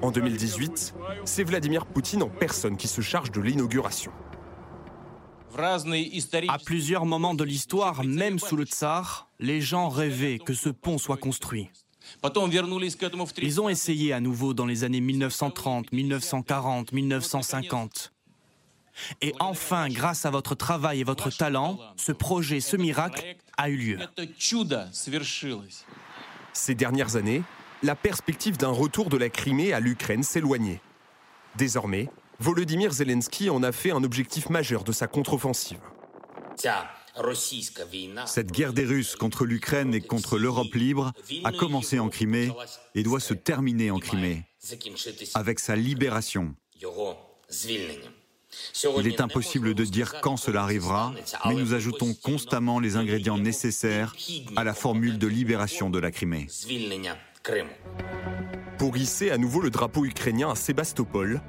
En 0.00 0.12
2018, 0.12 0.94
c'est 1.24 1.42
Vladimir 1.42 1.86
Poutine 1.86 2.22
en 2.22 2.28
personne 2.28 2.76
qui 2.76 2.86
se 2.86 3.00
charge 3.00 3.32
de 3.32 3.40
l'inauguration. 3.40 4.12
À 5.56 6.58
plusieurs 6.58 7.06
moments 7.06 7.34
de 7.34 7.44
l'histoire, 7.44 8.04
même 8.04 8.38
sous 8.38 8.56
le 8.56 8.64
tsar, 8.64 9.28
les 9.38 9.60
gens 9.60 9.88
rêvaient 9.88 10.38
que 10.38 10.54
ce 10.54 10.68
pont 10.68 10.98
soit 10.98 11.16
construit. 11.16 11.68
Ils 13.42 13.60
ont 13.60 13.68
essayé 13.68 14.12
à 14.12 14.20
nouveau 14.20 14.54
dans 14.54 14.66
les 14.66 14.84
années 14.84 15.00
1930, 15.00 15.92
1940, 15.92 16.92
1950. 16.92 18.12
Et 19.22 19.34
enfin, 19.40 19.88
grâce 19.88 20.24
à 20.24 20.30
votre 20.30 20.54
travail 20.54 21.00
et 21.00 21.04
votre 21.04 21.30
talent, 21.30 21.78
ce 21.96 22.12
projet, 22.12 22.60
ce 22.60 22.76
miracle 22.76 23.36
a 23.56 23.68
eu 23.68 23.76
lieu. 23.76 23.98
Ces 26.52 26.74
dernières 26.74 27.16
années, 27.16 27.42
la 27.82 27.94
perspective 27.96 28.56
d'un 28.56 28.70
retour 28.70 29.08
de 29.08 29.16
la 29.16 29.28
Crimée 29.28 29.72
à 29.72 29.80
l'Ukraine 29.80 30.22
s'éloignait. 30.22 30.80
Désormais, 31.56 32.08
Volodymyr 32.40 32.92
Zelensky 32.92 33.50
en 33.50 33.62
a 33.62 33.72
fait 33.72 33.90
un 33.90 34.02
objectif 34.04 34.50
majeur 34.50 34.84
de 34.84 34.92
sa 34.92 35.06
contre-offensive. 35.06 35.78
Cette 38.26 38.50
guerre 38.50 38.72
des 38.72 38.84
Russes 38.84 39.14
contre 39.14 39.44
l'Ukraine 39.44 39.94
et 39.94 40.00
contre 40.00 40.38
l'Europe 40.38 40.74
libre 40.74 41.12
a 41.44 41.52
commencé 41.52 41.98
en 41.98 42.08
Crimée 42.08 42.50
et 42.94 43.02
doit 43.02 43.20
se 43.20 43.34
terminer 43.34 43.90
en 43.90 43.98
Crimée, 43.98 44.44
avec 45.34 45.60
sa 45.60 45.76
libération. 45.76 46.54
Il 48.98 49.06
est 49.06 49.20
impossible 49.20 49.74
de 49.74 49.84
dire 49.84 50.20
quand 50.20 50.36
cela 50.36 50.62
arrivera, 50.62 51.12
mais 51.46 51.54
nous 51.54 51.74
ajoutons 51.74 52.14
constamment 52.14 52.80
les 52.80 52.96
ingrédients 52.96 53.38
nécessaires 53.38 54.14
à 54.56 54.64
la 54.64 54.74
formule 54.74 55.18
de 55.18 55.26
libération 55.26 55.90
de 55.90 55.98
la 55.98 56.10
Crimée. 56.10 56.48
Pour 58.78 58.96
hisser 58.96 59.30
à 59.30 59.38
nouveau 59.38 59.60
le 59.60 59.70
drapeau 59.70 60.04
ukrainien 60.04 60.50
à 60.50 60.56
Sébastopol, 60.56 61.40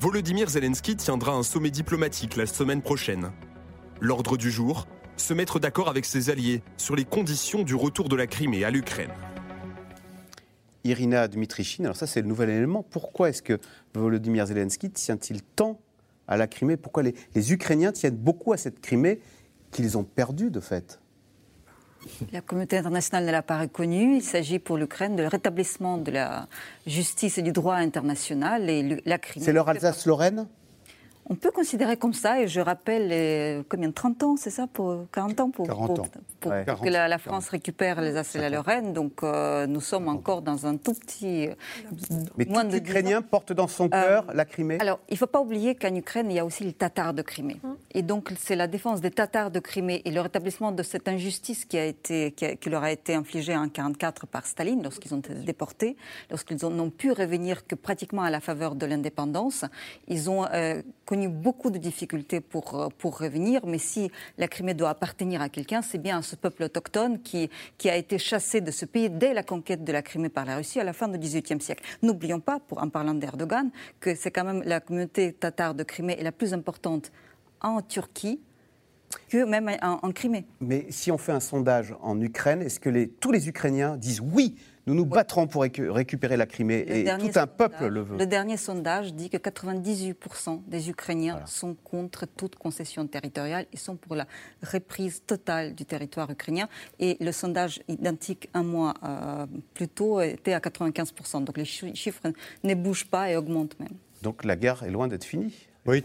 Volodymyr 0.00 0.48
Zelensky 0.48 0.96
tiendra 0.96 1.32
un 1.32 1.42
sommet 1.42 1.70
diplomatique 1.70 2.36
la 2.36 2.46
semaine 2.46 2.80
prochaine. 2.80 3.32
L'ordre 4.00 4.38
du 4.38 4.50
jour, 4.50 4.88
se 5.18 5.34
mettre 5.34 5.60
d'accord 5.60 5.90
avec 5.90 6.06
ses 6.06 6.30
alliés 6.30 6.62
sur 6.78 6.96
les 6.96 7.04
conditions 7.04 7.64
du 7.64 7.74
retour 7.74 8.08
de 8.08 8.16
la 8.16 8.26
Crimée 8.26 8.64
à 8.64 8.70
l'Ukraine. 8.70 9.10
Irina 10.84 11.28
Dmitrichine, 11.28 11.84
alors 11.84 11.96
ça 11.96 12.06
c'est 12.06 12.22
le 12.22 12.28
nouvel 12.28 12.48
élément. 12.48 12.82
Pourquoi 12.82 13.28
est-ce 13.28 13.42
que 13.42 13.58
Volodymyr 13.92 14.46
Zelensky 14.46 14.90
tient-il 14.90 15.42
tant 15.42 15.78
à 16.26 16.38
la 16.38 16.46
Crimée? 16.46 16.78
Pourquoi 16.78 17.02
les, 17.02 17.14
les 17.34 17.52
Ukrainiens 17.52 17.92
tiennent 17.92 18.16
beaucoup 18.16 18.54
à 18.54 18.56
cette 18.56 18.80
Crimée 18.80 19.20
qu'ils 19.70 19.98
ont 19.98 20.04
perdue 20.04 20.50
de 20.50 20.60
fait? 20.60 20.98
La 22.32 22.40
communauté 22.40 22.78
internationale 22.78 23.26
ne 23.26 23.32
l'a 23.32 23.42
pas 23.42 23.58
reconnu. 23.58 24.16
Il 24.16 24.22
s'agit 24.22 24.58
pour 24.58 24.76
l'Ukraine 24.76 25.16
de 25.16 25.24
rétablissement 25.24 25.98
de 25.98 26.10
la 26.10 26.48
justice 26.86 27.38
et 27.38 27.42
du 27.42 27.52
droit 27.52 27.74
international. 27.74 28.68
Et 28.70 29.02
la 29.04 29.18
Crimée. 29.18 29.44
C'est 29.44 29.52
leur 29.52 29.68
Alsace-Lorraine? 29.68 30.46
On 31.32 31.36
peut 31.36 31.52
considérer 31.52 31.96
comme 31.96 32.12
ça, 32.12 32.40
et 32.40 32.48
je 32.48 32.60
rappelle 32.60 33.06
les, 33.06 33.62
combien 33.68 33.92
30 33.92 34.22
ans, 34.24 34.36
c'est 34.36 34.50
ça 34.50 34.66
pour 34.66 35.06
40 35.12 35.40
ans 35.40 35.50
pour, 35.50 35.68
que 35.68 36.88
la, 36.88 37.18
France 37.18 37.50
récupère 37.50 38.00
les 38.00 38.18
et 38.18 38.38
la 38.38 38.50
Lorraine. 38.50 38.92
Donc 38.92 39.22
euh, 39.22 39.68
nous 39.68 39.80
sommes 39.80 40.08
encore 40.08 40.42
dans 40.42 40.66
un 40.66 40.76
tout 40.76 40.92
petit. 40.92 41.46
Euh, 41.46 41.54
Mais 42.36 42.46
moins 42.46 42.66
tout 42.66 42.74
Ukrainien 42.74 43.22
porte 43.22 43.52
dans 43.52 43.68
son 43.68 43.88
cœur 43.88 44.26
euh, 44.28 44.32
la 44.34 44.44
Crimée? 44.44 44.78
Alors 44.80 44.98
il 45.08 45.12
ne 45.12 45.18
faut 45.18 45.28
pas 45.28 45.40
oublier 45.40 45.76
qu'en 45.76 45.94
Ukraine 45.94 46.32
il 46.32 46.34
y 46.34 46.40
a 46.40 46.44
aussi 46.44 46.64
les 46.64 46.72
Tatars 46.72 47.14
de 47.14 47.22
Crimée, 47.22 47.60
hum. 47.62 47.76
Et 47.92 48.02
donc 48.02 48.32
c'est 48.38 48.56
la 48.56 48.66
défense 48.66 49.00
des 49.00 49.10
Tatars 49.10 49.50
de 49.50 49.58
Crimée 49.58 50.02
et 50.04 50.10
le 50.10 50.20
rétablissement 50.20 50.72
de 50.72 50.82
cette 50.82 51.08
injustice 51.08 51.64
qui 51.64 51.78
a 51.78 51.84
été 51.84 52.32
qui, 52.32 52.70
leur 52.70 52.82
a 52.82 52.92
été 52.92 53.14
infligée 53.14 53.54
en 53.54 53.66
1944 53.66 54.26
par 54.26 54.46
Staline 54.46 54.82
lorsqu'ils 54.82 55.14
ont 55.14 55.18
été 55.18 55.34
déportés, 55.34 55.96
lorsqu'ils 56.30 56.58
n'ont 56.62 56.90
pu 56.90 57.12
revenir 57.12 57.66
que 57.66 57.74
pratiquement 57.74 58.22
à 58.22 58.30
la 58.30 58.40
faveur 58.40 58.74
de 58.74 58.86
l'indépendance. 58.86 59.64
Ils 60.08 60.30
ont 60.30 60.46
connu 61.04 61.28
beaucoup 61.28 61.70
de 61.70 61.78
difficultés 61.78 62.40
pour, 62.40 62.80
euh, 62.80 62.88
pour 62.98 63.18
revenir, 63.18 63.66
mais 63.66 63.78
si 63.78 64.12
la 64.38 64.46
Crimée 64.46 64.74
doit 64.74 64.90
appartenir 64.90 65.42
à 65.42 65.48
quelqu'un, 65.48 65.82
c'est 65.82 65.98
bien 65.98 66.18
à 66.18 66.22
ce 66.22 66.36
peuple 66.36 66.62
autochtone 66.62 67.20
qui, 67.20 67.50
qui 67.78 67.90
a 67.90 67.96
été 67.96 68.16
chassé 68.16 68.60
de 68.60 68.70
ce 68.70 68.84
pays 68.84 69.10
dès 69.10 69.34
la 69.34 69.42
conquête 69.42 69.82
de 69.82 69.92
la 69.92 70.02
Crimée 70.02 70.28
par 70.28 70.44
la 70.44 70.56
Russie 70.56 70.78
à 70.78 70.84
la 70.84 70.92
fin 70.92 71.08
du 71.08 71.18
XVIIIe 71.18 71.60
siècle. 71.60 71.82
N'oublions 72.02 72.38
pas, 72.38 72.60
en 72.76 72.88
parlant 72.88 73.14
d'Erdogan, 73.14 73.70
que 73.98 74.14
c'est 74.14 74.30
quand 74.30 74.44
même 74.44 74.62
la 74.64 74.78
communauté 74.78 75.32
tatare 75.32 75.74
de 75.74 75.82
Crimée 75.82 76.16
est 76.18 76.22
la 76.22 76.32
plus 76.32 76.54
importante 76.54 77.10
en 77.60 77.82
Turquie, 77.82 78.40
que 79.28 79.44
même 79.44 79.70
en, 79.82 80.12
Crimée. 80.12 80.46
Mais 80.60 80.86
si 80.90 81.10
on 81.10 81.18
fait 81.18 81.32
un 81.32 81.40
sondage 81.40 81.94
en 82.00 82.20
Ukraine, 82.20 82.62
est-ce 82.62 82.78
que 82.78 82.88
les, 82.88 83.08
tous 83.08 83.32
les 83.32 83.48
Ukrainiens 83.48 83.96
disent 83.96 84.20
oui 84.20 84.56
nous 84.86 84.94
nous 84.94 85.04
battrons 85.06 85.46
pour 85.46 85.62
récupérer 85.62 86.36
la 86.36 86.46
Crimée 86.46 86.84
et 86.88 87.04
tout 87.04 87.38
un 87.38 87.46
peuple 87.46 87.86
le 87.86 88.00
veut. 88.00 88.16
Le 88.16 88.26
dernier 88.26 88.56
sondage 88.56 89.14
dit 89.14 89.30
que 89.30 89.36
98% 89.36 90.62
des 90.66 90.90
Ukrainiens 90.90 91.42
sont 91.46 91.74
contre 91.84 92.26
toute 92.26 92.56
concession 92.56 93.06
territoriale. 93.06 93.66
Ils 93.72 93.78
sont 93.78 93.94
pour 93.94 94.16
la 94.16 94.26
reprise 94.62 95.22
totale 95.24 95.74
du 95.74 95.84
territoire 95.84 96.30
ukrainien. 96.30 96.68
Et 96.98 97.18
le 97.20 97.30
sondage 97.30 97.82
identique 97.88 98.48
un 98.54 98.64
mois 98.64 98.94
euh, 99.04 99.46
plus 99.74 99.86
tôt 99.86 100.20
était 100.20 100.54
à 100.54 100.58
95%. 100.58 101.44
Donc 101.44 101.56
les 101.56 101.64
chiffres 101.64 102.32
ne 102.64 102.74
bougent 102.74 103.06
pas 103.06 103.30
et 103.30 103.36
augmentent 103.36 103.78
même. 103.78 103.94
Donc 104.22 104.44
la 104.44 104.56
guerre 104.56 104.82
est 104.82 104.90
loin 104.90 105.08
d'être 105.08 105.24
finie 105.24 105.69
oui, 105.86 106.02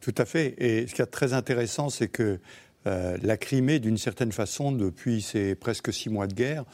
tout 0.00 0.14
à 0.16 0.24
fait. 0.24 0.54
Et 0.58 0.86
ce 0.86 0.94
qui 0.94 1.02
est 1.02 1.06
très 1.06 1.32
intéressant, 1.32 1.90
c'est 1.90 2.08
que 2.08 2.38
euh, 2.86 3.16
la 3.22 3.36
Crimée, 3.36 3.80
d'une 3.80 3.98
certaine 3.98 4.32
façon, 4.32 4.72
depuis 4.72 5.22
ces 5.22 5.54
presque 5.54 5.92
six 5.92 6.08
mois 6.08 6.26
de 6.26 6.34
guerre, 6.34 6.64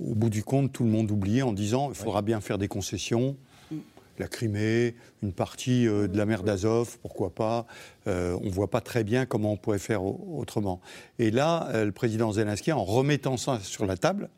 au 0.00 0.14
bout 0.14 0.30
du 0.30 0.42
compte, 0.42 0.72
tout 0.72 0.84
le 0.84 0.90
monde 0.90 1.10
oubliait 1.10 1.42
en 1.42 1.52
disant 1.52 1.90
il 1.90 1.94
faudra 1.94 2.22
bien 2.22 2.40
faire 2.40 2.58
des 2.58 2.68
concessions. 2.68 3.36
Mm. 3.70 3.76
La 4.18 4.28
Crimée, 4.28 4.94
une 5.22 5.32
partie 5.32 5.86
euh, 5.86 6.08
de 6.08 6.18
la 6.18 6.26
mer 6.26 6.42
d'Azov, 6.42 6.98
pourquoi 7.00 7.30
pas. 7.30 7.66
Euh, 8.06 8.36
on 8.42 8.46
ne 8.46 8.50
voit 8.50 8.70
pas 8.70 8.80
très 8.80 9.04
bien 9.04 9.24
comment 9.24 9.52
on 9.52 9.56
pourrait 9.56 9.78
faire 9.78 10.04
autrement. 10.04 10.80
Et 11.18 11.30
là, 11.30 11.84
le 11.84 11.92
président 11.92 12.32
Zelensky, 12.32 12.72
en 12.72 12.84
remettant 12.84 13.36
ça 13.36 13.60
sur 13.60 13.86
la 13.86 13.96
table, 13.96 14.28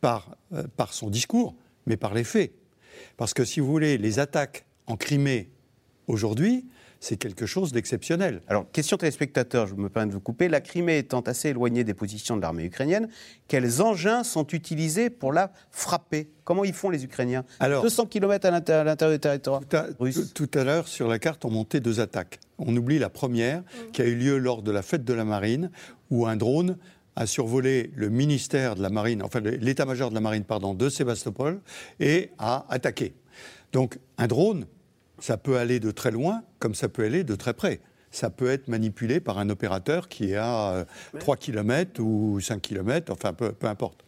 par, 0.00 0.36
par 0.76 0.92
son 0.92 1.10
discours, 1.10 1.54
mais 1.86 1.96
par 1.96 2.14
les 2.14 2.24
faits. 2.24 2.52
Parce 3.16 3.34
que 3.34 3.44
si 3.44 3.60
vous 3.60 3.66
voulez, 3.66 3.98
les 3.98 4.18
attaques 4.18 4.66
en 4.86 4.96
Crimée 4.96 5.50
Aujourd'hui, 6.06 6.66
c'est 7.00 7.16
quelque 7.16 7.46
chose 7.46 7.72
d'exceptionnel. 7.72 8.40
Alors, 8.48 8.70
question 8.70 8.96
téléspectateur, 8.96 9.66
je 9.66 9.74
me 9.74 9.88
permets 9.88 10.08
de 10.08 10.14
vous 10.14 10.20
couper. 10.20 10.48
La 10.48 10.60
Crimée 10.60 10.98
étant 10.98 11.20
assez 11.20 11.50
éloignée 11.50 11.84
des 11.84 11.94
positions 11.94 12.36
de 12.36 12.42
l'armée 12.42 12.64
ukrainienne, 12.64 13.08
quels 13.48 13.82
engins 13.82 14.24
sont 14.24 14.46
utilisés 14.48 15.10
pour 15.10 15.32
la 15.32 15.52
frapper? 15.70 16.30
Comment 16.44 16.64
ils 16.64 16.72
font 16.72 16.90
les 16.90 17.04
Ukrainiens? 17.04 17.44
Alors, 17.60 17.82
200 17.82 18.06
km 18.06 18.46
à 18.46 18.50
l'intérieur 18.50 19.10
du 19.10 19.20
territoire 19.20 19.60
tout 19.60 19.76
à, 19.76 19.86
russe. 19.98 20.32
Tout 20.32 20.50
à 20.54 20.64
l'heure, 20.64 20.88
sur 20.88 21.08
la 21.08 21.18
carte, 21.18 21.44
on 21.44 21.50
montait 21.50 21.80
deux 21.80 22.00
attaques. 22.00 22.40
On 22.58 22.74
oublie 22.76 22.98
la 22.98 23.10
première, 23.10 23.62
qui 23.92 24.02
a 24.02 24.06
eu 24.06 24.14
lieu 24.14 24.38
lors 24.38 24.62
de 24.62 24.70
la 24.70 24.82
fête 24.82 25.04
de 25.04 25.12
la 25.12 25.24
marine, 25.24 25.70
où 26.10 26.26
un 26.26 26.36
drone 26.36 26.78
a 27.16 27.26
survolé 27.26 27.90
le 27.94 28.10
ministère 28.10 28.74
de 28.74 28.82
la 28.82 28.90
marine, 28.90 29.22
enfin 29.22 29.40
l'état-major 29.40 30.10
de 30.10 30.14
la 30.14 30.20
marine, 30.20 30.44
pardon, 30.44 30.74
de 30.74 30.88
Sébastopol, 30.88 31.60
et 31.98 32.30
a 32.38 32.66
attaqué. 32.68 33.14
Donc, 33.72 33.98
un 34.18 34.26
drone, 34.26 34.66
ça 35.18 35.36
peut 35.36 35.56
aller 35.56 35.80
de 35.80 35.90
très 35.90 36.10
loin 36.10 36.42
comme 36.58 36.74
ça 36.74 36.88
peut 36.88 37.04
aller 37.04 37.24
de 37.24 37.34
très 37.34 37.54
près. 37.54 37.80
Ça 38.10 38.30
peut 38.30 38.48
être 38.48 38.68
manipulé 38.68 39.20
par 39.20 39.38
un 39.38 39.50
opérateur 39.50 40.08
qui 40.08 40.30
est 40.30 40.36
à 40.36 40.86
3 41.18 41.34
euh, 41.34 41.38
km 41.38 42.00
ou 42.00 42.40
5 42.40 42.62
km, 42.62 43.12
enfin 43.12 43.34
peu, 43.34 43.52
importe. 43.62 44.04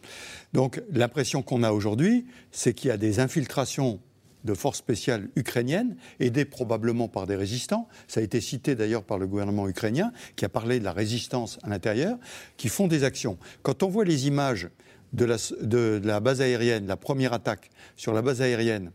Donc 0.53 0.81
l'impression 0.91 1.43
qu'on 1.43 1.63
a 1.63 1.71
aujourd'hui, 1.71 2.25
c'est 2.51 2.73
qu'il 2.73 2.87
y 2.87 2.91
a 2.91 2.97
des 2.97 3.19
infiltrations 3.19 3.99
de 4.45 4.53
forces 4.53 4.77
spéciales 4.77 5.27
ukrainiennes, 5.35 5.97
aidées 6.19 6.45
probablement 6.45 7.07
par 7.09 7.27
des 7.27 7.35
résistants. 7.35 7.87
Ça 8.07 8.21
a 8.21 8.23
été 8.23 8.39
cité 8.39 8.73
d'ailleurs 8.73 9.03
par 9.03 9.17
le 9.17 9.27
gouvernement 9.27 9.67
ukrainien, 9.67 10.13
qui 10.37 10.45
a 10.45 10.49
parlé 10.49 10.79
de 10.79 10.85
la 10.85 10.93
résistance 10.93 11.59
à 11.63 11.69
l'intérieur, 11.69 12.17
qui 12.55 12.69
font 12.69 12.87
des 12.87 13.03
actions. 13.03 13.37
Quand 13.63 13.83
on 13.83 13.89
voit 13.89 14.05
les 14.05 14.27
images 14.27 14.69
de 15.11 15.25
la, 15.25 15.37
de 15.61 15.99
la 16.03 16.19
base 16.19 16.41
aérienne, 16.41 16.87
la 16.87 16.97
première 16.97 17.33
attaque 17.33 17.69
sur 17.95 18.13
la 18.13 18.21
base 18.21 18.41
aérienne, 18.41 18.91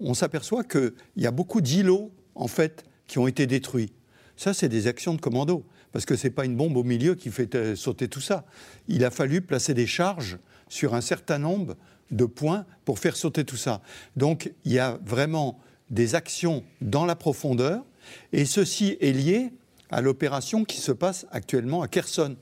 on 0.00 0.14
s'aperçoit 0.14 0.64
qu'il 0.64 0.92
y 1.16 1.26
a 1.26 1.30
beaucoup 1.30 1.60
d'îlots, 1.60 2.10
en 2.34 2.48
fait, 2.48 2.84
qui 3.06 3.18
ont 3.18 3.26
été 3.26 3.46
détruits. 3.46 3.92
Ça, 4.36 4.54
c'est 4.54 4.68
des 4.68 4.86
actions 4.86 5.14
de 5.14 5.20
commando, 5.20 5.64
parce 5.92 6.04
que 6.04 6.16
ce 6.16 6.26
n'est 6.26 6.32
pas 6.32 6.44
une 6.44 6.56
bombe 6.56 6.76
au 6.76 6.84
milieu 6.84 7.14
qui 7.14 7.30
fait 7.30 7.54
euh, 7.54 7.74
sauter 7.74 8.08
tout 8.08 8.20
ça. 8.20 8.44
Il 8.86 9.04
a 9.04 9.10
fallu 9.10 9.40
placer 9.40 9.74
des 9.74 9.86
charges 9.86 10.38
sur 10.68 10.94
un 10.94 11.00
certain 11.00 11.38
nombre 11.38 11.76
de 12.10 12.24
points 12.24 12.64
pour 12.84 12.98
faire 12.98 13.16
sauter 13.16 13.44
tout 13.44 13.56
ça. 13.56 13.82
Donc, 14.16 14.52
il 14.64 14.72
y 14.72 14.78
a 14.78 14.98
vraiment 15.04 15.58
des 15.90 16.14
actions 16.14 16.62
dans 16.80 17.06
la 17.06 17.16
profondeur, 17.16 17.84
et 18.32 18.44
ceci 18.44 18.96
est 19.00 19.12
lié 19.12 19.52
à 19.90 20.00
l'opération 20.00 20.64
qui 20.64 20.78
se 20.78 20.92
passe 20.92 21.26
actuellement 21.30 21.82
à 21.82 21.88
Kherson. 21.88 22.36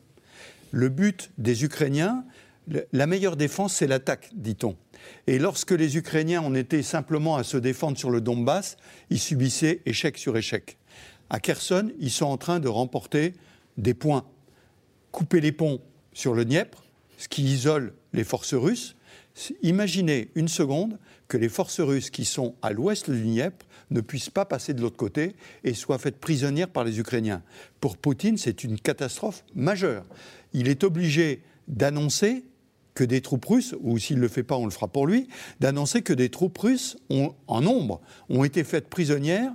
Le 0.72 0.88
but 0.88 1.30
des 1.38 1.64
Ukrainiens, 1.64 2.24
la 2.92 3.06
meilleure 3.06 3.36
défense, 3.36 3.74
c'est 3.74 3.86
l'attaque, 3.86 4.30
dit-on. 4.34 4.76
Et 5.26 5.38
lorsque 5.38 5.72
les 5.72 5.96
Ukrainiens 5.96 6.42
en 6.42 6.54
étaient 6.54 6.82
simplement 6.82 7.36
à 7.36 7.44
se 7.44 7.56
défendre 7.56 7.98
sur 7.98 8.10
le 8.10 8.20
Donbass, 8.20 8.76
ils 9.10 9.18
subissaient 9.18 9.80
échec 9.86 10.18
sur 10.18 10.36
échec. 10.36 10.78
À 11.30 11.40
Kherson, 11.40 11.90
ils 11.98 12.10
sont 12.10 12.26
en 12.26 12.36
train 12.36 12.60
de 12.60 12.68
remporter 12.68 13.34
des 13.76 13.94
points. 13.94 14.24
Couper 15.10 15.40
les 15.40 15.52
ponts 15.52 15.80
sur 16.12 16.34
le 16.34 16.44
Dniepr, 16.44 16.84
ce 17.18 17.28
qui 17.28 17.42
isole 17.42 17.94
les 18.12 18.24
forces 18.24 18.54
russes. 18.54 18.96
Imaginez 19.62 20.30
une 20.34 20.48
seconde 20.48 20.98
que 21.28 21.36
les 21.36 21.48
forces 21.48 21.80
russes 21.80 22.10
qui 22.10 22.24
sont 22.24 22.54
à 22.62 22.72
l'ouest 22.72 23.10
du 23.10 23.20
Dniepr 23.20 23.66
ne 23.90 24.00
puissent 24.00 24.30
pas 24.30 24.44
passer 24.44 24.74
de 24.74 24.80
l'autre 24.80 24.96
côté 24.96 25.34
et 25.64 25.74
soient 25.74 25.98
faites 25.98 26.18
prisonnières 26.18 26.68
par 26.68 26.84
les 26.84 26.98
Ukrainiens. 26.98 27.42
Pour 27.80 27.96
Poutine, 27.96 28.38
c'est 28.38 28.64
une 28.64 28.78
catastrophe 28.78 29.44
majeure. 29.54 30.04
Il 30.52 30.68
est 30.68 30.84
obligé 30.84 31.42
d'annoncer 31.68 32.44
que 32.96 33.04
des 33.04 33.20
troupes 33.20 33.44
russes, 33.44 33.76
ou 33.80 33.98
s'il 33.98 34.16
ne 34.16 34.22
le 34.22 34.28
fait 34.28 34.42
pas, 34.42 34.56
on 34.56 34.64
le 34.64 34.72
fera 34.72 34.88
pour 34.88 35.06
lui, 35.06 35.28
d'annoncer 35.60 36.02
que 36.02 36.12
des 36.12 36.30
troupes 36.30 36.58
russes 36.58 36.96
en 37.46 37.60
nombre 37.60 38.00
ont 38.28 38.42
été 38.42 38.64
faites 38.64 38.88
prisonnières 38.88 39.52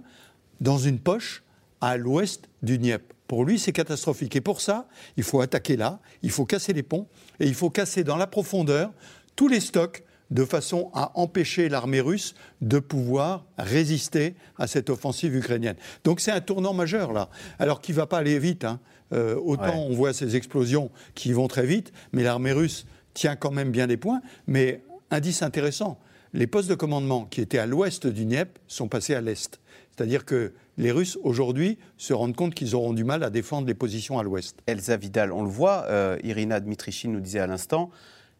dans 0.61 0.77
une 0.77 0.99
poche 0.99 1.43
à 1.81 1.97
l'ouest 1.97 2.47
du 2.61 2.77
Dniepr. 2.77 3.03
Pour 3.27 3.43
lui, 3.43 3.59
c'est 3.59 3.71
catastrophique. 3.71 4.35
Et 4.35 4.41
pour 4.41 4.61
ça, 4.61 4.87
il 5.17 5.23
faut 5.23 5.41
attaquer 5.41 5.75
là, 5.75 5.99
il 6.21 6.31
faut 6.31 6.45
casser 6.45 6.71
les 6.71 6.83
ponts, 6.83 7.07
et 7.39 7.47
il 7.47 7.55
faut 7.55 7.69
casser 7.69 8.03
dans 8.03 8.17
la 8.17 8.27
profondeur 8.27 8.91
tous 9.35 9.47
les 9.47 9.59
stocks 9.59 10.03
de 10.29 10.45
façon 10.45 10.91
à 10.93 11.11
empêcher 11.19 11.67
l'armée 11.67 11.99
russe 11.99 12.35
de 12.61 12.79
pouvoir 12.79 13.45
résister 13.57 14.35
à 14.57 14.67
cette 14.67 14.89
offensive 14.89 15.35
ukrainienne. 15.35 15.75
Donc 16.03 16.21
c'est 16.21 16.31
un 16.31 16.41
tournant 16.41 16.73
majeur 16.73 17.11
là. 17.11 17.29
Alors 17.59 17.81
qu'il 17.81 17.95
ne 17.95 18.01
va 18.01 18.07
pas 18.07 18.19
aller 18.19 18.39
vite. 18.39 18.63
Hein. 18.63 18.79
Euh, 19.13 19.35
autant 19.35 19.77
on 19.77 19.93
voit 19.93 20.13
ces 20.13 20.37
explosions 20.37 20.89
qui 21.15 21.33
vont 21.33 21.49
très 21.49 21.65
vite, 21.65 21.91
mais 22.13 22.23
l'armée 22.23 22.53
russe 22.53 22.85
tient 23.13 23.35
quand 23.35 23.51
même 23.51 23.71
bien 23.71 23.87
des 23.87 23.97
points. 23.97 24.21
Mais 24.47 24.83
indice 25.09 25.41
intéressant, 25.43 25.99
les 26.33 26.47
postes 26.47 26.69
de 26.69 26.75
commandement 26.75 27.25
qui 27.25 27.41
étaient 27.41 27.57
à 27.57 27.65
l'ouest 27.65 28.07
du 28.07 28.25
Dniepr 28.25 28.59
sont 28.67 28.87
passés 28.87 29.15
à 29.15 29.21
l'est. 29.21 29.59
C'est-à-dire 29.95 30.25
que 30.25 30.53
les 30.77 30.91
Russes, 30.91 31.19
aujourd'hui, 31.23 31.77
se 31.97 32.13
rendent 32.13 32.35
compte 32.35 32.55
qu'ils 32.55 32.75
auront 32.75 32.93
du 32.93 33.03
mal 33.03 33.23
à 33.23 33.29
défendre 33.29 33.67
les 33.67 33.73
positions 33.73 34.17
à 34.17 34.23
l'ouest. 34.23 34.57
Elsa 34.65 34.95
Vidal, 34.97 35.31
on 35.31 35.43
le 35.43 35.49
voit, 35.49 35.85
euh, 35.89 36.17
Irina 36.23 36.59
Dmitrichine 36.59 37.11
nous 37.11 37.19
disait 37.19 37.39
à 37.39 37.47
l'instant, 37.47 37.91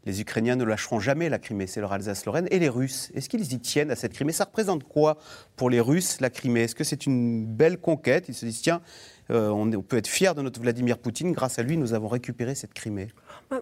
les 0.06 0.22
Ukrainiens 0.22 0.56
ne 0.56 0.64
lâcheront 0.64 1.00
jamais 1.00 1.30
la 1.30 1.38
Crimée, 1.38 1.68
c'est 1.68 1.80
leur 1.80 1.92
Alsace-Lorraine. 1.92 2.48
Et 2.50 2.58
les 2.58 2.70
Russes, 2.70 3.12
est-ce 3.14 3.30
qu'ils 3.30 3.54
y 3.54 3.60
tiennent 3.60 3.92
à 3.92 3.96
cette 3.96 4.14
Crimée? 4.14 4.32
Ça 4.32 4.46
représente 4.46 4.84
quoi 4.84 5.18
pour 5.56 5.70
les 5.70 5.80
Russes, 5.80 6.20
la 6.22 6.30
Crimée? 6.30 6.62
Est-ce 6.62 6.76
que 6.76 6.84
c'est 6.84 7.06
une 7.06 7.46
belle 7.46 7.78
conquête? 7.78 8.26
Ils 8.28 8.34
se 8.34 8.46
disent, 8.46 8.62
tiens, 8.62 8.82
euh, 9.30 9.50
on, 9.50 9.70
peut 9.82 9.98
être 9.98 10.08
fier 10.08 10.34
de 10.34 10.42
notre 10.42 10.60
Vladimir 10.60 10.98
Poutine, 10.98 11.34
grâce 11.34 11.60
à 11.60 11.64
lui, 11.64 11.78
nous 11.78 11.94
avons 11.94 12.08
récupéré 12.08 12.56
cette 12.56 12.74
Crimée. 12.74 13.10
Bah, 13.52 13.62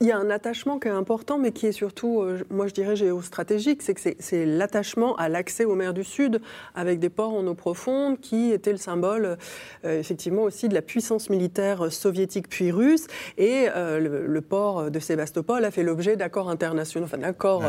il 0.00 0.06
y 0.06 0.12
a 0.12 0.18
un 0.18 0.30
attachement 0.30 0.78
qui 0.78 0.88
est 0.88 0.92
important, 0.92 1.38
mais 1.38 1.52
qui 1.52 1.66
est 1.66 1.72
surtout, 1.72 2.22
euh, 2.22 2.40
moi 2.50 2.66
je 2.66 2.74
dirais, 2.74 2.96
géostratégique. 2.96 3.82
C'est 3.82 3.94
que 3.94 4.00
c'est 4.18 4.46
l'attachement 4.46 5.14
à 5.16 5.28
l'accès 5.28 5.64
aux 5.64 5.74
mers 5.74 5.94
du 5.94 6.04
Sud, 6.04 6.40
avec 6.74 6.98
des 6.98 7.08
ports 7.08 7.34
en 7.34 7.46
eau 7.46 7.54
profonde, 7.54 8.18
qui 8.20 8.52
étaient 8.52 8.72
le 8.72 8.78
symbole, 8.78 9.38
euh, 9.84 10.00
effectivement, 10.00 10.42
aussi 10.42 10.68
de 10.68 10.74
la 10.74 10.82
puissance 10.82 11.30
militaire 11.30 11.92
soviétique 11.92 12.48
puis 12.48 12.70
russe. 12.70 13.06
Et 13.38 13.66
euh, 13.76 14.26
le, 14.26 14.40
port 14.40 14.90
de 14.90 14.98
Sébastopol 14.98 15.64
a 15.64 15.70
fait 15.70 15.84
l'objet 15.84 16.16
d'accords 16.16 16.48
internationaux, 16.48 17.06
enfin 17.06 17.18
d'accords 17.18 17.62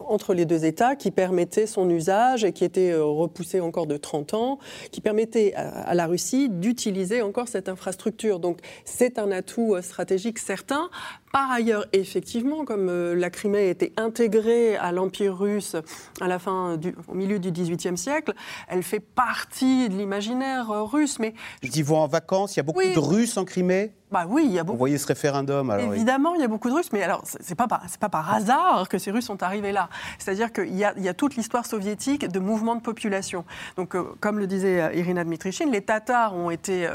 entre 0.00 0.34
les 0.34 0.44
deux 0.44 0.64
États 0.64 0.96
qui 0.96 1.12
permettaient 1.12 1.66
son 1.66 1.88
usage 1.88 2.44
et 2.44 2.52
qui 2.52 2.64
était 2.64 2.94
repoussé 2.96 3.60
encore 3.60 3.86
de 3.86 3.96
30 3.96 4.34
ans, 4.34 4.58
qui 4.90 5.00
permettait 5.00 5.54
à 5.54 5.94
la 5.94 6.06
Russie 6.06 6.48
d'utiliser 6.48 7.22
encore 7.22 7.46
cette 7.46 7.68
infrastructure. 7.68 8.40
Donc 8.40 8.58
c'est 8.84 9.20
un 9.20 9.30
atout 9.30 9.76
stratégique 9.82 10.40
certain. 10.40 10.90
Par 11.34 11.50
ailleurs, 11.50 11.84
effectivement, 11.92 12.64
comme 12.64 12.88
euh, 12.88 13.16
la 13.16 13.28
Crimée 13.28 13.58
a 13.58 13.70
été 13.70 13.92
intégrée 13.96 14.76
à 14.76 14.92
l'Empire 14.92 15.36
russe 15.36 15.74
à 16.20 16.28
la 16.28 16.38
fin 16.38 16.76
du, 16.76 16.94
au 17.08 17.14
milieu 17.14 17.40
du 17.40 17.50
XVIIIe 17.50 17.98
siècle, 17.98 18.34
elle 18.68 18.84
fait 18.84 19.00
partie 19.00 19.88
de 19.88 19.96
l'imaginaire 19.96 20.70
euh, 20.70 20.84
russe. 20.84 21.18
Mais 21.18 21.34
ils 21.64 21.76
y 21.76 21.82
vont 21.82 21.98
en 21.98 22.06
vacances. 22.06 22.54
Il 22.54 22.58
y 22.58 22.60
a 22.60 22.62
beaucoup 22.62 22.84
de 22.84 22.98
Russes 23.00 23.36
en 23.36 23.44
Crimée? 23.44 23.90
Bah 24.14 24.24
oui, 24.28 24.44
il 24.46 24.52
y 24.52 24.58
a 24.58 24.64
beaucoup. 24.64 24.76
Vous 24.76 24.78
voyez 24.78 24.98
ce 24.98 25.06
référendum 25.06 25.76
Évidemment, 25.92 26.34
il 26.34 26.40
y 26.40 26.44
a 26.44 26.48
beaucoup 26.48 26.70
de 26.70 26.74
Russes, 26.74 26.90
mais 26.92 27.02
alors 27.02 27.22
c'est 27.24 27.54
pas 27.54 27.66
c'est 27.88 28.00
pas 28.00 28.08
par 28.08 28.32
hasard 28.32 28.88
que 28.88 28.96
ces 28.98 29.10
Russes 29.10 29.26
sont 29.26 29.42
arrivés 29.42 29.72
là. 29.72 29.88
C'est-à-dire 30.18 30.52
qu'il 30.52 30.74
y, 30.74 30.84
a, 30.84 31.14
toute 31.14 31.36
l'histoire 31.36 31.66
soviétique 31.66 32.28
de 32.28 32.38
mouvements 32.38 32.76
de 32.76 32.80
population. 32.80 33.44
Donc, 33.76 33.94
euh, 33.94 34.04
comme 34.20 34.38
le 34.38 34.46
disait 34.46 34.96
Irina 34.96 35.24
Dmitrichine, 35.24 35.70
les 35.70 35.82
Tatars 35.82 36.34
ont 36.34 36.50
été 36.50 36.88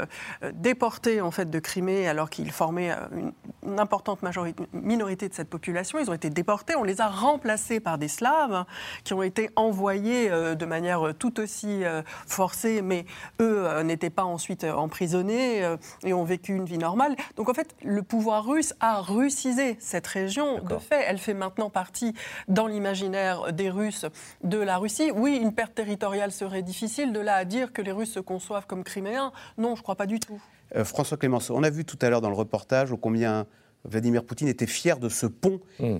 déportés 0.54 1.20
en 1.20 1.30
fait 1.30 1.48
de 1.50 1.58
Crimée 1.58 2.08
alors 2.08 2.30
qu'ils 2.30 2.50
formaient 2.50 2.90
une, 3.12 3.32
une 3.66 3.80
importante 3.80 4.22
majorité 4.22 4.64
minorité 4.72 5.28
de 5.28 5.34
cette 5.34 5.48
population. 5.48 5.98
Ils 5.98 6.10
ont 6.10 6.14
été 6.14 6.30
déportés, 6.30 6.76
on 6.76 6.84
les 6.84 7.00
a 7.00 7.08
remplacés 7.08 7.80
par 7.80 7.98
des 7.98 8.08
Slaves 8.08 8.64
qui 9.04 9.14
ont 9.14 9.22
été 9.22 9.50
envoyés 9.56 10.30
euh, 10.30 10.54
de 10.54 10.66
manière 10.66 11.08
euh, 11.08 11.12
tout 11.12 11.40
aussi 11.40 11.84
euh, 11.84 12.02
forcée, 12.26 12.82
mais 12.82 13.04
eux 13.40 13.82
n'étaient 13.82 14.10
pas 14.10 14.24
ensuite 14.24 14.64
emprisonnés 14.64 15.62
et 16.04 16.12
ont 16.12 16.24
vécu 16.24 16.54
une 16.54 16.64
vie 16.64 16.78
normale. 16.78 17.09
Donc 17.36 17.48
en 17.48 17.54
fait, 17.54 17.74
le 17.82 18.02
pouvoir 18.02 18.46
russe 18.46 18.74
a 18.80 19.00
russisé 19.00 19.76
cette 19.78 20.06
région. 20.06 20.62
De 20.62 20.78
fait, 20.78 21.02
elle 21.06 21.18
fait 21.18 21.34
maintenant 21.34 21.70
partie 21.70 22.14
dans 22.48 22.66
l'imaginaire 22.66 23.52
des 23.52 23.70
Russes 23.70 24.06
de 24.42 24.58
la 24.58 24.78
Russie. 24.78 25.10
Oui, 25.14 25.38
une 25.40 25.52
perte 25.52 25.74
territoriale 25.74 26.32
serait 26.32 26.62
difficile. 26.62 27.12
De 27.12 27.20
là 27.20 27.36
à 27.36 27.44
dire 27.44 27.72
que 27.72 27.82
les 27.82 27.92
Russes 27.92 28.12
se 28.12 28.20
conçoivent 28.20 28.66
comme 28.66 28.84
criméens, 28.84 29.32
non, 29.58 29.74
je 29.74 29.80
ne 29.80 29.82
crois 29.82 29.96
pas 29.96 30.06
du 30.06 30.20
tout. 30.20 30.40
François 30.84 31.16
Clémenceau, 31.16 31.54
on 31.56 31.62
a 31.62 31.70
vu 31.70 31.84
tout 31.84 31.98
à 32.00 32.10
l'heure 32.10 32.20
dans 32.20 32.30
le 32.30 32.36
reportage 32.36 32.92
combien 33.00 33.46
Vladimir 33.84 34.24
Poutine 34.24 34.48
était 34.48 34.66
fier 34.66 34.98
de 34.98 35.08
ce 35.08 35.26
pont 35.26 35.60
hmm. 35.78 35.98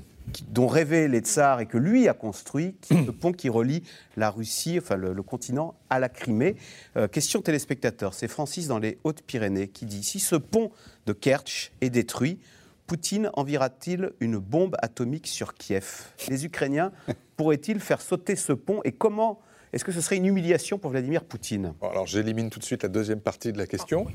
Dont 0.49 0.67
rêvaient 0.67 1.09
les 1.09 1.21
tsars 1.21 1.61
et 1.61 1.67
que 1.67 1.79
lui 1.79 2.09
a 2.09 2.15
construit, 2.15 2.75
ce 2.83 3.11
pont 3.11 3.33
qui 3.33 3.49
relie 3.49 3.83
la 4.17 4.31
Russie, 4.31 4.79
enfin 4.79 4.97
le, 4.97 5.23
continent, 5.23 5.75
à 5.89 5.99
la 5.99 6.09
Crimée. 6.09 6.57
Euh, 6.97 7.09
question 7.09 7.43
téléspectateur, 7.43 8.15
c'est 8.15 8.29
Francis 8.29 8.69
dans 8.69 8.79
les 8.79 8.99
Hautes-Pyrénées 9.05 9.69
qui 9.69 9.87
dit 9.87 10.03
si 10.03 10.21
ce 10.21 10.37
pont 10.37 10.71
de 11.07 11.13
Kerch 11.13 11.73
est 11.81 11.91
détruit, 11.91 12.39
Poutine 12.87 13.31
enverra-t-il 13.35 14.11
une 14.19 14.39
bombe 14.39 14.75
atomique 14.83 15.29
sur 15.29 15.55
Kiev? 15.55 16.09
Les 16.29 16.45
Ukrainiens 16.45 16.91
pourraient-ils 17.37 17.79
faire 17.79 18.01
sauter 18.01 18.35
ce 18.35 18.53
pont 18.53 18.81
et 18.85 18.91
comment 18.91 19.41
est-ce 19.73 19.85
que 19.85 19.93
ce 19.93 20.01
serait 20.01 20.17
une 20.17 20.27
humiliation 20.27 20.79
pour 20.79 20.91
Vladimir 20.91 21.25
Poutine? 21.25 21.75
Alors 21.83 22.07
j'élimine 22.07 22.51
tout 22.51 22.59
de 22.59 22.65
suite 22.65 22.83
la 22.83 22.89
deuxième 22.89 23.21
partie 23.21 23.53
de 23.53 23.59
la 23.59 23.67
question. 23.67 24.07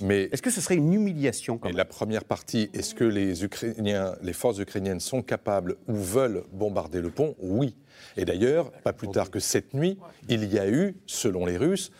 Mais 0.00 0.28
est-ce 0.32 0.42
que 0.42 0.50
ce 0.50 0.60
serait 0.60 0.76
une 0.76 0.92
humiliation 0.92 1.60
La 1.72 1.84
première 1.84 2.24
partie, 2.24 2.70
est-ce 2.74 2.94
que 2.94 3.04
les 3.04 3.44
Ukrainiens, 3.44 4.16
les 4.22 4.32
forces 4.32 4.58
ukrainiennes 4.58 5.00
sont 5.00 5.22
capables 5.22 5.76
ou 5.88 5.94
veulent 5.94 6.42
bombarder 6.52 7.00
le 7.00 7.10
pont? 7.10 7.34
Oui. 7.40 7.74
Et 8.16 8.24
d'ailleurs, 8.24 8.72
pas 8.72 8.92
plus 8.92 9.08
tard 9.08 9.30
que 9.30 9.40
cette 9.40 9.74
nuit, 9.74 9.98
il 10.28 10.52
y 10.52 10.58
a 10.58 10.68
eu, 10.68 10.96
selon 11.06 11.46
les 11.46 11.56
Russes, 11.56 11.92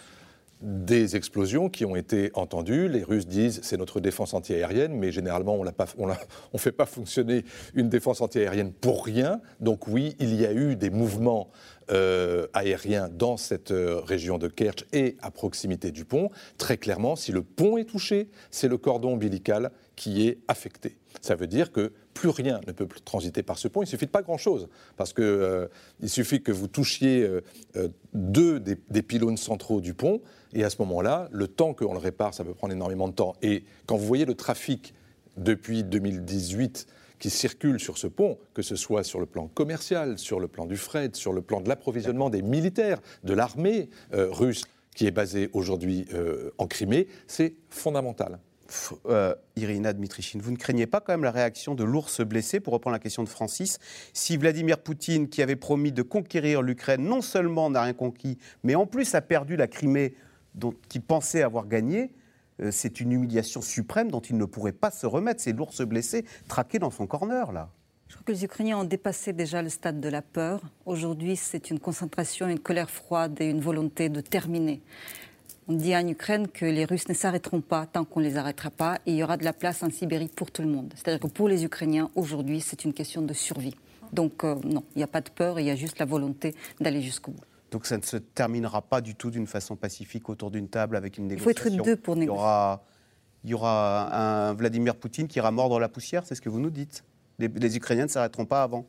des 0.67 1.15
explosions 1.15 1.69
qui 1.69 1.85
ont 1.85 1.95
été 1.95 2.31
entendues. 2.35 2.89
Les 2.89 3.05
Russes 3.05 3.29
disent 3.29 3.61
c'est 3.63 3.77
notre 3.77 4.01
défense 4.01 4.35
antiaérienne, 4.35 4.93
mais 4.93 5.13
généralement 5.13 5.55
on 5.55 5.65
ne 5.65 6.59
fait 6.59 6.73
pas 6.73 6.87
fonctionner 6.87 7.45
une 7.75 7.89
défense 7.89 8.21
antiaérienne 8.21 8.73
pour 8.73 9.05
rien. 9.05 9.41
Donc 9.61 9.87
oui, 9.87 10.17
il 10.19 10.35
y 10.35 10.45
a 10.45 10.53
eu 10.53 10.75
des 10.75 10.91
mouvements 10.91 11.51
euh, 11.93 12.49
aériens 12.53 13.09
dans 13.09 13.37
cette 13.37 13.71
euh, 13.71 14.01
région 14.01 14.39
de 14.39 14.49
Kerch 14.49 14.85
et 14.93 15.17
à 15.23 15.31
proximité 15.31 15.93
du 15.93 16.05
pont. 16.05 16.31
Très 16.59 16.79
clairement, 16.79 17.15
si 17.15 17.31
le 17.31 17.43
pont 17.43 17.77
est 17.79 17.85
touché, 17.85 18.29
c'est 18.51 18.67
le 18.67 18.77
cordon 18.77 19.13
ombilical 19.13 19.71
qui 19.95 20.27
est 20.27 20.39
affecté. 20.49 20.97
Ça 21.21 21.37
veut 21.37 21.47
dire 21.47 21.71
que 21.71 21.93
plus 22.17 22.31
rien 22.31 22.61
ne 22.67 22.73
peut 22.73 22.89
transiter 23.05 23.43
par 23.43 23.59
ce 23.59 23.69
pont. 23.69 23.83
Il 23.83 23.87
suffit 23.87 24.07
de 24.07 24.11
pas 24.11 24.23
grand-chose, 24.23 24.69
parce 24.97 25.13
qu'il 25.13 25.25
euh, 25.25 25.69
suffit 26.07 26.43
que 26.43 26.51
vous 26.51 26.67
touchiez 26.67 27.29
deux 28.15 28.59
des, 28.59 29.03
pylônes 29.03 29.37
centraux 29.37 29.81
du 29.81 29.95
pont, 29.95 30.23
et 30.55 30.65
à 30.65 30.71
ce 30.71 30.77
moment-là, 30.81 31.29
le 31.31 31.47
temps 31.47 31.75
qu'on 31.75 31.93
le 31.93 31.99
répare, 31.99 32.33
ça 32.33 32.43
peut 32.43 32.55
prendre 32.55 32.73
énormément 32.73 33.09
de 33.09 33.13
temps. 33.13 33.35
Et 33.43 33.65
quand 33.85 33.97
vous 33.97 34.07
voyez 34.07 34.25
le 34.25 34.35
trafic 34.35 34.95
depuis 35.37 35.85
2018 35.85 36.87
qui 37.19 37.31
circulent 37.31 37.81
sur 37.81 37.99
ce 37.99 38.07
pont, 38.07 38.39
que 38.55 38.63
ce 38.63 38.77
soit 38.77 39.05
sur 39.05 39.21
le 39.21 39.27
plan 39.27 39.49
commercial, 39.49 40.19
sur 40.19 40.41
le 40.41 40.49
plan 40.49 40.67
du 40.67 40.77
fret, 40.77 41.11
sur 41.15 41.33
le 41.33 41.43
plan 41.43 41.61
de 41.61 41.69
l'approvisionnement 41.69 42.31
des 42.31 42.43
militaires, 42.43 43.01
de 43.25 43.35
l'armée 43.35 43.89
euh, 44.15 44.31
russe 44.31 44.65
qui 44.95 45.07
est 45.07 45.11
basée 45.11 45.51
aujourd'hui 45.53 46.07
euh, 46.15 46.51
en 46.59 46.67
Crimée, 46.67 47.07
c'est 47.27 47.55
fondamental. 47.69 48.39
Euh, 49.07 49.35
Irina 49.57 49.93
Dmitrichine, 49.93 50.41
vous 50.41 50.51
ne 50.51 50.57
craignez 50.57 50.87
pas 50.87 51.01
quand 51.01 51.13
même 51.13 51.25
la 51.25 51.31
réaction 51.31 51.75
de 51.75 51.85
l'ours 51.85 52.21
blessé, 52.21 52.61
pour 52.61 52.73
reprendre 52.73 52.95
la 52.95 52.99
question 52.99 53.23
de 53.23 53.29
Francis, 53.29 53.79
si 54.13 54.37
Vladimir 54.37 54.79
Poutine, 54.79 55.29
qui 55.29 55.43
avait 55.43 55.57
promis 55.57 55.93
de 55.93 56.03
conquérir 56.03 56.63
l'Ukraine, 56.63 57.03
non 57.03 57.23
seulement 57.23 57.71
n'a 57.71 57.83
rien 57.83 57.93
conquis, 57.93 58.39
mais 58.63 58.75
en 58.75 58.87
plus 58.87 59.15
a 59.15 59.21
perdu 59.21 59.57
la 59.57 59.67
Crimée 59.67 60.15
dont 60.55 60.75
il 60.95 61.03
pensait 61.03 61.43
avoir 61.43 61.67
gagné, 61.67 62.11
euh, 62.61 62.71
c'est 62.71 63.01
une 63.01 63.13
humiliation 63.13 63.61
suprême 63.61 64.11
dont 64.11 64.21
il 64.21 64.37
ne 64.37 64.45
pourrait 64.45 64.73
pas 64.73 64.91
se 64.91 65.07
remettre. 65.07 65.43
C'est 65.43 65.53
l'ours 65.53 65.83
blessé, 65.83 66.25
traqué 66.49 66.79
dans 66.79 66.91
son 66.91 67.07
corner, 67.07 67.53
là. 67.53 67.71
Je 68.09 68.15
crois 68.15 68.25
que 68.25 68.33
les 68.33 68.45
Ukrainiens 68.45 68.79
ont 68.79 68.85
dépassé 68.85 69.33
déjà 69.33 69.63
le 69.63 69.69
stade 69.69 70.01
de 70.01 70.09
la 70.09 70.23
peur. 70.23 70.63
Aujourd'hui, 70.87 71.35
c'est 71.35 71.71
une 71.71 71.81
concentration, 71.81 72.47
une 72.47 72.61
colère 72.61 72.89
froide 72.89 73.37
et 73.41 73.51
une 73.51 73.61
volonté 73.61 74.09
de 74.09 74.21
terminer. 74.21 74.81
On 75.69 75.73
dit 75.73 75.97
en 75.97 76.07
Ukraine 76.07 76.47
que 76.47 76.65
les 76.65 76.85
Russes 76.85 77.09
ne 77.09 77.15
s'arrêteront 77.15 77.61
pas 77.61 77.87
tant 77.87 78.05
qu'on 78.05 78.21
ne 78.21 78.25
les 78.27 78.37
arrêtera 78.37 78.71
pas 78.71 78.99
et 79.05 79.11
il 79.11 79.17
y 79.17 79.25
aura 79.25 79.37
de 79.37 79.43
la 79.43 79.53
place 79.53 79.83
en 79.83 79.91
Sibérie 79.91 80.29
pour 80.29 80.53
tout 80.53 80.63
le 80.63 80.69
monde. 80.69 80.93
C'est-à-dire 80.95 81.19
que 81.19 81.27
pour 81.27 81.49
les 81.49 81.65
Ukrainiens, 81.65 82.09
aujourd'hui, 82.15 82.61
c'est 82.61 82.85
une 82.85 82.93
question 82.93 83.21
de 83.21 83.35
survie. 83.35 83.75
Donc 84.13 84.45
euh, 84.45 84.55
non, 84.65 84.85
il 84.95 84.99
n'y 84.99 85.03
a 85.03 85.09
pas 85.09 85.21
de 85.21 85.29
peur, 85.29 85.59
il 85.59 85.67
y 85.67 85.71
a 85.71 85.75
juste 85.75 85.99
la 85.99 86.05
volonté 86.05 86.55
d'aller 86.81 87.03
jusqu'au 87.03 87.33
bout. 87.33 87.43
Donc 87.73 87.85
ça 87.85 87.97
ne 87.99 88.03
se 88.03 88.17
terminera 88.17 88.81
pas 88.81 89.01
du 89.01 89.17
tout 89.17 89.33
d'une 89.33 89.49
façon 89.49 89.75
pacifique 89.75 90.29
autour 90.29 90.53
d'une 90.53 90.69
table 90.69 90.95
avec 90.95 91.19
une 91.19 91.27
négociation. 91.27 91.51
Il 91.51 91.71
faut 91.71 91.81
être 91.81 91.85
deux 91.85 91.97
pour 91.97 92.15
négocier. 92.15 92.33
Il 92.33 92.37
y 92.37 92.39
aura, 92.39 92.85
il 93.43 93.51
y 93.51 93.55
aura 93.55 94.49
un 94.49 94.55
Vladimir 94.55 94.95
Poutine 94.95 95.27
qui 95.27 95.39
ira 95.39 95.51
mordre 95.51 95.81
la 95.81 95.89
poussière, 95.89 96.25
c'est 96.25 96.37
ce 96.37 96.41
que 96.41 96.49
vous 96.49 96.61
nous 96.61 96.71
dites. 96.71 97.03
Les, 97.41 97.49
les 97.49 97.77
Ukrainiens 97.77 98.05
ne 98.05 98.11
s'arrêteront 98.11 98.47
pas 98.47 98.63
avant 98.63 98.87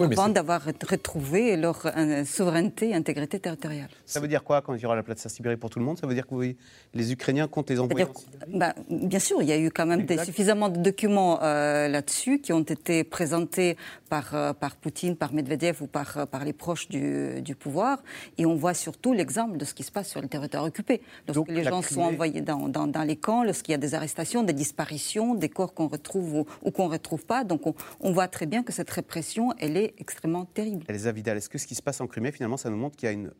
avant 0.00 0.28
d'avoir 0.28 0.62
retrouvé 0.64 1.56
leur 1.56 1.86
euh, 1.86 2.24
souveraineté 2.24 2.90
et 2.90 2.94
intégrité 2.94 3.38
territoriale. 3.38 3.88
Ça 4.06 4.20
veut 4.20 4.28
dire 4.28 4.42
quoi 4.42 4.62
quand 4.62 4.74
il 4.74 4.82
y 4.82 4.86
aura 4.86 4.96
la 4.96 5.02
place 5.02 5.24
à 5.26 5.28
Sibérie 5.28 5.56
pour 5.56 5.70
tout 5.70 5.78
le 5.78 5.84
monde? 5.84 5.98
Ça 5.98 6.06
veut 6.06 6.14
dire 6.14 6.26
que 6.26 6.54
les 6.94 7.12
Ukrainiens 7.12 7.48
comptent 7.48 7.70
les 7.70 7.80
envoyer 7.80 8.06
bah, 8.48 8.74
Bien 8.88 9.18
sûr, 9.18 9.42
il 9.42 9.48
y 9.48 9.52
a 9.52 9.58
eu 9.58 9.70
quand 9.70 9.86
même 9.86 10.06
suffisamment 10.24 10.68
de 10.68 10.78
documents 10.78 11.42
euh, 11.42 11.88
là-dessus 11.88 12.40
qui 12.40 12.52
ont 12.52 12.62
été 12.62 13.04
présentés 13.04 13.76
par, 14.14 14.34
euh, 14.34 14.52
par 14.52 14.76
Poutine, 14.76 15.16
par 15.16 15.32
Medvedev 15.32 15.82
ou 15.82 15.88
par, 15.88 16.28
par 16.28 16.44
les 16.44 16.52
proches 16.52 16.86
du, 16.88 17.42
du, 17.42 17.56
pouvoir. 17.56 18.00
Et 18.38 18.46
on 18.46 18.54
voit 18.54 18.74
surtout 18.74 19.12
l'exemple 19.12 19.56
de 19.56 19.64
ce 19.64 19.74
qui 19.74 19.82
se 19.82 19.90
passe 19.90 20.08
sur 20.08 20.22
le 20.22 20.28
territoire 20.28 20.62
occupé. 20.62 21.02
Lorsque 21.26 21.50
les 21.50 21.64
gens 21.64 21.82
sont 21.82 22.02
envoyés 22.02 22.40
dans, 22.40 22.68
dans, 22.68 22.86
dans 22.86 23.02
les 23.02 23.16
camps, 23.16 23.42
lorsqu'il 23.42 23.72
y 23.72 23.74
a 23.74 23.78
des 23.78 23.94
arrestations, 23.94 24.44
des 24.44 24.52
disparitions, 24.52 25.34
des 25.34 25.48
corps 25.48 25.74
qu'on 25.74 25.88
retrouve 25.88 26.34
ou, 26.34 26.46
ou 26.62 26.70
qu'on 26.70 26.86
ne 26.86 26.92
retrouve 26.92 27.26
pas. 27.26 27.42
Donc 27.42 27.66
on, 27.66 27.74
on 27.98 28.12
voit 28.12 28.28
très 28.28 28.46
bien 28.46 28.62
que 28.62 28.72
cette 28.72 28.90
répression, 28.90 29.52
elle 29.58 29.76
est 29.76 29.94
extrêmement 29.98 30.44
terrible. 30.44 30.84
Elsa 30.86 31.10
Vidal, 31.10 31.38
est-ce 31.38 31.48
que 31.48 31.58
ce 31.58 31.66
qui 31.66 31.74
se 31.74 31.82
passe 31.82 32.00
en 32.00 32.06
Crimée, 32.06 32.30
finalement, 32.30 32.56
ça 32.56 32.70
nous 32.70 32.76
montre 32.76 32.94
qu'il 32.94 33.08
y 33.08 33.10
a 33.10 33.14
une, 33.14 33.32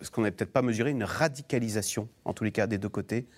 ce 0.00 0.10
qu'on 0.10 0.22
n'avait 0.22 0.34
peut-être 0.34 0.52
pas 0.52 0.62
mesuré, 0.62 0.90
une 0.90 1.04
radicalisation, 1.04 2.08
en 2.24 2.32
tous 2.32 2.42
les 2.42 2.50
cas 2.50 2.66
des 2.66 2.78
deux 2.78 2.88
côtés, 2.88 3.28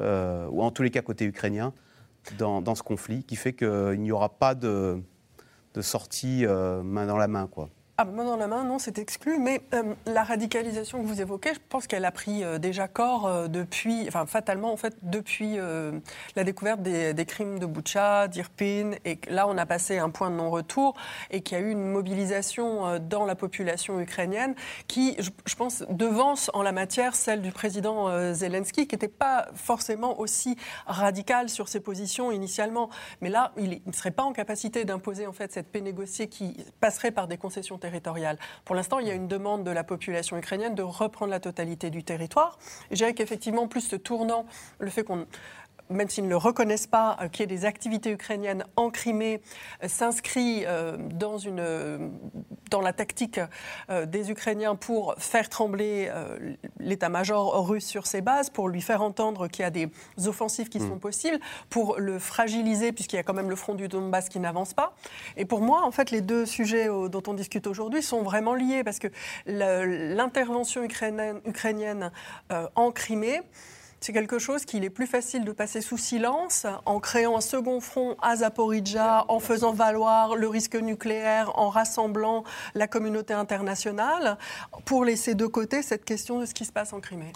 euh, 0.00 0.46
ou 0.50 0.60
en 0.60 0.70
tous 0.70 0.82
les 0.82 0.90
cas 0.90 1.00
côté 1.00 1.24
ukrainien, 1.24 1.72
dans, 2.36 2.60
dans 2.60 2.74
ce 2.74 2.82
conflit, 2.82 3.24
qui 3.24 3.36
fait 3.36 3.54
qu'il 3.54 4.00
n'y 4.00 4.12
aura 4.12 4.28
pas 4.28 4.54
de, 4.54 5.00
de 5.76 5.82
sortie 5.82 6.46
euh, 6.46 6.82
main 6.82 7.06
dans 7.06 7.18
la 7.18 7.28
main, 7.28 7.46
quoi 7.46 7.68
ah, 7.98 8.04
main 8.04 8.26
dans 8.26 8.36
la 8.36 8.46
main, 8.46 8.62
non, 8.62 8.78
c'est 8.78 8.98
exclu. 8.98 9.38
Mais 9.38 9.62
euh, 9.72 9.94
la 10.04 10.22
radicalisation 10.22 11.00
que 11.00 11.06
vous 11.06 11.22
évoquez, 11.22 11.54
je 11.54 11.60
pense 11.66 11.86
qu'elle 11.86 12.04
a 12.04 12.10
pris 12.10 12.44
euh, 12.44 12.58
déjà 12.58 12.88
corps 12.88 13.26
euh, 13.26 13.48
depuis, 13.48 14.04
enfin 14.06 14.26
fatalement 14.26 14.70
en 14.70 14.76
fait, 14.76 14.94
depuis 15.00 15.56
la 16.36 16.44
découverte 16.44 16.82
des, 16.82 17.26
crimes 17.26 17.58
de 17.58 17.64
Boucha, 17.64 18.28
d'Irpin, 18.28 18.92
et 19.06 19.18
là 19.30 19.48
on 19.48 19.56
a 19.56 19.64
passé 19.64 19.98
un 19.98 20.10
point 20.10 20.30
de 20.30 20.36
non-retour 20.36 20.94
et 21.30 21.40
qu'il 21.40 21.58
y 21.58 21.60
a 21.60 21.64
eu 21.64 21.70
une 21.70 21.88
mobilisation 21.88 22.98
dans 22.98 23.24
la 23.24 23.34
population 23.34 23.98
ukrainienne 23.98 24.54
qui, 24.88 25.16
je, 25.18 25.54
pense, 25.54 25.82
devance 25.88 26.50
en 26.52 26.62
la 26.62 26.72
matière 26.72 27.14
celle 27.14 27.40
du 27.40 27.50
président 27.50 28.32
Zelensky, 28.34 28.86
qui 28.86 28.94
n'était 28.94 29.08
pas 29.08 29.48
forcément 29.54 30.20
aussi 30.20 30.56
radical 30.86 31.48
sur 31.48 31.68
ses 31.68 31.80
positions 31.80 32.30
initialement. 32.30 32.90
Mais 33.20 33.30
là, 33.30 33.52
il 33.56 33.80
ne 33.86 33.92
serait 33.92 34.10
pas 34.10 34.24
en 34.24 34.32
capacité 34.32 34.84
d'imposer 34.84 35.26
en 35.26 35.32
fait 35.32 35.52
cette 35.52 35.68
paix 35.68 35.80
négociée 35.80 36.28
qui 36.28 36.56
passerait 36.80 37.10
par 37.10 37.28
des 37.28 37.38
concessions 37.38 37.78
pour 38.64 38.74
l'instant, 38.74 38.98
il 38.98 39.08
y 39.08 39.10
a 39.10 39.14
une 39.14 39.28
demande 39.28 39.64
de 39.64 39.70
la 39.70 39.84
population 39.84 40.36
ukrainienne 40.36 40.74
de 40.74 40.82
reprendre 40.82 41.30
la 41.30 41.40
totalité 41.40 41.90
du 41.90 42.04
territoire. 42.04 42.58
Et 42.90 42.96
je 42.96 42.96
dirais 42.96 43.14
qu'effectivement, 43.14 43.68
plus 43.68 43.82
ce 43.82 43.96
tournant, 43.96 44.46
le 44.78 44.90
fait 44.90 45.04
qu'on 45.04 45.26
même 45.90 46.08
s'ils 46.08 46.24
ne 46.24 46.28
le 46.28 46.36
reconnaissent 46.36 46.86
pas, 46.86 47.16
euh, 47.20 47.28
qu'il 47.28 47.40
y 47.40 47.44
ait 47.44 47.56
des 47.56 47.64
activités 47.64 48.10
ukrainiennes 48.10 48.64
en 48.76 48.90
Crimée, 48.90 49.40
euh, 49.82 49.88
s'inscrit 49.88 50.64
euh, 50.66 50.96
dans, 50.98 51.38
une, 51.38 52.10
dans 52.70 52.80
la 52.80 52.92
tactique 52.92 53.40
des 54.06 54.30
Ukrainiens 54.30 54.74
pour 54.74 55.14
faire 55.18 55.48
trembler 55.48 56.10
l'état-major 56.78 57.66
russe 57.66 57.86
sur 57.86 58.06
ses 58.06 58.20
bases, 58.20 58.50
pour 58.50 58.68
lui 58.68 58.80
faire 58.80 59.02
entendre 59.02 59.48
qu'il 59.48 59.62
y 59.62 59.66
a 59.66 59.70
des 59.70 59.88
offensives 60.26 60.68
qui 60.68 60.78
hmm. 60.78 60.88
sont 60.88 60.98
possibles, 60.98 61.38
pour 61.70 61.98
le 61.98 62.18
fragiliser, 62.18 62.92
puisqu'il 62.92 63.16
y 63.16 63.18
a 63.18 63.22
quand 63.22 63.34
même 63.34 63.50
le 63.50 63.56
front 63.56 63.74
du 63.74 63.88
Donbass 63.88 64.28
qui 64.28 64.40
n'avance 64.40 64.74
pas. 64.74 64.94
Et 65.36 65.44
pour 65.44 65.60
moi, 65.60 65.84
en 65.84 65.90
fait, 65.90 66.10
les 66.10 66.20
deux 66.20 66.46
sujets 66.46 66.86
dont 66.86 67.22
on 67.26 67.34
discute 67.34 67.66
aujourd'hui 67.66 68.02
sont 68.02 68.22
vraiment 68.22 68.54
liés, 68.54 68.82
parce 68.84 68.98
que 68.98 69.08
l'intervention 69.46 70.82
ukrainienne, 70.82 71.40
ukrainienne 71.44 72.10
en 72.74 72.90
Crimée, 72.90 73.42
c'est 74.06 74.12
quelque 74.12 74.38
chose 74.38 74.64
qu'il 74.64 74.84
est 74.84 74.90
plus 74.90 75.08
facile 75.08 75.44
de 75.44 75.50
passer 75.50 75.80
sous 75.80 75.98
silence 75.98 76.64
en 76.84 77.00
créant 77.00 77.36
un 77.36 77.40
second 77.40 77.80
front 77.80 78.14
à 78.22 78.36
Zaporizhia, 78.36 79.24
en 79.26 79.40
faisant 79.40 79.72
valoir 79.72 80.36
le 80.36 80.46
risque 80.46 80.76
nucléaire, 80.76 81.50
en 81.58 81.70
rassemblant 81.70 82.44
la 82.76 82.86
communauté 82.86 83.34
internationale, 83.34 84.38
pour 84.84 85.04
laisser 85.04 85.34
de 85.34 85.46
côté 85.46 85.82
cette 85.82 86.04
question 86.04 86.38
de 86.38 86.46
ce 86.46 86.54
qui 86.54 86.64
se 86.64 86.70
passe 86.70 86.92
en 86.92 87.00
Crimée. 87.00 87.32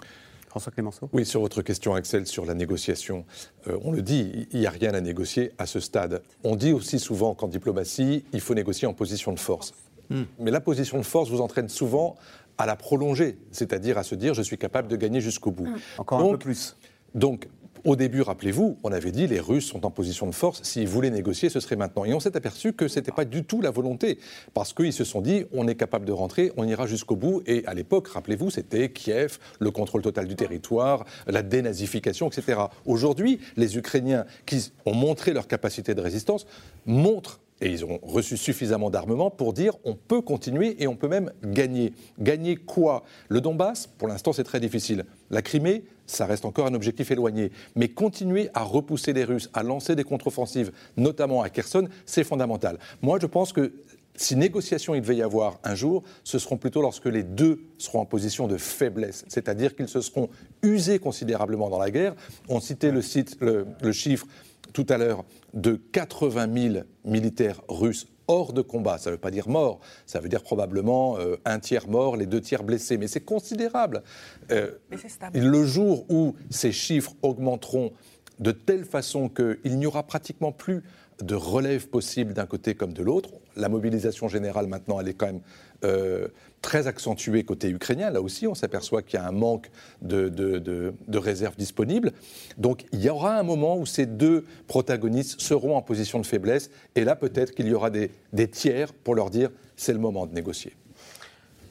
François 0.47 0.71
Clémenceau 0.71 1.09
Oui, 1.11 1.25
sur 1.25 1.41
votre 1.41 1.61
question, 1.61 1.93
Axel, 1.93 2.25
sur 2.25 2.45
la 2.45 2.53
négociation. 2.53 3.25
Euh, 3.67 3.77
on 3.83 3.91
le 3.91 4.01
dit, 4.01 4.47
il 4.53 4.61
n'y 4.61 4.65
a 4.65 4.69
rien 4.69 4.93
à 4.93 5.01
négocier 5.01 5.51
à 5.57 5.65
ce 5.65 5.81
stade. 5.81 6.23
On 6.45 6.55
dit 6.55 6.71
aussi 6.71 6.99
souvent 6.99 7.35
qu'en 7.35 7.49
diplomatie, 7.49 8.23
il 8.31 8.39
faut 8.39 8.53
négocier 8.53 8.87
en 8.87 8.93
position 8.93 9.33
de 9.33 9.39
force. 9.39 9.73
Hmm. 10.09 10.23
Mais 10.39 10.51
la 10.51 10.61
position 10.61 10.97
de 10.97 11.03
force 11.03 11.29
vous 11.29 11.41
entraîne 11.41 11.67
souvent 11.67 12.15
à 12.57 12.65
la 12.65 12.75
prolonger, 12.75 13.37
c'est-à-dire 13.51 13.97
à 13.97 14.03
se 14.03 14.15
dire 14.15 14.33
je 14.33 14.41
suis 14.41 14.57
capable 14.57 14.87
de 14.87 14.95
gagner 14.95 15.21
jusqu'au 15.21 15.51
bout. 15.51 15.67
Encore 15.97 16.19
un 16.21 16.31
peu 16.31 16.37
plus. 16.37 16.77
Donc, 17.15 17.47
au 17.83 17.95
début, 17.95 18.21
rappelez-vous, 18.21 18.77
on 18.83 18.91
avait 18.91 19.11
dit 19.11 19.25
les 19.25 19.39
Russes 19.39 19.65
sont 19.65 19.85
en 19.87 19.89
position 19.89 20.27
de 20.27 20.33
force. 20.33 20.61
S'ils 20.61 20.87
voulaient 20.87 21.09
négocier, 21.09 21.49
ce 21.49 21.59
serait 21.59 21.75
maintenant. 21.75 22.05
Et 22.05 22.13
on 22.13 22.19
s'est 22.19 22.37
aperçu 22.37 22.73
que 22.73 22.87
ce 22.87 22.99
n'était 22.99 23.11
pas 23.11 23.25
du 23.25 23.43
tout 23.43 23.59
la 23.59 23.71
volonté. 23.71 24.19
Parce 24.53 24.71
qu'ils 24.71 24.93
se 24.93 25.03
sont 25.03 25.21
dit 25.21 25.45
on 25.51 25.67
est 25.67 25.75
capable 25.75 26.05
de 26.05 26.11
rentrer, 26.11 26.51
on 26.57 26.67
ira 26.67 26.85
jusqu'au 26.85 27.15
bout. 27.15 27.41
Et 27.47 27.65
à 27.65 27.73
l'époque, 27.73 28.07
rappelez-vous, 28.09 28.51
c'était 28.51 28.91
Kiev, 28.91 29.39
le 29.59 29.71
contrôle 29.71 30.03
total 30.03 30.27
du 30.27 30.35
territoire, 30.35 31.05
la 31.25 31.41
dénazification, 31.41 32.27
etc. 32.27 32.61
Aujourd'hui, 32.85 33.39
les 33.57 33.77
Ukrainiens 33.77 34.25
qui 34.45 34.71
ont 34.85 34.93
montré 34.93 35.33
leur 35.33 35.47
capacité 35.47 35.95
de 35.95 36.01
résistance 36.01 36.45
montrent 36.85 37.39
et 37.61 37.69
ils 37.69 37.85
ont 37.85 37.99
reçu 38.01 38.37
suffisamment 38.37 38.89
d'armement 38.89 39.29
pour 39.29 39.53
dire 39.53 39.75
on 39.85 39.95
peut 39.95 40.21
continuer 40.21 40.81
et 40.81 40.87
on 40.87 40.95
peut 40.95 41.07
même 41.07 41.31
gagner. 41.43 41.93
Gagner 42.19 42.55
quoi? 42.55 43.03
Le 43.29 43.39
Donbass, 43.39 43.87
pour 43.87 44.07
l'instant, 44.07 44.33
c'est 44.33 44.43
très 44.43 44.59
difficile. 44.59 45.05
La 45.29 45.41
Crimée, 45.41 45.83
ça 46.07 46.25
reste 46.25 46.43
encore 46.45 46.65
un 46.65 46.73
objectif 46.73 47.11
éloigné. 47.11 47.51
Mais 47.75 47.87
continuer 47.87 48.49
à 48.53 48.63
repousser 48.63 49.13
les 49.13 49.23
Russes, 49.23 49.49
à 49.53 49.63
lancer 49.63 49.95
des 49.95 50.03
contre-offensives, 50.03 50.71
notamment 50.97 51.41
à 51.41 51.49
Kherson, 51.49 51.87
c'est 52.05 52.23
fondamental. 52.23 52.79
Moi, 53.01 53.19
je 53.21 53.27
pense 53.27 53.53
que 53.53 53.71
si 54.15 54.35
négociation 54.35 54.93
il 54.93 55.01
devait 55.01 55.15
y 55.15 55.21
avoir 55.21 55.59
un 55.63 55.75
jour, 55.75 56.03
ce 56.23 56.37
seront 56.37 56.57
plutôt 56.57 56.81
lorsque 56.81 57.05
les 57.05 57.23
deux 57.23 57.61
seront 57.77 58.01
en 58.01 58.05
position 58.05 58.47
de 58.47 58.57
faiblesse, 58.57 59.25
c'est-à-dire 59.27 59.75
qu'ils 59.75 59.87
se 59.87 60.01
seront 60.01 60.29
usés 60.61 60.99
considérablement 60.99 61.69
dans 61.69 61.79
la 61.79 61.91
guerre. 61.91 62.13
On 62.49 62.59
citait 62.59 62.91
le, 62.91 63.01
chiffre 63.91 64.27
tout 64.73 64.85
à 64.89 64.97
l'heure 64.97 65.25
de 65.53 65.75
80 65.91 66.71
000 66.73 66.85
militaires 67.03 67.61
russes 67.67 68.07
hors 68.27 68.53
de 68.53 68.61
combat. 68.61 68.97
Ça 68.97 69.09
ne 69.09 69.15
veut 69.15 69.19
pas 69.19 69.31
dire 69.31 69.49
mort, 69.49 69.79
ça 70.05 70.19
veut 70.19 70.29
dire 70.29 70.43
probablement 70.43 71.17
euh, 71.19 71.35
un 71.45 71.59
tiers 71.59 71.87
mort, 71.87 72.15
les 72.15 72.25
deux 72.25 72.41
tiers 72.41 72.63
blessés. 72.63 72.97
Mais 72.97 73.07
c'est 73.07 73.21
considérable. 73.21 74.03
Euh, 74.51 74.71
le 75.33 75.65
jour 75.65 76.05
où 76.09 76.35
ces 76.49 76.71
chiffres 76.71 77.13
augmenteront 77.21 77.91
de 78.39 78.51
telle 78.51 78.85
façon 78.85 79.29
qu'il 79.29 79.77
n'y 79.77 79.85
aura 79.85 80.03
pratiquement 80.03 80.51
plus 80.51 80.83
de 81.21 81.35
relève 81.35 81.87
possible 81.87 82.33
d'un 82.33 82.47
côté 82.47 82.73
comme 82.73 82.93
de 82.93 83.03
l'autre, 83.03 83.29
la 83.55 83.69
mobilisation 83.69 84.27
générale 84.27 84.67
maintenant, 84.67 84.99
elle 84.99 85.09
est 85.09 85.13
quand 85.13 85.27
même 85.27 85.41
euh, 85.83 86.27
très 86.61 86.85
accentuée 86.87 87.43
côté 87.43 87.69
ukrainien. 87.69 88.11
Là 88.11 88.21
aussi, 88.21 88.47
on 88.47 88.53
s'aperçoit 88.53 89.01
qu'il 89.01 89.19
y 89.19 89.23
a 89.23 89.27
un 89.27 89.31
manque 89.31 89.71
de, 90.01 90.29
de, 90.29 91.17
réserves 91.17 91.55
disponibles. 91.57 92.11
Donc 92.57 92.85
il 92.91 93.01
y 93.01 93.09
aura 93.09 93.37
un 93.37 93.43
moment 93.43 93.77
où 93.77 93.85
ces 93.85 94.05
deux 94.05 94.45
protagonistes 94.67 95.41
seront 95.41 95.75
en 95.75 95.81
position 95.81 96.19
de 96.19 96.25
faiblesse. 96.25 96.69
Et 96.95 97.03
là, 97.03 97.15
peut-être 97.15 97.55
qu'il 97.55 97.67
y 97.67 97.73
aura 97.73 97.89
des, 97.89 98.11
tiers 98.51 98.93
pour 98.93 99.15
leur 99.15 99.31
dire 99.31 99.49
c'est 99.75 99.93
le 99.93 99.99
moment 99.99 100.27
de 100.27 100.35
négocier. 100.35 100.73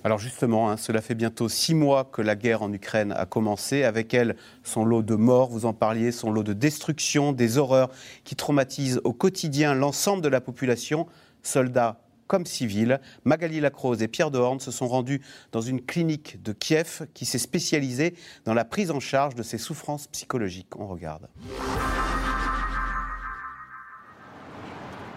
Alors 0.03 0.19
justement, 0.19 0.71
hein, 0.71 0.77
cela 0.77 1.03
fait 1.03 1.15
bientôt 1.15 1.49
six 1.49 1.75
mois 1.75 2.09
que 2.11 2.23
la 2.23 2.35
guerre 2.35 2.63
en 2.63 2.73
Ukraine 2.73 3.13
a 3.13 3.27
commencé. 3.27 3.85
Avec 3.85 4.13
elle, 4.15 4.35
son 4.65 4.85
lot 4.85 5.03
de 5.03 5.15
morts, 5.15 5.51
vous 5.51 5.67
en 5.67 5.75
parliez, 5.75 6.11
son 6.11 6.33
lot 6.33 6.43
de 6.43 6.55
destruction, 6.55 7.33
des 7.33 7.59
horreurs 7.59 7.91
qui 8.25 8.35
traumatisent 8.35 9.01
au 9.05 9.13
quotidien 9.13 9.75
l'ensemble 9.75 10.23
de 10.23 10.29
la 10.29 10.41
population, 10.41 11.07
soldats 11.43 12.01
comme 12.31 12.47
civils. 12.47 13.01
Magali 13.25 13.59
Lacrose 13.59 14.03
et 14.03 14.07
Pierre 14.09 14.31
Dehorne 14.31 14.61
se 14.61 14.71
sont 14.71 14.87
rendus 14.87 15.21
dans 15.51 15.61
une 15.61 15.83
clinique 15.83 16.41
de 16.41 16.53
Kiev 16.53 17.09
qui 17.13 17.27
s'est 17.27 17.39
spécialisée 17.39 18.15
dans 18.45 18.55
la 18.55 18.65
prise 18.65 18.93
en 18.93 19.01
charge 19.01 19.35
de 19.35 19.43
ces 19.43 19.59
souffrances 19.59 20.07
psychologiques. 20.07 20.77
On 20.79 20.87
regarde. 20.87 21.29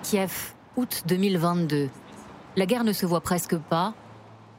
Kiev, 0.02 0.54
août 0.76 1.04
2022. 1.06 1.90
La 2.56 2.66
guerre 2.66 2.84
ne 2.84 2.94
se 2.94 3.06
voit 3.06 3.22
presque 3.22 3.58
pas. 3.58 3.94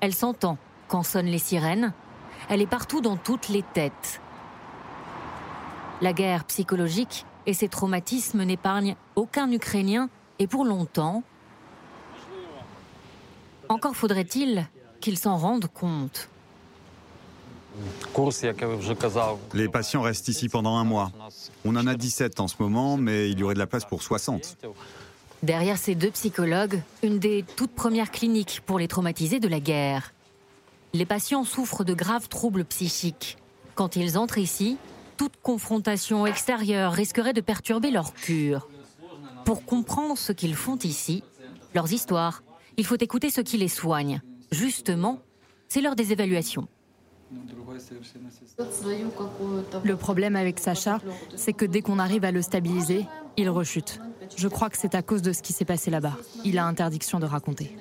Elle 0.00 0.14
s'entend 0.14 0.56
quand 0.86 1.02
sonnent 1.02 1.26
les 1.26 1.38
sirènes. 1.38 1.92
Elle 2.48 2.62
est 2.62 2.68
partout 2.68 3.00
dans 3.00 3.16
toutes 3.16 3.48
les 3.48 3.64
têtes. 3.64 4.20
La 6.00 6.12
guerre 6.12 6.44
psychologique 6.44 7.26
et 7.46 7.52
ses 7.52 7.68
traumatismes 7.68 8.44
n'épargnent 8.44 8.94
aucun 9.16 9.50
Ukrainien 9.50 10.08
et 10.38 10.46
pour 10.46 10.64
longtemps, 10.64 11.24
encore 13.74 13.96
faudrait-il 13.96 14.66
qu'ils 15.00 15.18
s'en 15.18 15.36
rendent 15.36 15.66
compte. 15.66 16.28
Les 19.52 19.68
patients 19.68 20.02
restent 20.02 20.28
ici 20.28 20.48
pendant 20.48 20.76
un 20.76 20.84
mois. 20.84 21.10
On 21.64 21.74
en 21.74 21.86
a 21.86 21.94
17 21.94 22.38
en 22.38 22.46
ce 22.46 22.54
moment, 22.60 22.96
mais 22.96 23.30
il 23.30 23.38
y 23.38 23.42
aurait 23.42 23.54
de 23.54 23.58
la 23.58 23.66
place 23.66 23.84
pour 23.84 24.02
60. 24.02 24.56
Derrière 25.42 25.76
ces 25.76 25.96
deux 25.96 26.12
psychologues, 26.12 26.80
une 27.02 27.18
des 27.18 27.44
toutes 27.56 27.74
premières 27.74 28.12
cliniques 28.12 28.62
pour 28.64 28.78
les 28.78 28.86
traumatisés 28.86 29.40
de 29.40 29.48
la 29.48 29.60
guerre. 29.60 30.14
Les 30.92 31.04
patients 31.04 31.44
souffrent 31.44 31.84
de 31.84 31.94
graves 31.94 32.28
troubles 32.28 32.64
psychiques. 32.64 33.36
Quand 33.74 33.96
ils 33.96 34.16
entrent 34.16 34.38
ici, 34.38 34.78
toute 35.16 35.34
confrontation 35.42 36.26
extérieure 36.26 36.92
risquerait 36.92 37.32
de 37.32 37.40
perturber 37.40 37.90
leur 37.90 38.14
cure. 38.14 38.68
Pour 39.44 39.64
comprendre 39.64 40.16
ce 40.16 40.30
qu'ils 40.30 40.54
font 40.54 40.78
ici, 40.78 41.24
leurs 41.74 41.92
histoires, 41.92 42.43
il 42.76 42.84
faut 42.84 42.96
écouter 42.98 43.30
ceux 43.30 43.42
qui 43.42 43.56
les 43.56 43.68
soignent. 43.68 44.20
Justement, 44.50 45.20
c'est 45.68 45.80
l'heure 45.80 45.96
des 45.96 46.12
évaluations. 46.12 46.68
Le 49.84 49.96
problème 49.96 50.36
avec 50.36 50.60
Sacha, 50.60 51.00
c'est 51.34 51.52
que 51.52 51.64
dès 51.64 51.82
qu'on 51.82 51.98
arrive 51.98 52.24
à 52.24 52.30
le 52.30 52.42
stabiliser, 52.42 53.06
il 53.36 53.50
rechute. 53.50 54.00
Je 54.36 54.48
crois 54.48 54.70
que 54.70 54.78
c'est 54.78 54.94
à 54.94 55.02
cause 55.02 55.22
de 55.22 55.32
ce 55.32 55.42
qui 55.42 55.52
s'est 55.52 55.64
passé 55.64 55.90
là-bas. 55.90 56.16
Il 56.44 56.58
a 56.58 56.66
interdiction 56.66 57.18
de 57.18 57.26
raconter. 57.26 57.76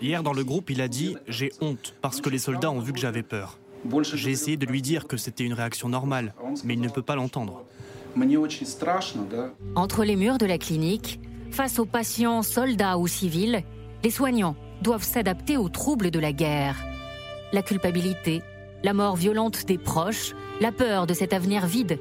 Hier 0.00 0.22
dans 0.22 0.32
le 0.32 0.44
groupe, 0.44 0.70
il 0.70 0.80
a 0.80 0.88
dit⁇ 0.88 1.14
J'ai 1.28 1.52
honte 1.60 1.94
parce 2.00 2.20
que 2.20 2.30
les 2.30 2.38
soldats 2.38 2.70
ont 2.70 2.80
vu 2.80 2.92
que 2.92 2.98
j'avais 2.98 3.22
peur⁇ 3.22 3.58
J'ai 4.16 4.30
essayé 4.30 4.56
de 4.56 4.66
lui 4.66 4.82
dire 4.82 5.06
que 5.06 5.16
c'était 5.16 5.44
une 5.44 5.52
réaction 5.52 5.88
normale, 5.88 6.34
mais 6.64 6.74
il 6.74 6.80
ne 6.80 6.88
peut 6.88 7.02
pas 7.02 7.16
l'entendre. 7.16 7.64
Entre 9.74 10.04
les 10.04 10.16
murs 10.16 10.38
de 10.38 10.46
la 10.46 10.58
clinique, 10.58 11.20
face 11.54 11.78
aux 11.78 11.86
patients, 11.86 12.42
soldats 12.42 12.98
ou 12.98 13.06
civils, 13.06 13.62
les 14.02 14.10
soignants 14.10 14.56
doivent 14.82 15.04
s'adapter 15.04 15.56
aux 15.56 15.68
troubles 15.68 16.10
de 16.10 16.18
la 16.18 16.32
guerre. 16.32 16.76
La 17.52 17.62
culpabilité, 17.62 18.42
la 18.82 18.92
mort 18.92 19.14
violente 19.14 19.64
des 19.64 19.78
proches, 19.78 20.34
la 20.60 20.72
peur 20.72 21.06
de 21.06 21.14
cet 21.14 21.32
avenir 21.32 21.64
vide 21.66 22.00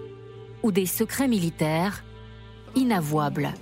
ou 0.63 0.71
des 0.71 0.87
secrets 0.87 1.27
militaires 1.27 2.03
inavouables. 2.75 3.53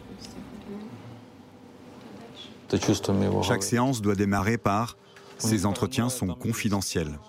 Chaque 3.44 3.64
séance 3.64 4.02
doit 4.02 4.16
démarrer 4.16 4.58
par 4.58 4.96
Ces 5.39 5.66
entretiens 5.66 6.08
sont 6.08 6.28
confidentiels. 6.28 7.20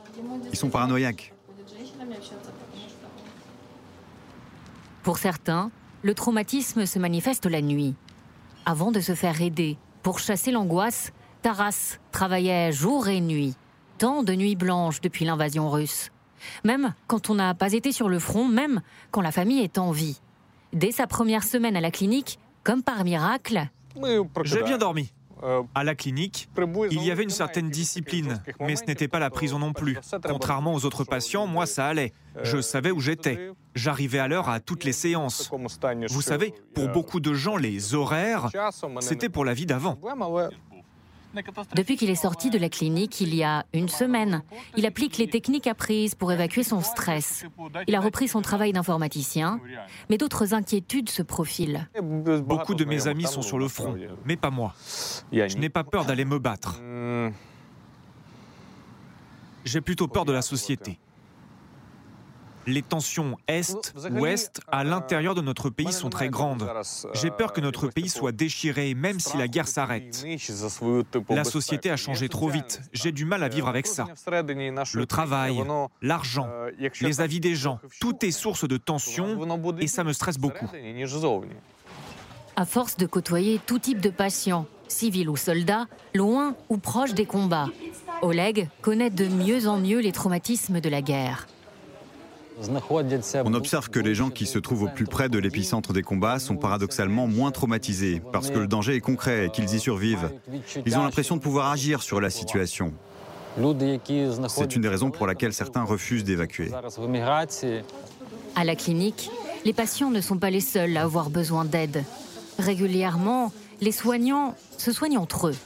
Ils 0.52 0.56
sont 0.56 0.70
paranoïaques. 0.70 1.34
Pour 5.02 5.18
certains, 5.18 5.72
le 6.02 6.14
traumatisme 6.14 6.86
se 6.86 7.00
manifeste 7.00 7.46
la 7.46 7.60
nuit. 7.60 7.96
Avant 8.64 8.92
de 8.92 9.00
se 9.00 9.14
faire 9.14 9.42
aider 9.42 9.76
pour 10.02 10.20
chasser 10.20 10.52
l'angoisse, 10.52 11.12
Taras 11.42 11.98
travaillait 12.12 12.70
jour 12.70 13.08
et 13.08 13.20
nuit. 13.20 13.54
Tant 13.98 14.22
de 14.22 14.34
nuits 14.34 14.54
blanches 14.54 15.00
depuis 15.00 15.24
l'invasion 15.24 15.68
russe. 15.68 16.10
Même 16.64 16.94
quand 17.08 17.28
on 17.30 17.34
n'a 17.34 17.54
pas 17.54 17.72
été 17.72 17.90
sur 17.90 18.08
le 18.08 18.20
front, 18.20 18.46
même 18.46 18.80
quand 19.10 19.20
la 19.20 19.32
famille 19.32 19.60
est 19.60 19.78
en 19.78 19.90
vie. 19.90 20.20
Dès 20.72 20.92
sa 20.92 21.06
première 21.08 21.42
semaine 21.42 21.76
à 21.76 21.80
la 21.80 21.90
clinique, 21.90 22.38
comme 22.62 22.82
par 22.82 23.04
miracle. 23.04 23.68
J'ai 24.44 24.62
bien 24.62 24.78
dormi. 24.78 25.12
À 25.74 25.84
la 25.84 25.95
clinique, 25.95 26.49
il 26.90 27.03
y 27.03 27.11
avait 27.11 27.22
une 27.24 27.30
certaine 27.30 27.70
discipline, 27.70 28.43
mais 28.61 28.76
ce 28.76 28.84
n'était 28.84 29.09
pas 29.09 29.18
la 29.18 29.30
prison 29.30 29.59
non 29.59 29.72
plus. 29.72 29.99
Contrairement 30.24 30.74
aux 30.74 30.84
autres 30.84 31.05
patients, 31.05 31.47
moi 31.47 31.66
ça 31.66 31.86
allait. 31.86 32.12
Je 32.43 32.61
savais 32.61 32.90
où 32.90 33.01
j'étais. 33.01 33.51
J'arrivais 33.74 34.18
à 34.18 34.28
l'heure 34.28 34.49
à 34.49 34.61
toutes 34.61 34.84
les 34.84 34.93
séances. 34.93 35.51
Vous 36.11 36.22
savez, 36.22 36.55
pour 36.74 36.88
beaucoup 36.88 37.20
de 37.20 37.34
gens, 37.34 37.57
les 37.57 37.95
horaires, 37.95 38.49
c'était 39.01 39.28
pour 39.28 39.45
la 39.45 39.55
vie 39.55 39.66
d'avant. 39.66 39.99
Depuis 41.74 41.96
qu'il 41.96 42.10
est 42.10 42.14
sorti 42.14 42.50
de 42.50 42.58
la 42.58 42.68
clinique 42.68 43.20
il 43.20 43.34
y 43.34 43.42
a 43.42 43.64
une 43.72 43.88
semaine, 43.88 44.42
il 44.76 44.86
applique 44.86 45.18
les 45.18 45.28
techniques 45.28 45.66
apprises 45.66 46.14
pour 46.14 46.32
évacuer 46.32 46.62
son 46.62 46.80
stress. 46.80 47.44
Il 47.88 47.94
a 47.94 48.00
repris 48.00 48.28
son 48.28 48.42
travail 48.42 48.72
d'informaticien, 48.72 49.60
mais 50.10 50.18
d'autres 50.18 50.54
inquiétudes 50.54 51.08
se 51.08 51.22
profilent. 51.22 51.88
Beaucoup 52.00 52.74
de 52.74 52.84
mes 52.84 53.06
amis 53.06 53.26
sont 53.26 53.42
sur 53.42 53.58
le 53.58 53.68
front, 53.68 53.96
mais 54.24 54.36
pas 54.36 54.50
moi. 54.50 54.74
Je 55.32 55.56
n'ai 55.56 55.68
pas 55.68 55.84
peur 55.84 56.04
d'aller 56.04 56.24
me 56.24 56.38
battre. 56.38 56.80
J'ai 59.64 59.80
plutôt 59.80 60.08
peur 60.08 60.24
de 60.24 60.32
la 60.32 60.42
société 60.42 60.98
les 62.66 62.82
tensions 62.82 63.36
Est-Ouest 63.48 64.60
à 64.70 64.84
l'intérieur 64.84 65.34
de 65.34 65.40
notre 65.40 65.70
pays 65.70 65.92
sont 65.92 66.10
très 66.10 66.28
grandes. 66.28 66.68
J'ai 67.14 67.30
peur 67.30 67.52
que 67.52 67.60
notre 67.60 67.88
pays 67.88 68.08
soit 68.08 68.32
déchiré, 68.32 68.94
même 68.94 69.20
si 69.20 69.36
la 69.36 69.48
guerre 69.48 69.68
s'arrête. 69.68 70.24
La 71.28 71.44
société 71.44 71.90
a 71.90 71.96
changé 71.96 72.28
trop 72.28 72.48
vite. 72.48 72.80
J'ai 72.92 73.12
du 73.12 73.24
mal 73.24 73.42
à 73.42 73.48
vivre 73.48 73.68
avec 73.68 73.86
ça. 73.86 74.06
Le 74.26 75.04
travail, 75.04 75.62
l'argent, 76.00 76.48
les 77.00 77.20
avis 77.20 77.40
des 77.40 77.54
gens, 77.54 77.80
tout 78.00 78.24
est 78.24 78.30
source 78.30 78.66
de 78.66 78.76
tensions 78.76 79.38
et 79.80 79.86
ça 79.86 80.04
me 80.04 80.12
stresse 80.12 80.38
beaucoup. 80.38 80.66
À 82.54 82.66
force 82.66 82.96
de 82.96 83.06
côtoyer 83.06 83.60
tout 83.64 83.78
type 83.78 84.00
de 84.00 84.10
patients, 84.10 84.66
civils 84.88 85.28
ou 85.30 85.36
soldats, 85.36 85.86
loin 86.14 86.54
ou 86.68 86.76
proches 86.76 87.14
des 87.14 87.24
combats, 87.24 87.68
Oleg 88.20 88.68
connaît 88.82 89.10
de 89.10 89.26
mieux 89.26 89.66
en 89.66 89.78
mieux 89.78 90.00
les 90.00 90.12
traumatismes 90.12 90.80
de 90.80 90.88
la 90.88 91.00
guerre. 91.00 91.46
On 93.44 93.55
observe 93.55 93.88
que 93.88 93.98
les 93.98 94.14
gens 94.14 94.30
qui 94.30 94.46
se 94.46 94.59
trouvent 94.59 94.84
au 94.84 94.88
plus 94.88 95.07
près 95.07 95.28
de 95.28 95.38
l'épicentre 95.38 95.92
des 95.92 96.03
combats 96.03 96.38
sont 96.38 96.57
paradoxalement 96.57 97.26
moins 97.26 97.50
traumatisés, 97.50 98.22
parce 98.32 98.50
que 98.50 98.59
le 98.59 98.66
danger 98.66 98.94
est 98.94 99.00
concret 99.00 99.46
et 99.46 99.50
qu'ils 99.50 99.74
y 99.74 99.80
survivent. 99.80 100.30
Ils 100.86 100.96
ont 100.96 101.03
l'impression 101.03 101.36
de 101.36 101.40
pouvoir 101.40 101.70
agir 101.70 102.03
sur 102.03 102.20
la 102.20 102.30
situation. 102.30 102.92
C'est 104.48 104.76
une 104.76 104.82
des 104.82 104.88
raisons 104.88 105.11
pour 105.11 105.26
laquelle 105.26 105.53
certains 105.53 105.82
refusent 105.82 106.24
d'évacuer. 106.24 106.70
À 108.55 108.64
la 108.64 108.76
clinique, 108.76 109.30
les 109.64 109.72
patients 109.72 110.11
ne 110.11 110.20
sont 110.20 110.38
pas 110.38 110.50
les 110.50 110.61
seuls 110.61 110.96
à 110.96 111.03
avoir 111.03 111.30
besoin 111.30 111.64
d'aide. 111.64 112.05
Régulièrement, 112.59 113.53
les 113.80 113.92
soignants 113.92 114.55
se 114.78 114.92
soignent 114.92 115.18
entre 115.18 115.48
eux, 115.48 115.57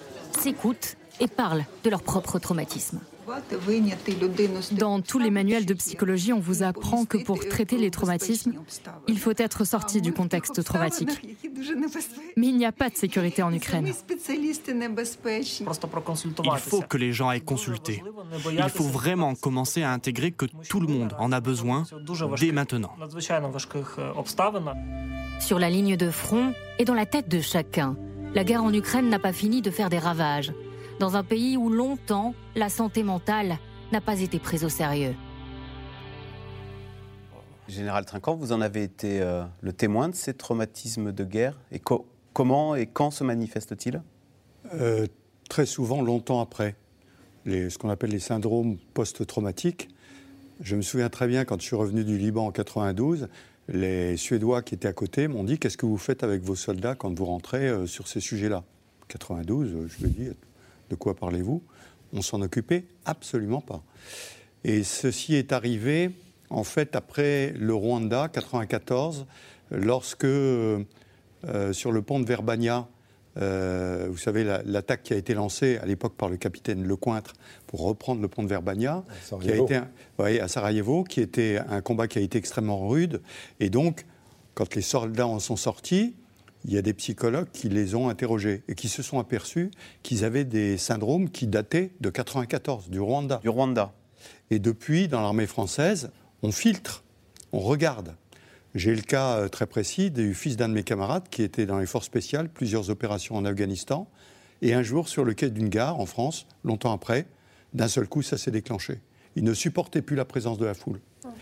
s'écoutent 0.41 0.97
et 1.21 1.29
parlent 1.29 1.65
de 1.85 1.91
leur 1.91 2.03
propre 2.03 2.39
traumatisme. 2.39 3.01
Dans 4.73 5.01
tous 5.01 5.19
les 5.19 5.31
manuels 5.31 5.67
de 5.67 5.75
psychologie, 5.75 6.33
on 6.33 6.39
vous 6.39 6.63
apprend 6.63 7.05
que 7.05 7.19
pour 7.19 7.47
traiter 7.49 7.77
les 7.77 7.91
traumatismes, 7.91 8.55
il 9.09 9.19
faut 9.19 9.33
être 9.37 9.65
sorti 9.65 10.01
du 10.01 10.13
contexte 10.13 10.63
traumatique. 10.63 11.37
Mais 12.37 12.47
il 12.47 12.57
n'y 12.57 12.67
a 12.67 12.73
pas 12.73 12.89
de 12.91 12.97
sécurité 12.97 13.43
en 13.43 13.53
Ukraine. 13.53 13.93
Il 16.45 16.59
faut 16.59 16.81
que 16.83 16.97
les 16.97 17.13
gens 17.13 17.31
aient 17.31 17.41
consulté. 17.41 18.03
Il 18.53 18.69
faut 18.69 18.85
vraiment 18.85 19.35
commencer 19.35 19.83
à 19.83 19.91
intégrer 19.91 20.31
que 20.33 20.47
tout 20.69 20.81
le 20.81 20.89
monde 20.89 21.15
en 21.19 21.33
a 21.33 21.41
besoin 21.41 21.85
dès 22.39 22.53
maintenant. 22.53 22.95
Sur 25.41 25.59
la 25.59 25.71
ligne 25.71 25.97
de 25.97 26.11
front 26.11 26.53
et 26.79 26.85
dans 26.85 26.95
la 26.95 27.07
tête 27.07 27.29
de 27.29 27.41
chacun, 27.41 27.97
la 28.35 28.45
guerre 28.45 28.63
en 28.63 28.73
Ukraine 28.73 29.09
n'a 29.09 29.19
pas 29.19 29.33
fini 29.33 29.63
de 29.63 29.71
faire 29.71 29.91
des 29.91 29.99
ravages 29.99 30.53
dans 30.99 31.17
un 31.17 31.25
pays 31.25 31.57
où 31.57 31.69
longtemps 31.69 32.35
la 32.55 32.69
santé 32.69 33.03
mentale 33.03 33.59
n'a 33.93 34.01
pas 34.01 34.21
été 34.21 34.39
prise 34.39 34.65
au 34.65 34.69
sérieux. 34.69 35.15
Général 37.69 38.05
Trinquant, 38.05 38.37
vous 38.37 38.53
en 38.53 38.61
avez 38.61 38.85
été 38.85 39.21
euh, 39.21 39.43
le 39.61 39.73
témoin 39.73 40.09
de 40.09 40.15
ces 40.15 40.35
traumatismes 40.35 41.13
de 41.13 41.25
guerre. 41.25 41.59
Et 41.73 41.81
comment 42.33 42.77
et 42.77 42.87
quand 42.87 43.11
se 43.11 43.25
manifestent-ils? 43.25 44.03
Euh, 44.75 45.07
Très 45.49 45.67
souvent, 45.67 46.03
longtemps 46.03 46.41
après. 46.41 46.75
Les, 47.45 47.71
ce 47.71 47.79
qu'on 47.79 47.91
appelle 47.91 48.11
les 48.11 48.19
syndromes 48.19 48.77
post-traumatiques. 48.95 49.89
Je 50.61 50.75
me 50.75 50.83
souviens 50.83 51.09
très 51.09 51.29
bien, 51.29 51.45
quand 51.45 51.61
je 51.61 51.67
suis 51.67 51.77
revenu 51.77 52.05
du 52.05 52.19
Liban 52.19 52.47
en 52.47 52.51
92, 52.51 53.29
les 53.69 54.17
Suédois 54.17 54.63
qui 54.63 54.75
étaient 54.75 54.89
à 54.89 54.93
côté 54.93 55.29
m'ont 55.29 55.45
dit 55.45 55.59
Qu'est-ce 55.59 55.77
que 55.77 55.87
vous 55.87 55.99
faites 55.99 56.25
avec 56.25 56.43
vos 56.43 56.57
soldats 56.57 56.95
quand 56.95 57.17
vous 57.17 57.27
rentrez 57.27 57.69
euh, 57.69 57.87
sur 57.87 58.09
ces 58.09 58.21
sujets-là? 58.21 58.65
92, 59.09 59.87
je 59.87 60.05
me 60.05 60.11
dis 60.11 60.31
de 60.91 60.95
quoi 60.95 61.15
parlez-vous? 61.15 61.63
On 62.13 62.23
s'en 62.23 62.41
occupait 62.41 62.85
absolument 63.05 63.61
pas. 63.61 63.83
Et 64.65 64.85
ceci 64.85 65.35
est 65.35 65.53
arrivé, 65.53 66.11
en 66.51 66.65
fait, 66.65 66.97
après 66.97 67.53
le 67.57 67.75
Rwanda, 67.75 68.29
94, 68.29 69.27
lorsque, 69.71 70.25
euh, 70.25 70.85
sur 71.73 71.93
le 71.93 72.03
pont 72.03 72.21
de 72.21 72.27
Verbania, 72.27 72.89
euh, 73.39 74.07
vous 74.11 74.17
savez, 74.17 74.45
l'attaque 74.65 75.03
qui 75.03 75.13
a 75.13 75.17
été 75.17 75.35
lancée 75.35 75.79
à 75.83 75.87
l'époque 75.87 76.15
par 76.17 76.29
le 76.29 76.37
capitaine 76.37 76.85
Lecointre 76.85 77.35
pour 77.67 77.83
reprendre 77.83 78.23
le 78.23 78.29
pont 78.29 78.43
de 78.43 78.49
Verbania, 78.49 79.05
à 79.31 79.37
qui 79.37 79.51
a 79.51 79.57
été 79.57 79.81
à 80.41 80.49
Sarajevo, 80.49 81.05
qui 81.05 81.21
était 81.21 81.59
un 81.69 81.83
combat 81.83 82.09
qui 82.09 82.19
a 82.19 82.23
été 82.23 82.39
extrêmement 82.39 82.89
rude. 82.89 83.21
Et 83.61 83.69
donc, 83.69 84.07
quand 84.55 84.75
les 84.75 84.83
soldats 84.83 85.27
en 85.27 85.39
sont 85.39 85.57
sortis, 85.57 86.15
il 86.67 86.75
y 86.75 86.79
a 86.79 86.83
des 86.83 86.95
psychologues 86.95 87.49
qui 87.53 87.69
les 87.69 87.95
ont 87.95 88.09
interrogés 88.09 88.65
et 88.67 88.75
qui 88.75 88.89
se 88.89 89.03
sont 89.03 89.21
aperçus 89.21 89.71
qu'ils 90.03 90.25
avaient 90.25 90.45
des 90.45 90.77
syndromes 90.77 91.31
qui 91.31 91.47
dataient 91.47 91.93
de 92.01 92.11
94, 92.11 92.91
du 92.91 92.99
Rwanda. 92.99 93.39
Du 93.43 93.49
Rwanda. 93.49 93.93
Et 94.51 94.59
depuis, 94.59 95.07
dans 95.07 95.21
l'armée 95.21 95.47
française, 95.47 96.11
on 96.43 96.51
filtre, 96.51 97.05
on 97.53 97.61
regarde. 97.61 98.17
J'ai 98.75 98.95
le 98.95 99.03
cas 99.03 99.37
euh, 99.37 99.49
très 99.49 99.67
précis 99.67 100.11
du 100.11 100.35
fils 100.35 100.57
d'un 100.57 100.69
de 100.69 100.75
mes 100.75 100.83
camarades 100.83 101.29
qui 101.31 101.43
était 101.43 101.67
dans 101.67 101.79
les 101.79 101.87
forces 101.87 102.07
spéciales, 102.07 102.49
plusieurs 102.49 102.91
opérations 102.91 103.37
en 103.37 103.45
Afghanistan, 103.45 104.09
et 104.61 104.75
un 104.75 104.83
jour, 104.83 105.09
sur 105.09 105.25
le 105.25 105.35
quai 105.35 105.51
d'une 105.51 105.69
gare 105.69 106.01
en 106.01 106.07
France, 106.07 106.47
longtemps 106.65 106.93
après, 106.93 107.27
d'un 107.75 107.89
seul 107.89 108.09
coup, 108.09 108.23
ça 108.23 108.37
s'est 108.39 108.51
déclenché. 108.51 109.01
Il 109.37 109.45
ne 109.45 109.55
supportait 109.55 110.03
plus 110.03 110.17
la 110.17 110.25
présence 110.25 110.59
de 110.59 110.65
la 110.65 110.75
foule. 110.75 111.01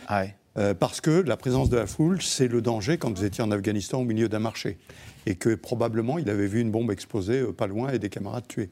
Ah 0.09 0.25
euh, 0.57 0.75
parce 0.75 1.01
que 1.01 1.11
la 1.11 1.37
présence 1.37 1.69
de 1.69 1.77
la 1.77 1.87
foule, 1.87 2.23
c'est 2.23 2.47
le 2.47 2.63
danger 2.63 2.97
quand 2.99 3.17
vous 3.17 3.25
étiez 3.25 3.43
en 3.43 3.51
Afghanistan 3.51 4.01
au 4.01 4.05
milieu 4.05 4.29
d'un 4.29 4.39
marché. 4.39 4.79
Et 5.27 5.35
que 5.37 5.55
probablement, 5.55 6.19
il 6.19 6.29
avait 6.29 6.47
vu 6.47 6.61
une 6.61 6.71
bombe 6.71 6.91
exploser 6.91 7.41
euh, 7.41 7.53
pas 7.53 7.67
loin 7.67 7.93
et 7.93 7.99
des 7.99 8.09
camarades 8.09 8.47
tués. 8.47 8.71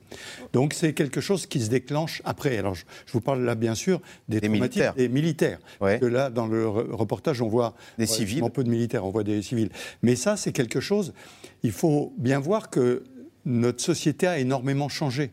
Donc 0.52 0.74
c'est 0.74 0.92
quelque 0.92 1.20
chose 1.20 1.46
qui 1.46 1.60
se 1.60 1.70
déclenche 1.70 2.22
après. 2.24 2.58
Alors 2.58 2.74
je, 2.74 2.84
vous 3.12 3.20
parle 3.20 3.42
là, 3.42 3.54
bien 3.54 3.74
sûr, 3.74 4.00
des, 4.28 4.40
des 4.40 4.48
militaires. 4.48 4.94
Des 4.94 5.08
militaires. 5.08 5.58
Que 5.80 6.06
là, 6.06 6.30
dans 6.30 6.46
le 6.46 6.68
reportage, 6.68 7.40
on 7.42 7.48
voit 7.48 7.74
des 7.98 8.06
civils. 8.06 8.42
Un 8.44 8.50
peu 8.50 8.64
de 8.64 8.70
militaires, 8.70 9.04
on 9.04 9.10
voit 9.10 9.24
des 9.24 9.40
civils. 9.42 9.70
Mais 10.02 10.16
ça, 10.16 10.36
c'est 10.36 10.52
quelque 10.52 10.80
chose. 10.80 11.12
Il 11.62 11.72
faut 11.72 12.12
bien 12.18 12.38
voir 12.38 12.70
que 12.70 13.04
notre 13.44 13.82
société 13.82 14.26
a 14.26 14.38
énormément 14.38 14.88
changé. 14.88 15.30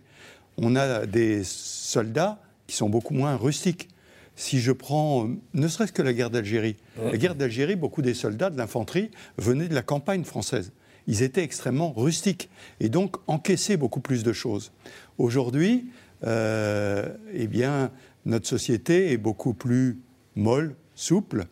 On 0.58 0.76
a 0.76 1.06
des 1.06 1.44
soldats 1.44 2.40
qui 2.68 2.76
sont 2.76 2.90
beaucoup 2.90 3.14
moins 3.14 3.36
rustiques. 3.36 3.90
Si 4.36 4.60
je 4.60 4.72
prends 4.72 5.30
ne 5.54 5.68
serait-ce 5.68 5.92
que 5.92 6.02
la 6.02 6.14
guerre 6.14 6.30
d'Algérie, 6.30 6.78
la 7.04 7.18
guerre 7.18 7.36
d'Algérie, 7.36 7.76
beaucoup 7.76 8.02
des 8.02 8.14
soldats 8.14 8.50
de 8.50 8.58
l'infanterie 8.58 9.12
venaient 9.38 9.68
de 9.68 9.76
la 9.76 9.82
campagne 9.82 10.24
française. 10.24 10.72
Ils 11.10 11.24
étaient 11.24 11.44
extrêmement 11.44 11.92
rustiques 11.92 12.52
et 12.80 12.88
donc 12.88 13.18
encaissaient 13.26 13.78
beaucoup 13.78 14.00
plus 14.00 14.24
de 14.24 14.32
choses. 14.32 14.72
Aujourd'hui, 15.18 15.90
euh, 16.24 17.10
eh 17.34 17.48
bien, 17.48 17.90
notre 18.26 18.48
société 18.48 19.12
est 19.12 19.18
beaucoup 19.18 19.56
plus 19.56 19.98
molle, 20.36 20.76
souple, 20.94 21.48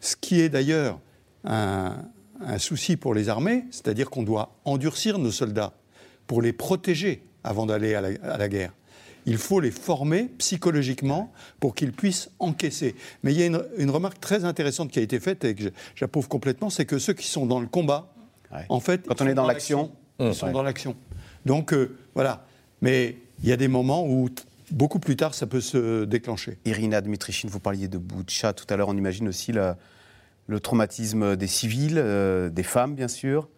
ce 0.00 0.16
qui 0.16 0.40
est 0.40 0.48
d'ailleurs 0.48 1.00
un, 1.44 2.06
souci 2.56 2.96
pour 2.96 3.12
les 3.12 3.28
armées, 3.28 3.64
c'est-à-dire 3.70 4.08
qu'on 4.08 4.22
doit 4.22 4.56
endurcir 4.64 5.18
nos 5.18 5.30
soldats 5.30 5.74
pour 6.26 6.40
les 6.40 6.54
protéger 6.54 7.22
avant 7.42 7.66
d'aller 7.66 7.94
à 7.94 8.38
la 8.38 8.48
guerre 8.48 8.72
il 9.26 9.38
faut 9.38 9.60
les 9.60 9.70
former 9.70 10.24
psychologiquement 10.38 11.32
pour 11.60 11.74
qu'ils 11.74 11.92
puissent 11.92 12.30
encaisser. 12.38 12.94
Mais 13.22 13.32
il 13.32 13.40
y 13.40 13.42
a 13.42 13.46
une, 13.46 13.90
remarque 13.90 14.20
très 14.20 14.44
intéressante 14.44 14.90
qui 14.90 14.98
a 14.98 15.02
été 15.02 15.20
faite 15.20 15.44
et 15.44 15.54
que 15.54 15.72
j'approuve 15.94 16.28
complètement, 16.28 16.70
c'est 16.70 16.84
que 16.84 16.98
ceux 16.98 17.14
qui 17.14 17.26
sont 17.26 17.46
dans 17.46 17.60
le 17.60 17.66
combat, 17.66 18.13
en 18.68 18.80
fait... 18.80 19.06
Quand 19.06 19.20
on 19.20 19.26
est 19.26 19.34
dans 19.34 19.46
l'action... 19.46 19.92
Ils 20.20 20.34
sont 20.34 20.52
dans 20.52 20.62
l'action. 20.62 20.94
Donc, 21.44 21.72
euh, 21.72 21.96
voilà. 22.14 22.46
Mais 22.82 23.16
il 23.42 23.48
y 23.48 23.52
a 23.52 23.56
des 23.56 23.68
moments 23.68 24.06
où 24.06 24.28
beaucoup 24.70 24.98
plus 24.98 25.16
tard, 25.16 25.34
ça 25.34 25.46
peut 25.46 25.60
se 25.60 26.04
déclencher. 26.04 26.58
Irina 26.64 27.00
Dmitrichine, 27.00 27.50
vous 27.50 27.60
parliez 27.60 27.88
de 27.88 27.98
Boutcha 27.98 28.52
tout 28.52 28.66
à 28.70 28.76
l'heure. 28.76 28.88
On 28.88 28.96
imagine 28.96 29.28
aussi 29.28 29.52
le 29.52 30.60
traumatisme 30.60 31.36
des 31.36 31.46
civils, 31.46 31.98
euh, 31.98 32.48
des 32.48 32.62
femmes, 32.62 32.94
bien 32.94 33.08
sûr, 33.08 33.48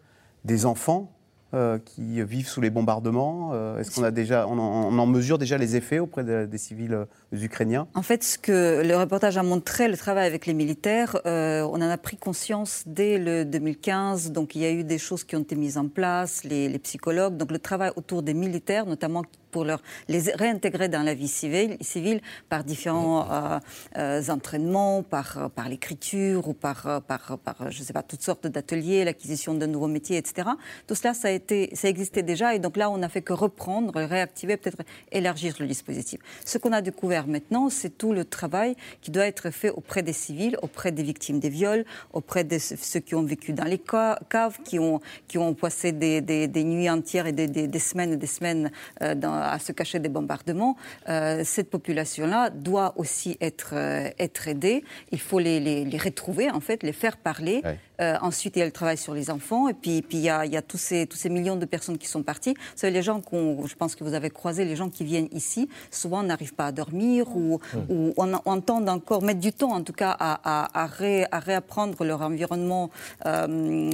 des 0.45 0.65
enfants. 0.65 1.11
Euh, 1.53 1.79
qui 1.79 2.21
vivent 2.23 2.49
sous 2.49 2.59
les 2.59 2.69
bombardements 2.69 3.51
euh, 3.53 3.79
Est-ce 3.79 3.95
qu'on 3.95 4.03
a 4.03 4.11
déjà, 4.11 4.45
on 4.49 4.59
en, 4.59 5.05
mesure 5.07 5.37
déjà 5.37 5.57
les 5.57 5.77
effets 5.77 5.97
auprès 5.97 6.25
des 6.25 6.57
civils 6.57 6.93
euh, 6.93 7.05
ukrainiens? 7.31 7.87
En 7.95 8.01
fait, 8.01 8.21
ce 8.21 8.37
que 8.37 8.83
le 8.85 8.97
reportage 8.97 9.37
a 9.37 9.43
montré, 9.43 9.87
le 9.87 9.95
travail 9.95 10.27
avec 10.27 10.45
les 10.45 10.53
militaires, 10.53 11.15
on 11.23 11.75
en 11.75 11.89
a 11.89 11.97
pris 11.97 12.17
conscience 12.17 12.83
dès 12.85 13.17
le 13.17 13.45
2015. 13.45 14.33
Donc, 14.33 14.55
il 14.55 14.61
y 14.61 14.65
a 14.65 14.71
eu 14.71 14.83
des 14.83 14.97
choses 14.97 15.23
qui 15.23 15.37
ont 15.37 15.41
été 15.41 15.55
mises 15.55 15.77
en 15.77 15.87
place, 15.87 16.43
les, 16.43 16.67
les 16.67 16.79
psychologues. 16.79 17.37
Donc, 17.37 17.53
le 17.53 17.59
travail 17.59 17.91
autour 17.95 18.23
des 18.23 18.33
militaires, 18.33 18.85
notamment 18.85 19.23
pour 19.57 19.65
leur, 19.65 19.81
les 20.07 20.19
réintégrer 20.35 20.87
dans 20.87 21.01
la 21.01 21.15
vie 21.15 21.27
civile, 21.27 21.77
civile 21.81 22.21
par 22.47 22.63
différents 22.63 23.27
euh, 23.31 23.59
euh, 23.97 24.21
entraînements, 24.29 25.01
par, 25.01 25.37
euh, 25.37 25.49
par 25.49 25.67
l'écriture 25.67 26.47
ou 26.47 26.53
par, 26.53 27.01
par, 27.07 27.39
par, 27.39 27.71
je 27.71 27.81
sais 27.81 27.91
pas, 27.91 28.03
toutes 28.03 28.21
sortes 28.21 28.45
d'ateliers, 28.45 29.03
l'acquisition 29.03 29.55
d'un 29.55 29.65
nouveau 29.65 29.87
métier, 29.87 30.17
etc. 30.17 30.49
Tout 30.85 30.93
cela, 30.93 31.15
ça, 31.15 31.29
a 31.29 31.31
été, 31.31 31.71
ça 31.73 31.89
existait 31.89 32.21
déjà 32.21 32.53
et 32.53 32.59
donc 32.59 32.77
là, 32.77 32.91
on 32.91 32.99
n'a 32.99 33.09
fait 33.09 33.23
que 33.23 33.33
reprendre, 33.33 33.99
réactiver, 33.99 34.57
peut-être 34.57 34.77
élargir 35.11 35.55
le 35.59 35.65
dispositif. 35.65 36.19
Ce 36.45 36.59
qu'on 36.59 36.71
a 36.71 36.83
découvert 36.83 37.25
maintenant, 37.25 37.71
c'est 37.71 37.97
tout 37.97 38.13
le 38.13 38.25
travail 38.25 38.75
qui 39.01 39.09
doit 39.09 39.25
être 39.25 39.49
fait 39.49 39.71
auprès 39.71 40.03
des 40.03 40.13
civils, 40.13 40.55
auprès 40.61 40.91
des 40.91 41.01
victimes 41.01 41.39
des 41.39 41.49
viols, 41.49 41.83
auprès 42.13 42.43
de 42.43 42.59
ceux 42.59 42.99
qui 42.99 43.15
ont 43.15 43.23
vécu 43.23 43.53
dans 43.53 43.65
les 43.65 43.79
caves, 43.79 44.59
qui 44.63 44.77
ont, 44.77 45.01
qui 45.27 45.39
ont 45.39 45.55
passé 45.55 45.93
des, 45.93 46.21
des, 46.21 46.47
des 46.47 46.63
nuits 46.63 46.91
entières 46.91 47.25
et 47.25 47.31
des, 47.31 47.47
des, 47.47 47.79
semaines 47.79 48.13
et 48.13 48.17
des 48.17 48.27
semaines 48.27 48.69
dans 49.01 49.46
à 49.51 49.59
se 49.59 49.71
cacher 49.71 49.99
des 49.99 50.09
bombardements, 50.09 50.75
euh, 51.09 51.41
cette 51.45 51.69
population-là 51.69 52.49
doit 52.49 52.93
aussi 52.97 53.37
être, 53.41 53.71
euh, 53.73 54.09
être 54.19 54.47
aidée. 54.47 54.83
Il 55.11 55.19
faut 55.19 55.39
les, 55.39 55.59
les, 55.59 55.97
retrouver, 55.97 56.49
en 56.51 56.59
fait, 56.59 56.83
les 56.83 56.93
faire 56.93 57.17
parler. 57.17 57.63
Euh, 57.99 58.15
ensuite, 58.21 58.55
il 58.55 58.59
y 58.59 58.61
a 58.61 58.65
le 58.65 58.71
travail 58.71 58.97
sur 58.97 59.13
les 59.13 59.29
enfants. 59.29 59.67
Et 59.67 59.73
puis, 59.73 60.01
puis 60.01 60.19
il 60.19 60.23
y 60.23 60.29
a, 60.29 60.45
il 60.45 60.51
y 60.51 60.57
a 60.57 60.61
tous, 60.61 60.77
ces, 60.77 61.07
tous 61.07 61.17
ces 61.17 61.29
millions 61.29 61.55
de 61.55 61.65
personnes 61.65 61.97
qui 61.97 62.07
sont 62.07 62.23
parties. 62.23 62.53
Vous 62.53 62.77
savez, 62.77 62.93
les 62.93 63.01
gens 63.01 63.21
qu'on, 63.21 63.65
je 63.65 63.75
pense 63.75 63.95
que 63.95 64.03
vous 64.03 64.13
avez 64.13 64.29
croisé, 64.29 64.65
les 64.65 64.75
gens 64.75 64.89
qui 64.89 65.03
viennent 65.03 65.29
ici, 65.31 65.67
souvent 65.89 66.21
n'arrivent 66.23 66.53
pas 66.53 66.67
à 66.67 66.71
dormir 66.71 67.35
ou, 67.35 67.59
mmh. 67.73 67.77
ou 67.89 68.13
on, 68.17 68.33
entend 68.33 68.85
encore 68.87 69.23
mettre 69.23 69.39
du 69.39 69.51
temps, 69.51 69.71
en 69.71 69.81
tout 69.81 69.93
cas, 69.93 70.15
à, 70.19 70.39
à, 70.43 70.83
à, 70.83 71.39
réapprendre 71.39 72.03
leur 72.03 72.21
environnement 72.21 72.89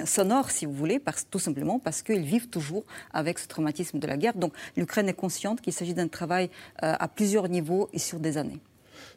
sonore, 0.06 0.51
si 0.51 0.66
vous 0.66 0.74
voulez, 0.74 0.99
parce, 0.99 1.26
tout 1.30 1.39
simplement 1.39 1.80
parce 1.80 2.01
qu'ils 2.01 2.24
vivent 2.24 2.49
toujours 2.49 2.84
avec 3.14 3.39
ce 3.39 3.47
traumatisme 3.47 3.99
de 3.99 4.08
la 4.08 4.18
guerre. 4.18 4.34
Donc, 4.36 4.54
l'Ukraine 4.76 5.10
est 5.10 5.14
consciente 5.34 5.62
qu'il 5.62 5.74
s'agit 5.74 5.96
d'un 5.96 6.08
travail 6.08 6.50
euh, 6.84 6.94
à 7.00 7.08
plusieurs 7.08 7.50
niveaux 7.50 7.90
et 7.92 8.00
sur 8.00 8.20
des 8.20 8.38
années. 8.38 8.60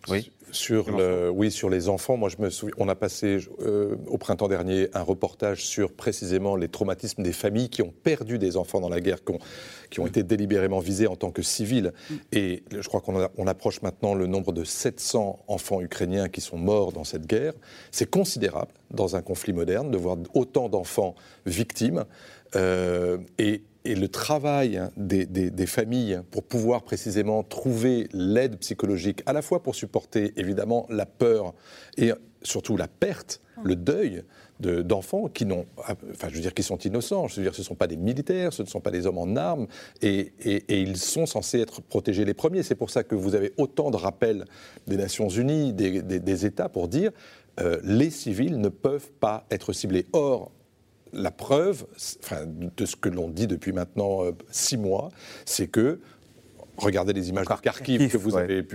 Oui. 0.09 0.33
Sur 0.53 0.97
le, 0.97 1.29
oui, 1.29 1.51
sur 1.51 1.69
les 1.69 1.89
enfants, 1.89 2.17
moi 2.17 2.29
je 2.29 2.37
me 2.41 2.51
souviens, 2.51 2.75
on 2.79 2.89
a 2.89 2.95
passé 2.95 3.39
euh, 3.61 3.97
au 4.07 4.17
printemps 4.17 4.47
dernier 4.47 4.89
un 4.95 5.03
reportage 5.03 5.67
sur 5.67 5.93
précisément 5.93 6.55
les 6.55 6.69
traumatismes 6.69 7.25
des 7.25 7.33
familles 7.33 7.69
qui 7.69 7.83
ont 7.83 7.93
perdu 8.05 8.39
des 8.39 8.57
enfants 8.57 8.81
dans 8.81 8.89
la 8.89 9.01
guerre, 9.01 9.25
qui 9.25 9.33
ont, 9.33 9.39
qui 9.91 10.01
ont 10.01 10.07
été 10.07 10.23
délibérément 10.23 10.79
visés 10.79 11.09
en 11.09 11.17
tant 11.17 11.33
que 11.33 11.43
civils. 11.43 11.93
Et 12.31 12.63
je 12.71 12.87
crois 12.87 13.01
qu'on 13.01 13.29
on 13.37 13.47
approche 13.49 13.83
maintenant 13.83 14.15
le 14.15 14.29
nombre 14.29 14.53
de 14.53 14.63
700 14.63 15.45
enfants 15.49 15.81
ukrainiens 15.81 16.29
qui 16.29 16.41
sont 16.41 16.59
morts 16.59 16.93
dans 16.93 17.05
cette 17.05 17.27
guerre. 17.27 17.53
C'est 17.91 18.09
considérable 18.09 18.73
dans 18.93 19.17
un 19.17 19.23
conflit 19.23 19.53
moderne 19.53 19.91
de 19.91 19.99
voir 19.99 20.17
autant 20.33 20.69
d'enfants 20.69 21.17
victimes. 21.45 22.05
Euh, 22.55 23.19
et 23.39 23.63
et 23.87 23.95
le 23.95 24.09
travail 24.09 24.83
des, 24.97 25.67
familles 25.67 26.21
pour 26.31 26.43
pouvoir 26.43 26.83
précisément 26.83 27.43
trouver 27.43 28.09
l'aide 28.13 28.59
psychologique, 28.59 29.23
à 29.27 29.33
la 29.33 29.43
fois 29.43 29.63
pour 29.63 29.75
supporter 29.75 30.33
évidemment 30.37 30.87
la 30.91 31.07
peur 31.07 31.55
et 31.97 32.13
surtout 32.43 32.77
la 32.77 32.89
perte, 32.89 33.41
le 33.63 33.77
deuil 33.77 34.23
d'enfants 34.61 35.29
qui 35.29 35.47
n'ont, 35.47 35.67
enfin 35.79 36.29
je 36.29 36.35
veux 36.35 36.41
dire, 36.41 36.55
qui 36.55 36.63
sont 36.63 36.79
innocents. 36.79 37.29
Je 37.29 37.37
veux 37.37 37.43
dire, 37.43 37.55
ce 37.55 37.61
ne 37.61 37.65
sont 37.65 37.75
pas 37.75 37.87
des 37.87 37.97
militaires, 37.97 38.53
ce 38.53 38.63
ne 38.63 38.67
sont 38.67 38.81
pas 38.81 38.91
des 38.91 39.07
hommes 39.07 39.19
en 39.19 39.37
armes, 39.37 39.67
et, 40.03 40.33
ils 40.69 40.97
sont 40.97 41.27
censés 41.27 41.61
être 41.61 41.81
protégés 41.81 42.25
les 42.25 42.35
premiers. 42.35 42.63
C'est 42.63 42.75
pour 42.75 42.91
ça 42.91 43.05
que 43.05 43.15
vous 43.15 43.35
avez 43.35 43.53
autant 43.57 43.91
de 43.91 43.97
rappels 43.97 44.45
des 44.87 44.97
Nations 44.97 45.29
Unies, 45.29 45.73
des, 45.73 46.47
États 46.47 46.69
pour 46.69 46.89
dire 46.89 47.13
euh, 47.61 47.79
les 47.83 48.11
civils 48.11 48.59
ne 48.59 48.69
peuvent 48.69 49.11
pas 49.21 49.47
être 49.51 49.73
ciblés. 49.73 50.07
Or, 50.13 50.51
la 51.13 51.31
preuve 51.31 51.87
de 52.77 52.87
ce 52.87 52.97
que 52.97 53.09
l'on 53.09 53.29
dit 53.29 53.47
depuis 53.47 53.73
maintenant 53.73 54.25
euh, 54.25 54.33
six 54.51 54.77
mois, 54.77 55.11
c'est 55.45 55.69
que, 55.69 56.01
regardez 56.77 57.13
les 57.13 57.29
images 57.29 57.47
de 57.47 57.55
Kharkiv 57.55 58.09
que 58.09 58.17
vous 58.17 58.37
avez 58.37 58.67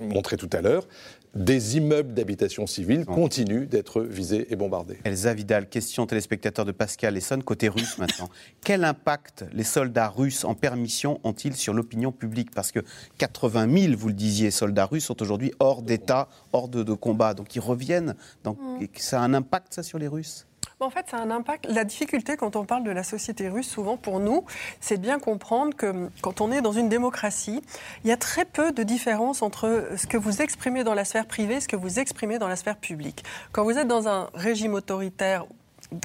montrées 0.00 0.36
tout 0.36 0.50
à 0.52 0.60
l'heure, 0.60 0.86
des 1.34 1.76
immeubles 1.76 2.14
d'habitation 2.14 2.66
civile 2.66 3.04
continuent 3.04 3.66
d'être 3.66 4.02
visés 4.02 4.46
et 4.50 4.56
bombardés. 4.56 4.98
Elsa 5.04 5.34
Vidal, 5.34 5.68
question 5.68 6.06
téléspectateur 6.06 6.64
de 6.64 6.72
Pascal 6.72 7.16
Essonne, 7.16 7.42
côté 7.42 7.68
russe 7.68 7.98
maintenant. 7.98 8.28
Quel 8.62 8.84
impact 8.84 9.44
les 9.52 9.64
soldats 9.64 10.08
russes 10.08 10.44
en 10.44 10.54
permission 10.54 11.20
ont-ils 11.24 11.54
sur 11.54 11.74
l'opinion 11.74 12.12
publique? 12.12 12.50
Parce 12.54 12.72
que 12.72 12.80
80 13.18 13.68
000, 13.90 13.96
vous 13.96 14.08
le 14.08 14.14
disiez, 14.14 14.50
soldats 14.50 14.86
russes 14.86 15.04
sont 15.04 15.20
aujourd'hui 15.22 15.52
hors 15.60 15.82
d'état, 15.82 16.28
hors 16.52 16.68
de, 16.68 16.82
combat. 16.94 17.34
Donc 17.34 17.54
ils 17.54 17.60
reviennent. 17.60 18.14
Donc, 18.42 18.58
mm. 18.58 18.86
Ça 18.96 19.20
a 19.20 19.24
un 19.24 19.34
impact, 19.34 19.74
ça, 19.74 19.82
sur 19.82 19.98
les 19.98 20.08
Russes? 20.08 20.47
En 20.80 20.90
fait, 20.90 21.06
ça 21.10 21.18
a 21.18 21.20
un 21.20 21.30
impact. 21.30 21.66
La 21.68 21.84
difficulté 21.84 22.36
quand 22.36 22.56
on 22.56 22.64
parle 22.64 22.84
de 22.84 22.90
la 22.90 23.02
société 23.02 23.48
russe, 23.48 23.68
souvent 23.68 23.96
pour 23.96 24.20
nous, 24.20 24.44
c'est 24.80 24.96
de 24.96 25.02
bien 25.02 25.18
comprendre 25.18 25.74
que 25.74 26.08
quand 26.22 26.40
on 26.40 26.52
est 26.52 26.60
dans 26.60 26.72
une 26.72 26.88
démocratie, 26.88 27.62
il 28.04 28.08
y 28.08 28.12
a 28.12 28.16
très 28.16 28.44
peu 28.44 28.72
de 28.72 28.82
différence 28.82 29.42
entre 29.42 29.88
ce 29.96 30.06
que 30.06 30.16
vous 30.16 30.40
exprimez 30.40 30.84
dans 30.84 30.94
la 30.94 31.04
sphère 31.04 31.26
privée 31.26 31.56
et 31.56 31.60
ce 31.60 31.68
que 31.68 31.76
vous 31.76 31.98
exprimez 31.98 32.38
dans 32.38 32.48
la 32.48 32.56
sphère 32.56 32.76
publique. 32.76 33.24
Quand 33.52 33.64
vous 33.64 33.76
êtes 33.76 33.88
dans 33.88 34.08
un 34.08 34.30
régime 34.34 34.74
autoritaire 34.74 35.46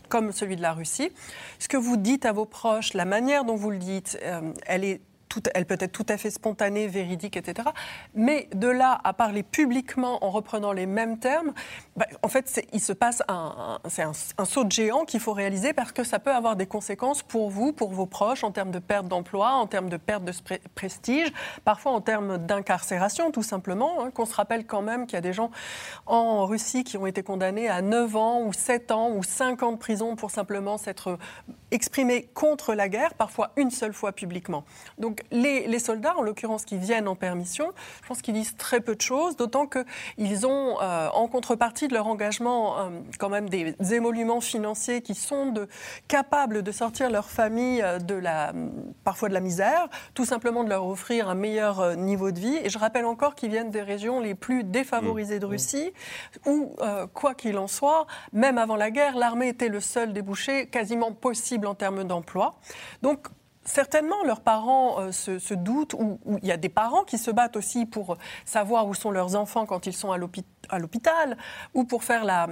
comme 0.09 0.31
celui 0.31 0.55
de 0.55 0.61
la 0.61 0.73
Russie, 0.73 1.11
ce 1.59 1.67
que 1.67 1.77
vous 1.77 1.97
dites 1.97 2.25
à 2.25 2.31
vos 2.31 2.45
proches, 2.45 2.93
la 2.93 3.05
manière 3.05 3.43
dont 3.43 3.55
vous 3.55 3.69
le 3.69 3.77
dites, 3.77 4.17
euh, 4.23 4.53
elle 4.65 4.85
est 4.85 5.01
elle 5.53 5.65
peut 5.65 5.77
être 5.79 5.91
tout 5.91 6.05
à 6.09 6.17
fait 6.17 6.29
spontanée, 6.29 6.87
véridique, 6.87 7.37
etc. 7.37 7.69
Mais 8.13 8.47
de 8.53 8.67
là 8.67 8.99
à 9.03 9.13
parler 9.13 9.43
publiquement 9.43 10.23
en 10.23 10.29
reprenant 10.29 10.71
les 10.71 10.85
mêmes 10.85 11.19
termes, 11.19 11.53
bah, 11.95 12.05
en 12.21 12.27
fait, 12.27 12.65
il 12.73 12.81
se 12.81 12.93
passe 12.93 13.21
un, 13.27 13.79
saut 14.45 14.63
de 14.63 14.71
géant 14.71 15.05
qu'il 15.05 15.19
faut 15.19 15.33
réaliser 15.33 15.73
parce 15.73 15.91
que 15.91 16.03
ça 16.03 16.19
peut 16.19 16.33
avoir 16.33 16.55
des 16.55 16.65
conséquences 16.65 17.23
pour 17.23 17.49
vous, 17.49 17.73
pour 17.73 17.91
vos 17.91 18.05
proches, 18.05 18.43
en 18.43 18.51
termes 18.51 18.71
de 18.71 18.79
perte 18.79 19.07
d'emploi, 19.07 19.51
en 19.51 19.67
termes 19.67 19.89
de 19.89 19.97
perte 19.97 20.23
de 20.23 20.33
prestige, 20.75 21.31
parfois 21.63 21.91
en 21.91 22.01
termes 22.01 22.37
d'incarcération, 22.37 23.31
tout 23.31 23.43
simplement. 23.43 24.03
Hein, 24.03 24.11
qu'on 24.11 24.25
se 24.25 24.35
rappelle 24.35 24.65
quand 24.65 24.81
même 24.81 25.05
qu'il 25.05 25.15
y 25.15 25.17
a 25.17 25.21
des 25.21 25.33
gens 25.33 25.51
en 26.05 26.45
Russie 26.45 26.83
qui 26.83 26.97
ont 26.97 27.05
été 27.05 27.23
condamnés 27.23 27.69
à 27.69 27.81
9 27.81 28.15
ans 28.15 28.41
ou 28.41 28.53
7 28.53 28.91
ans 28.91 29.11
ou 29.11 29.23
5 29.23 29.63
ans 29.63 29.71
de 29.71 29.77
prison 29.77 30.15
pour 30.15 30.31
simplement 30.31 30.77
s'être 30.77 31.17
exprimés 31.71 32.29
contre 32.33 32.73
la 32.73 32.89
guerre, 32.89 33.13
parfois 33.15 33.51
une 33.57 33.71
seule 33.71 33.93
fois 33.93 34.11
publiquement. 34.11 34.63
Donc 34.97 35.22
Les, 35.31 35.79
soldats, 35.79 36.15
en 36.17 36.21
l'occurrence, 36.21 36.65
qui 36.65 36.77
viennent 36.77 37.07
en 37.07 37.15
permission, 37.15 37.71
je 38.01 38.07
pense 38.07 38.21
qu'ils 38.21 38.33
disent 38.33 38.55
très 38.55 38.79
peu 38.79 38.95
de 38.95 39.01
choses, 39.01 39.35
d'autant 39.35 39.67
qu'ils 39.67 40.45
ont, 40.45 40.81
euh, 40.81 41.09
en 41.09 41.27
contrepartie 41.27 41.87
de 41.87 41.93
leur 41.93 42.07
engagement, 42.07 42.79
euh, 42.79 42.89
quand 43.19 43.29
même 43.29 43.49
des 43.49 43.75
émoluments 43.91 44.41
financiers 44.41 45.01
qui 45.01 45.15
sont 45.15 45.47
de, 45.47 45.67
capables 46.07 46.63
de 46.63 46.71
sortir 46.71 47.09
leur 47.09 47.29
famille 47.29 47.81
euh, 47.81 47.99
de 47.99 48.15
la, 48.15 48.53
parfois 49.03 49.29
de 49.29 49.33
la 49.33 49.39
misère, 49.39 49.87
tout 50.13 50.25
simplement 50.25 50.63
de 50.63 50.69
leur 50.69 50.87
offrir 50.87 51.29
un 51.29 51.35
meilleur 51.35 51.95
niveau 51.95 52.31
de 52.31 52.39
vie. 52.39 52.57
Et 52.63 52.69
je 52.69 52.77
rappelle 52.77 53.05
encore 53.05 53.35
qu'ils 53.35 53.49
viennent 53.49 53.71
des 53.71 53.81
régions 53.81 54.19
les 54.19 54.35
plus 54.35 54.63
défavorisées 54.63 55.39
de 55.39 55.45
mmh. 55.45 55.49
Russie, 55.49 55.93
où, 56.45 56.75
quoi 57.13 57.33
qu'il 57.33 57.57
en 57.57 57.67
soit, 57.67 58.07
même 58.31 58.57
avant 58.57 58.75
la 58.75 58.91
guerre, 58.91 59.15
l'armée 59.17 59.49
était 59.49 59.69
le 59.69 59.79
seul 59.79 60.13
débouché 60.13 60.67
quasiment 60.67 61.11
possible 61.11 61.67
en 61.67 61.75
termes 61.75 62.03
d'emploi. 62.03 62.55
Donc, 63.01 63.27
certainement, 63.65 64.23
leurs 64.25 64.41
parents 64.41 64.99
euh, 64.99 65.11
se, 65.11 65.53
doutent, 65.53 65.93
ou 65.93 66.19
il 66.41 66.47
y 66.47 66.51
a 66.51 66.57
des 66.57 66.69
parents 66.69 67.03
qui 67.03 67.17
se 67.17 67.31
battent 67.31 67.55
aussi 67.55 67.85
pour 67.85 68.17
savoir 68.45 68.87
où 68.87 68.93
sont 68.93 69.11
leurs 69.11 69.35
enfants 69.35 69.65
quand 69.65 69.85
ils 69.85 69.95
sont 69.95 70.11
à 70.11 70.17
l'hôpital 70.17 71.37
ou 71.73 71.83
pour 71.83 72.03
faire 72.03 72.23
la, 72.25 72.47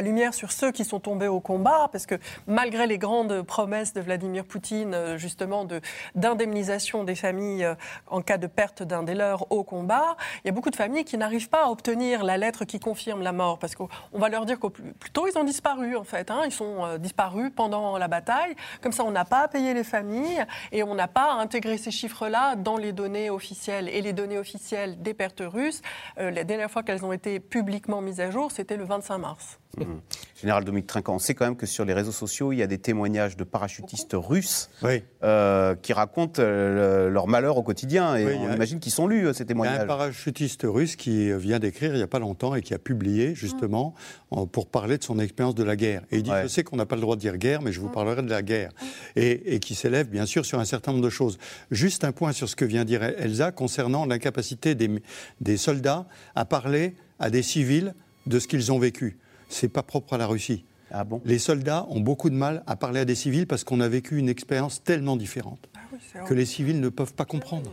lumière 0.00 0.34
sur 0.34 0.52
ceux 0.52 0.70
qui 0.70 0.84
sont 0.84 1.00
tombés 1.00 1.28
au 1.28 1.40
combat, 1.40 1.88
parce 1.90 2.06
que 2.06 2.14
malgré 2.46 2.86
les 2.86 2.98
grandes 2.98 3.42
promesses 3.42 3.92
de 3.92 4.00
Vladimir 4.00 4.44
Poutine, 4.44 4.94
euh, 4.94 5.18
justement, 5.18 5.66
d'indemnisation 6.14 7.04
des 7.04 7.14
familles 7.14 7.64
euh, 7.64 7.74
en 8.06 8.22
cas 8.22 8.38
de 8.38 8.46
perte 8.46 8.82
d'un 8.82 9.02
des 9.02 9.14
leurs 9.14 9.50
au 9.50 9.64
combat, 9.64 10.16
il 10.44 10.48
y 10.48 10.50
a 10.50 10.52
beaucoup 10.52 10.70
de 10.70 10.76
familles 10.76 11.04
qui 11.04 11.18
n'arrivent 11.18 11.48
pas 11.48 11.64
à 11.64 11.68
obtenir 11.68 12.24
la 12.24 12.36
lettre 12.36 12.64
qui 12.64 12.78
confirme 12.78 13.22
la 13.22 13.32
mort, 13.32 13.58
parce 13.58 13.74
qu'on 13.74 13.88
va 14.12 14.28
leur 14.28 14.46
dire 14.46 14.58
qu'au 14.58 14.70
plus, 14.70 14.94
tôt, 15.12 15.26
ils 15.26 15.36
ont 15.36 15.44
disparu, 15.44 15.96
en 15.96 16.04
fait. 16.04 16.30
Hein, 16.30 16.42
ils 16.44 16.52
sont 16.52 16.84
euh, 16.84 16.98
disparus 16.98 17.50
pendant 17.54 17.98
la 17.98 18.08
bataille. 18.08 18.54
Comme 18.80 18.92
ça, 18.92 19.04
on 19.04 19.10
n'a 19.10 19.24
pas 19.24 19.40
à 19.40 19.48
payer 19.48 19.74
les 19.74 19.84
familles 19.84 20.44
et 20.72 20.82
on 20.82 20.94
n'a 20.94 21.08
pas 21.08 21.32
à 21.32 21.34
intégrer 21.34 21.78
ces 21.78 21.90
chiffres-là 21.90 22.56
dans 22.56 22.76
les 22.76 22.92
données 22.92 23.30
officielles. 23.30 23.88
Et 23.88 24.02
les 24.02 24.12
données 24.12 24.38
officielles 24.38 25.00
des 25.02 25.14
pertes 25.14 25.42
russes, 25.44 25.82
la 26.16 26.44
dernière 26.44 26.70
fois 26.70 26.82
qu'elles 26.82 27.04
ont 27.04 27.12
été 27.12 27.40
publiquement 27.40 28.00
mise 28.00 28.20
à 28.20 28.30
jour, 28.30 28.50
c'était 28.50 28.76
le 28.76 28.84
25 28.84 29.18
mars. 29.18 29.58
Mmh. 29.84 30.00
Général 30.40 30.64
Dominique 30.64 30.86
Trinquant, 30.86 31.16
on 31.16 31.18
sait 31.18 31.34
quand 31.34 31.46
même 31.46 31.56
que 31.56 31.66
sur 31.66 31.84
les 31.84 31.92
réseaux 31.92 32.12
sociaux, 32.12 32.52
il 32.52 32.58
y 32.58 32.62
a 32.62 32.68
des 32.68 32.78
témoignages 32.78 33.36
de 33.36 33.42
parachutistes 33.42 34.14
russes 34.14 34.70
euh, 35.24 35.74
qui 35.74 35.92
racontent 35.92 36.40
euh, 36.40 37.10
leur 37.10 37.26
malheur 37.26 37.56
au 37.56 37.64
quotidien. 37.64 38.14
Et 38.14 38.36
on 38.36 38.52
imagine 38.54 38.78
qu'ils 38.78 38.92
sont 38.92 39.08
lus, 39.08 39.26
euh, 39.26 39.32
ces 39.32 39.44
témoignages. 39.46 39.74
Il 39.74 39.78
y 39.78 39.80
a 39.80 39.84
un 39.84 39.86
parachutiste 39.86 40.62
russe 40.64 40.94
qui 40.94 41.32
vient 41.32 41.58
d'écrire 41.58 41.92
il 41.92 41.96
n'y 41.96 42.02
a 42.02 42.08
pas 42.08 42.20
longtemps 42.20 42.54
et 42.54 42.62
qui 42.62 42.72
a 42.72 42.78
publié 42.78 43.34
justement 43.34 43.94
pour 44.52 44.68
parler 44.68 44.96
de 44.96 45.02
son 45.02 45.18
expérience 45.18 45.56
de 45.56 45.64
la 45.64 45.74
guerre. 45.74 46.02
Et 46.12 46.18
il 46.18 46.22
dit 46.22 46.30
Je 46.42 46.46
sais 46.46 46.62
qu'on 46.62 46.76
n'a 46.76 46.86
pas 46.86 46.94
le 46.94 47.02
droit 47.02 47.16
de 47.16 47.20
dire 47.20 47.36
guerre, 47.36 47.60
mais 47.60 47.72
je 47.72 47.80
vous 47.80 47.88
parlerai 47.88 48.22
de 48.22 48.30
la 48.30 48.42
guerre. 48.42 48.70
Et, 49.16 49.58
qui 49.58 49.74
s'élève 49.74 50.08
bien 50.08 50.24
sûr 50.24 50.46
sur 50.46 50.60
un 50.60 50.64
certain 50.64 50.92
nombre 50.92 51.04
de 51.04 51.10
choses. 51.10 51.38
Juste 51.72 52.04
un 52.04 52.12
point 52.12 52.30
sur 52.30 52.48
ce 52.48 52.54
que 52.54 52.64
vient 52.64 52.84
dire 52.84 53.02
Elsa 53.02 53.50
concernant 53.50 54.06
l'incapacité 54.06 54.76
des, 54.76 55.02
des 55.40 55.56
soldats 55.56 56.06
à 56.36 56.44
parler 56.44 56.94
à 57.18 57.28
des 57.28 57.42
civils 57.42 57.92
de 58.26 58.38
ce 58.38 58.46
qu'ils 58.46 58.70
ont 58.70 58.78
vécu. 58.78 59.18
C'est 59.48 59.68
pas 59.68 59.82
propre 59.82 60.14
à 60.14 60.18
la 60.18 60.26
Russie. 60.26 60.64
Ah 60.90 61.04
bon? 61.04 61.20
Les 61.24 61.38
soldats 61.38 61.86
ont 61.90 62.00
beaucoup 62.00 62.30
de 62.30 62.34
mal 62.34 62.62
à 62.66 62.76
parler 62.76 63.00
à 63.00 63.04
des 63.04 63.14
civils 63.14 63.46
parce 63.46 63.64
qu'on 63.64 63.80
a 63.80 63.88
vécu 63.88 64.18
une 64.18 64.28
expérience 64.28 64.82
tellement 64.82 65.16
différente 65.16 65.68
ah 65.74 66.24
que 66.24 66.34
les 66.34 66.46
civils 66.46 66.80
ne 66.80 66.88
peuvent 66.88 67.14
pas 67.14 67.26
comprendre. 67.26 67.72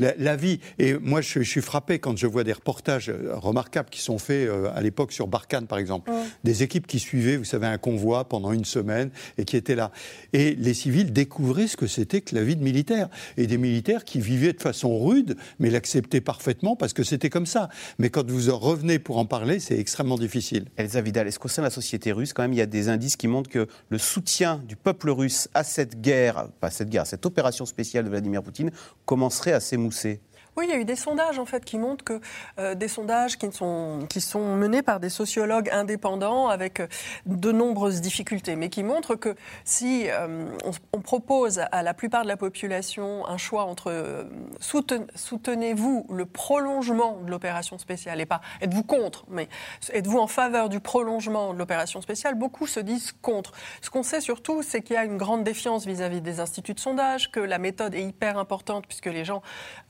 La, 0.00 0.36
vie, 0.36 0.60
et 0.78 0.94
moi 0.94 1.20
je, 1.20 1.40
suis 1.40 1.60
frappé 1.60 1.98
quand 1.98 2.16
je 2.16 2.26
vois 2.26 2.44
des 2.44 2.52
reportages 2.52 3.08
euh, 3.08 3.32
remarquables 3.34 3.88
qui 3.90 4.00
sont 4.00 4.18
faits 4.18 4.48
euh, 4.48 4.70
à 4.74 4.80
l'époque 4.80 5.12
sur 5.12 5.26
Barkhane 5.26 5.66
par 5.66 5.78
exemple, 5.78 6.10
des 6.44 6.62
équipes 6.62 6.86
qui 6.86 6.98
suivaient, 6.98 7.36
vous 7.36 7.44
savez, 7.44 7.66
un 7.66 7.78
convoi 7.78 8.28
pendant 8.28 8.52
une 8.52 8.64
semaine 8.64 9.10
et 9.38 9.44
qui 9.44 9.56
étaient 9.56 9.74
là. 9.74 9.90
Et 10.32 10.54
les 10.54 10.74
civils 10.74 11.12
découvraient 11.12 11.66
ce 11.66 11.76
que 11.76 11.86
c'était 11.86 12.20
que 12.20 12.34
la 12.34 12.44
vie 12.44 12.56
de 12.56 12.62
militaire. 12.62 13.08
Et 13.36 13.46
des 13.46 13.58
militaires 13.58 14.04
qui 14.04 14.20
vivaient 14.20 14.52
de 14.52 14.60
façon 14.60 14.98
rude, 14.98 15.36
mais 15.58 15.70
l'acceptaient 15.70 16.20
parfaitement 16.20 16.76
parce 16.76 16.92
que 16.92 17.02
c'était 17.02 17.30
comme 17.30 17.46
ça. 17.46 17.68
Mais 17.98 18.10
quand 18.10 18.28
vous 18.30 18.50
en 18.50 18.58
revenez 18.58 18.98
pour 18.98 19.18
en 19.18 19.26
parler, 19.26 19.60
c'est 19.60 19.78
extrêmement 19.78 20.18
difficile. 20.18 20.66
Elsa 20.76 21.00
Vidal, 21.00 21.26
est-ce 21.26 21.38
qu'au 21.38 21.48
sein 21.48 21.62
de 21.62 21.66
la 21.66 21.70
société 21.70 22.12
russe, 22.12 22.32
quand 22.32 22.42
même, 22.42 22.52
il 22.52 22.58
y 22.58 22.62
a 22.62 22.66
des 22.66 22.88
indices 22.88 23.16
qui 23.16 23.28
montrent 23.28 23.50
que 23.50 23.66
le 23.88 23.98
soutien 23.98 24.62
du 24.66 24.76
peuple 24.76 25.10
russe 25.10 25.48
à 25.54 25.64
cette 25.64 26.00
guerre, 26.00 26.48
pas 26.60 26.70
cette 26.70 26.88
guerre, 26.88 27.06
cette 27.06 27.26
opération 27.26 27.66
spéciale 27.66 28.04
de 28.04 28.10
Vladimir 28.10 28.42
Poutine 28.42 28.70
commencerait 29.04 29.52
à 29.52 29.60
s'émousser 29.90 30.20
oui, 30.58 30.66
il 30.68 30.74
y 30.74 30.76
a 30.76 30.80
eu 30.80 30.84
des 30.84 30.96
sondages 30.96 31.38
en 31.38 31.46
fait 31.46 31.64
qui 31.64 31.78
montrent 31.78 32.04
que 32.04 32.20
euh, 32.58 32.74
des 32.74 32.88
sondages 32.88 33.38
qui 33.38 33.52
sont, 33.52 34.06
qui 34.10 34.20
sont 34.20 34.56
menés 34.56 34.82
par 34.82 34.98
des 34.98 35.08
sociologues 35.08 35.70
indépendants 35.70 36.48
avec 36.48 36.80
euh, 36.80 36.88
de 37.26 37.52
nombreuses 37.52 38.00
difficultés, 38.00 38.56
mais 38.56 38.68
qui 38.68 38.82
montrent 38.82 39.14
que 39.14 39.36
si 39.64 40.06
euh, 40.08 40.46
on, 40.92 41.00
propose 41.00 41.60
à 41.70 41.84
la 41.84 41.94
plupart 41.94 42.24
de 42.24 42.28
la 42.28 42.36
population 42.36 43.26
un 43.28 43.38
choix 43.38 43.64
entre 43.64 44.26
soutenez-vous 44.60 46.06
le 46.10 46.26
prolongement 46.26 47.18
de 47.24 47.30
l'opération 47.30 47.78
spéciale 47.78 48.20
et 48.20 48.26
pas 48.26 48.40
êtes-vous 48.60 48.82
contre, 48.82 49.24
mais 49.28 49.48
êtes-vous 49.92 50.18
en 50.18 50.26
faveur 50.26 50.68
du 50.68 50.80
prolongement 50.80 51.54
de 51.54 51.58
l'opération 51.58 52.00
spéciale, 52.00 52.34
beaucoup 52.34 52.66
se 52.66 52.80
disent 52.80 53.12
contre. 53.22 53.52
Ce 53.80 53.90
qu'on 53.90 54.02
sait 54.02 54.20
surtout, 54.20 54.62
c'est 54.62 54.82
qu'il 54.82 54.96
y 54.96 54.98
a 54.98 55.04
une 55.04 55.18
grande 55.18 55.44
défiance 55.44 55.86
vis-à-vis 55.86 56.18
-vis 56.18 56.22
des 56.22 56.40
instituts 56.40 56.74
de 56.74 56.80
sondage, 56.80 57.30
que 57.30 57.40
la 57.40 57.58
méthode 57.58 57.94
est 57.94 58.02
hyper 58.02 58.38
importante 58.38 58.86
puisque 58.86 59.06
les 59.06 59.24
gens 59.24 59.40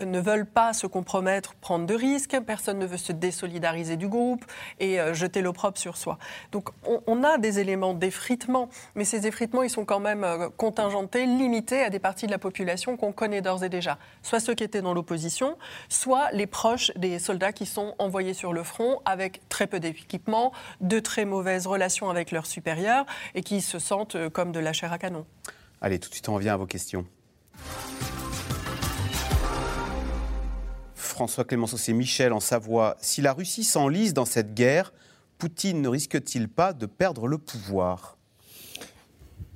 ne 0.04 0.20
veulent 0.20 0.46
pas 0.46 0.57
se 0.72 0.86
compromettre, 0.86 1.54
prendre 1.54 1.86
de 1.86 1.94
risques, 1.94 2.38
personne 2.46 2.78
ne 2.78 2.86
veut 2.86 2.96
se 2.96 3.12
désolidariser 3.12 3.96
du 3.96 4.08
groupe 4.08 4.44
et 4.80 5.00
euh, 5.00 5.14
jeter 5.14 5.40
l'opprobre 5.40 5.78
sur 5.78 5.96
soi. 5.96 6.18
Donc 6.52 6.70
on, 6.84 7.22
a 7.22 7.38
des 7.38 7.60
éléments 7.60 7.94
d'effritement, 7.94 8.68
mais 8.94 9.04
ces 9.04 9.26
effritements, 9.26 9.62
ils 9.62 9.70
sont 9.70 9.84
quand 9.84 10.00
même 10.00 10.24
euh, 10.24 10.48
contingentés, 10.56 11.26
limités 11.26 11.82
à 11.82 11.90
des 11.90 11.98
parties 11.98 12.26
de 12.26 12.32
la 12.32 12.38
population 12.38 12.96
qu'on 12.96 13.12
connaît 13.12 13.40
d'ores 13.40 13.64
et 13.64 13.68
déjà, 13.68 13.98
soit 14.22 14.40
ceux 14.40 14.54
qui 14.54 14.64
étaient 14.64 14.82
dans 14.82 14.94
l'opposition, 14.94 15.56
soit 15.88 16.30
les 16.32 16.46
proches 16.46 16.92
des 16.96 17.18
soldats 17.18 17.52
qui 17.52 17.66
sont 17.66 17.94
envoyés 17.98 18.34
sur 18.34 18.52
le 18.52 18.62
front 18.62 19.00
avec 19.04 19.48
très 19.48 19.66
peu 19.66 19.78
d'équipement, 19.80 20.52
de 20.80 20.98
très 20.98 21.24
mauvaises 21.24 21.66
relations 21.66 22.10
avec 22.10 22.32
leurs 22.32 22.46
supérieurs 22.46 23.06
et 23.34 23.42
qui 23.42 23.60
se 23.60 23.78
sentent 23.78 24.16
euh, 24.16 24.30
comme 24.30 24.52
de 24.52 24.60
la 24.60 24.72
chair 24.72 24.92
à 24.92 24.98
canon. 24.98 25.24
Allez, 25.80 25.98
tout 25.98 26.08
de 26.08 26.14
suite, 26.14 26.28
on 26.28 26.34
revient 26.34 26.50
à 26.50 26.56
vos 26.56 26.66
questions. 26.66 27.06
François 31.18 31.42
Clémenceau, 31.42 31.76
c'est 31.76 31.94
Michel 31.94 32.32
en 32.32 32.38
Savoie. 32.38 32.96
Si 33.00 33.22
la 33.22 33.32
Russie 33.32 33.64
s'enlise 33.64 34.14
dans 34.14 34.24
cette 34.24 34.54
guerre, 34.54 34.92
Poutine 35.36 35.82
ne 35.82 35.88
risque-t-il 35.88 36.48
pas 36.48 36.72
de 36.72 36.86
perdre 36.86 37.26
le 37.26 37.38
pouvoir? 37.38 38.18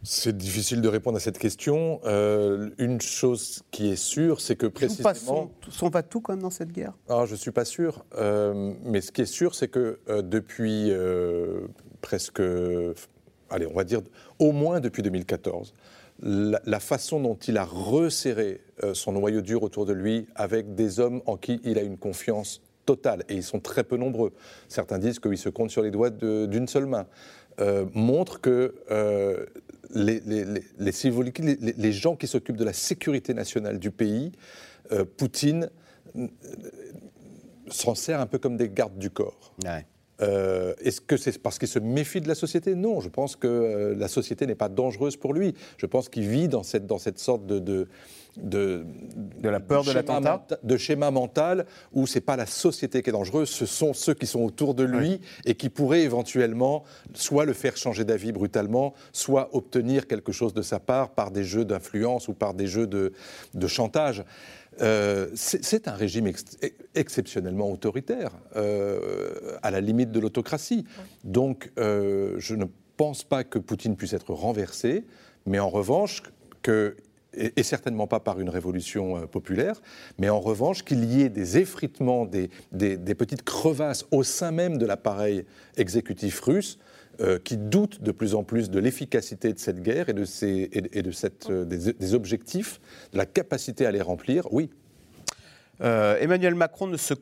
C'est 0.03 0.37
difficile 0.37 0.81
de 0.81 0.89
répondre 0.89 1.19
à 1.19 1.21
cette 1.21 1.39
question. 1.39 2.01
Euh, 2.05 2.71
une 2.79 3.01
chose 3.01 3.63
qui 3.71 3.93
est 3.93 3.97
sûre, 3.97 4.41
c'est 4.41 4.57
que 4.57 4.67
précisément... 4.67 5.53
On 5.83 5.89
va 5.89 6.03
tout 6.03 6.21
quand 6.21 6.33
même 6.33 6.43
dans 6.43 6.51
cette 6.51 6.73
guerre? 6.73 6.95
Ah, 7.09 7.27
Je 7.27 7.35
ne 7.35 7.37
suis 7.37 7.53
pas 7.53 7.65
sûr. 7.65 8.05
Euh, 8.19 8.75
mais 8.83 9.01
ce 9.01 9.13
qui 9.13 9.23
est 9.23 9.27
sûr, 9.27 9.55
c'est 9.55 9.69
que 9.69 10.01
euh, 10.09 10.21
depuis 10.21 10.91
presque... 12.01 12.43
Allez, 13.51 13.69
on 13.69 13.75
va 13.75 13.85
dire 13.85 14.01
au 14.41 14.51
moins 14.51 14.81
depuis 14.81 15.05
2014, 15.05 15.75
la, 16.23 16.81
façon 16.81 17.21
dont 17.21 17.35
il 17.35 17.59
a 17.59 17.65
resserré 17.65 18.61
euh, 18.83 18.95
son 18.95 19.13
noyau 19.13 19.41
dur 19.41 19.63
autour 19.63 19.87
de 19.87 19.93
lui 19.93 20.27
avec 20.35 20.75
des 20.75 21.01
hommes 21.01 21.21
en 21.27 21.37
qui 21.37 21.61
il 21.65 21.79
a 21.79 21.83
une 21.83 21.99
confiance 21.99 22.63
totale, 22.87 23.25
et 23.29 23.35
ils 23.35 23.43
sont 23.43 23.61
très 23.61 23.85
peu 23.85 23.97
nombreux. 23.97 24.33
Certains 24.69 24.99
disent 24.99 25.19
qu'il 25.19 25.39
se 25.39 25.49
compte 25.49 25.71
sur 25.71 25.83
les 25.83 25.91
doigts 25.91 26.11
d'une 26.11 26.67
seule 26.67 26.87
main. 26.87 27.07
Euh, 27.61 27.87
montre 27.95 28.41
que 28.41 28.75
euh, 28.91 29.47
les, 29.95 30.23
gens 31.93 32.17
qui 32.17 32.27
s'occupent 32.27 32.57
de 32.57 32.65
la 32.65 32.73
sécurité 32.73 33.35
nationale 33.35 33.79
du 33.79 33.91
pays, 33.91 34.33
Poutine 35.17 35.71
s'en 37.69 37.95
sert 37.95 38.21
un 38.21 38.27
peu 38.27 38.39
comme 38.39 38.57
des 38.57 38.69
gardes 38.69 38.99
du 38.99 39.11
corps. 39.11 39.55
Euh, 40.23 40.75
est-ce 40.81 41.01
que 41.01 41.17
c'est 41.17 41.37
parce 41.43 41.59
qu'il 41.59 41.69
se 41.69 41.79
méfie 41.79 42.21
de 42.21 42.29
la 42.29 42.35
société? 42.35 42.75
Non, 42.75 43.01
je 43.01 43.09
pense 43.09 43.37
que 43.37 43.47
euh, 43.47 43.95
la 43.97 44.09
société 44.09 44.47
n'est 44.47 44.55
pas 44.55 44.69
dangereuse 44.69 45.17
pour 45.17 45.35
lui. 45.35 45.55
Je 45.77 45.87
pense 45.87 46.09
qu'il 46.09 46.29
vit 46.29 46.49
dans 46.49 46.63
cette, 46.63 46.87
dans 46.87 46.99
cette 46.99 47.19
sorte 47.19 47.47
de, 47.47 47.59
de 47.59 47.89
de, 48.37 48.87
de, 49.17 49.49
la 49.49 49.61
peur 49.61 49.85
de 49.85 49.93
l'attentat? 49.93 50.47
De 50.63 50.77
schéma 50.77 51.11
mental 51.11 51.67
où 51.93 52.07
c'est 52.07 52.21
pas 52.21 52.37
la 52.37 52.47
société 52.47 53.03
qui 53.03 53.11
est 53.11 53.13
dangereuse, 53.13 53.49
ce 53.49 53.67
sont 53.67 53.93
ceux 53.93 54.15
qui 54.15 54.27
sont 54.27 54.41
autour 54.41 54.75
de 54.75 54.85
lui 54.85 55.21
et 55.45 55.55
qui 55.55 55.69
pourraient 55.69 56.03
éventuellement 56.03 56.85
soit 57.15 57.45
le 57.45 57.53
faire 57.53 57.77
changer 57.77 58.05
d'avis 58.05 58.33
brutalement, 58.33 58.95
soit 59.13 59.51
obtenir 59.53 60.07
quelque 60.07 60.33
chose 60.33 60.55
de 60.55 60.63
sa 60.63 60.81
part 60.81 61.11
par 61.11 61.31
des 61.31 61.45
jeux 61.45 61.65
d'influence 61.65 62.29
ou 62.29 62.35
par 62.35 62.55
des 62.55 62.67
jeux 62.67 62.87
de, 62.87 63.13
de 63.55 63.67
chantage. 63.67 64.25
Euh, 64.81 65.29
c'est 65.35 65.89
un 65.89 65.95
régime 65.95 66.31
exceptionnellement 66.95 67.71
autoritaire, 67.71 68.33
euh, 68.57 69.59
à 69.63 69.71
la 69.71 69.81
limite 69.81 70.11
de 70.11 70.21
l'autocratie. 70.21 70.85
Donc, 71.25 71.71
euh, 71.79 72.35
je 72.39 72.55
ne 72.55 72.65
pense 72.97 73.25
pas 73.25 73.45
que 73.45 73.59
Poutine 73.59 73.97
puisse 73.97 74.13
être 74.13 74.33
renversé, 74.33 75.05
mais 75.47 75.59
en 75.59 75.69
revanche, 75.69 76.23
et, 77.35 77.63
certainement 77.63 78.07
pas 78.07 78.21
par 78.21 78.41
une 78.41 78.49
révolution 78.49 79.27
populaire, 79.27 79.81
mais 80.19 80.29
en 80.29 80.41
revanche 80.41 80.85
qu'il 80.85 81.05
y 81.05 81.23
ait 81.23 81.29
des 81.29 81.59
effritements, 81.59 82.27
des, 82.27 82.49
petites 83.15 83.43
crevasses 83.43 84.07
au 84.11 84.23
sein 84.23 84.53
même 84.53 84.79
de 84.79 84.87
l'appareil 84.87 85.45
exécutif 85.77 86.41
russe, 86.41 86.79
euh, 87.21 87.39
qui 87.39 87.59
doutent 87.59 88.03
de 88.03 88.11
plus 88.11 88.35
en 88.35 88.43
plus 88.43 88.71
de 88.71 88.79
l'efficacité 88.79 89.53
de 89.53 89.59
cette 89.59 89.83
guerre 89.83 90.09
et 90.09 90.15
de, 90.15 90.25
et, 90.43 91.03
de 91.03 91.11
cette, 91.11 91.51
euh, 91.51 91.65
des, 91.67 92.15
objectifs, 92.15 92.81
de 93.13 93.19
la 93.19 93.27
capacité 93.27 93.85
à 93.85 93.91
les 93.91 94.01
remplir, 94.01 94.51
oui. 94.51 94.71
Euh, 95.83 96.17
Emmanuel 96.21 96.55
Macron 96.55 96.87
ne 96.87 96.97
se, 96.97 97.13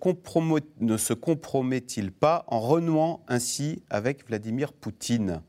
ne 0.80 0.96
se 0.96 1.12
compromet-il 1.12 2.12
pas 2.12 2.44
en 2.46 2.60
renouant 2.60 3.24
ainsi 3.26 3.82
avec 3.90 4.26
Vladimir 4.28 4.72
Poutine? 4.72 5.42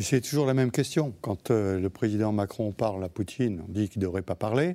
C'est 0.00 0.20
toujours 0.20 0.46
la 0.46 0.54
même 0.54 0.70
question. 0.70 1.14
Quand 1.20 1.50
euh, 1.50 1.78
le 1.78 1.90
président 1.90 2.32
Macron 2.32 2.72
parle 2.72 3.02
à 3.04 3.08
Poutine, 3.08 3.62
on 3.66 3.72
dit 3.72 3.88
qu'il 3.88 4.00
ne 4.00 4.06
devrait 4.06 4.22
pas 4.22 4.34
parler. 4.34 4.74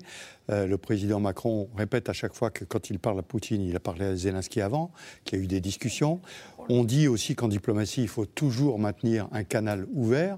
Euh, 0.50 0.68
le 0.68 0.78
président 0.78 1.20
Macron 1.20 1.70
répète 1.76 2.10
à 2.10 2.14
chaque 2.14 2.34
fois 2.34 2.50
que 2.50 2.66
quand 2.66 2.90
il 2.90 3.00
parle 3.00 3.20
à 3.20 3.22
Poutine, 3.22 3.62
il 3.62 3.76
a 3.76 3.80
parlé 3.80 4.06
à 4.06 4.16
Zelensky 4.16 4.62
avant, 4.62 4.92
qu'il 5.24 5.40
y 5.40 5.42
a 5.42 5.44
eu 5.46 5.48
des 5.48 5.62
discussions. 5.62 6.20
On 6.70 6.84
dit 6.84 7.08
aussi 7.08 7.36
qu'en 7.36 7.48
diplomatie, 7.48 8.02
il 8.02 8.08
faut 8.08 8.26
toujours 8.26 8.80
maintenir 8.80 9.28
un 9.32 9.44
canal 9.44 9.88
ouvert, 9.94 10.38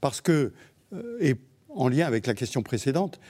parce 0.00 0.20
que, 0.20 0.52
euh, 0.92 1.18
et 1.20 1.36
en 1.70 1.88
lien 1.88 2.06
avec 2.06 2.26
la 2.26 2.34
question 2.34 2.62
précédente, 2.62 3.20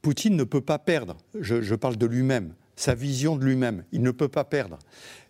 Poutine 0.00 0.34
ne 0.34 0.44
peut 0.44 0.62
pas 0.62 0.78
perdre. 0.78 1.18
Je, 1.38 1.60
je 1.60 1.74
parle 1.74 1.96
de 1.96 2.06
lui-même, 2.06 2.54
sa 2.74 2.94
vision 2.94 3.36
de 3.36 3.44
lui-même. 3.44 3.84
Il 3.92 4.00
ne 4.00 4.10
peut 4.10 4.28
pas 4.28 4.44
perdre. 4.44 4.78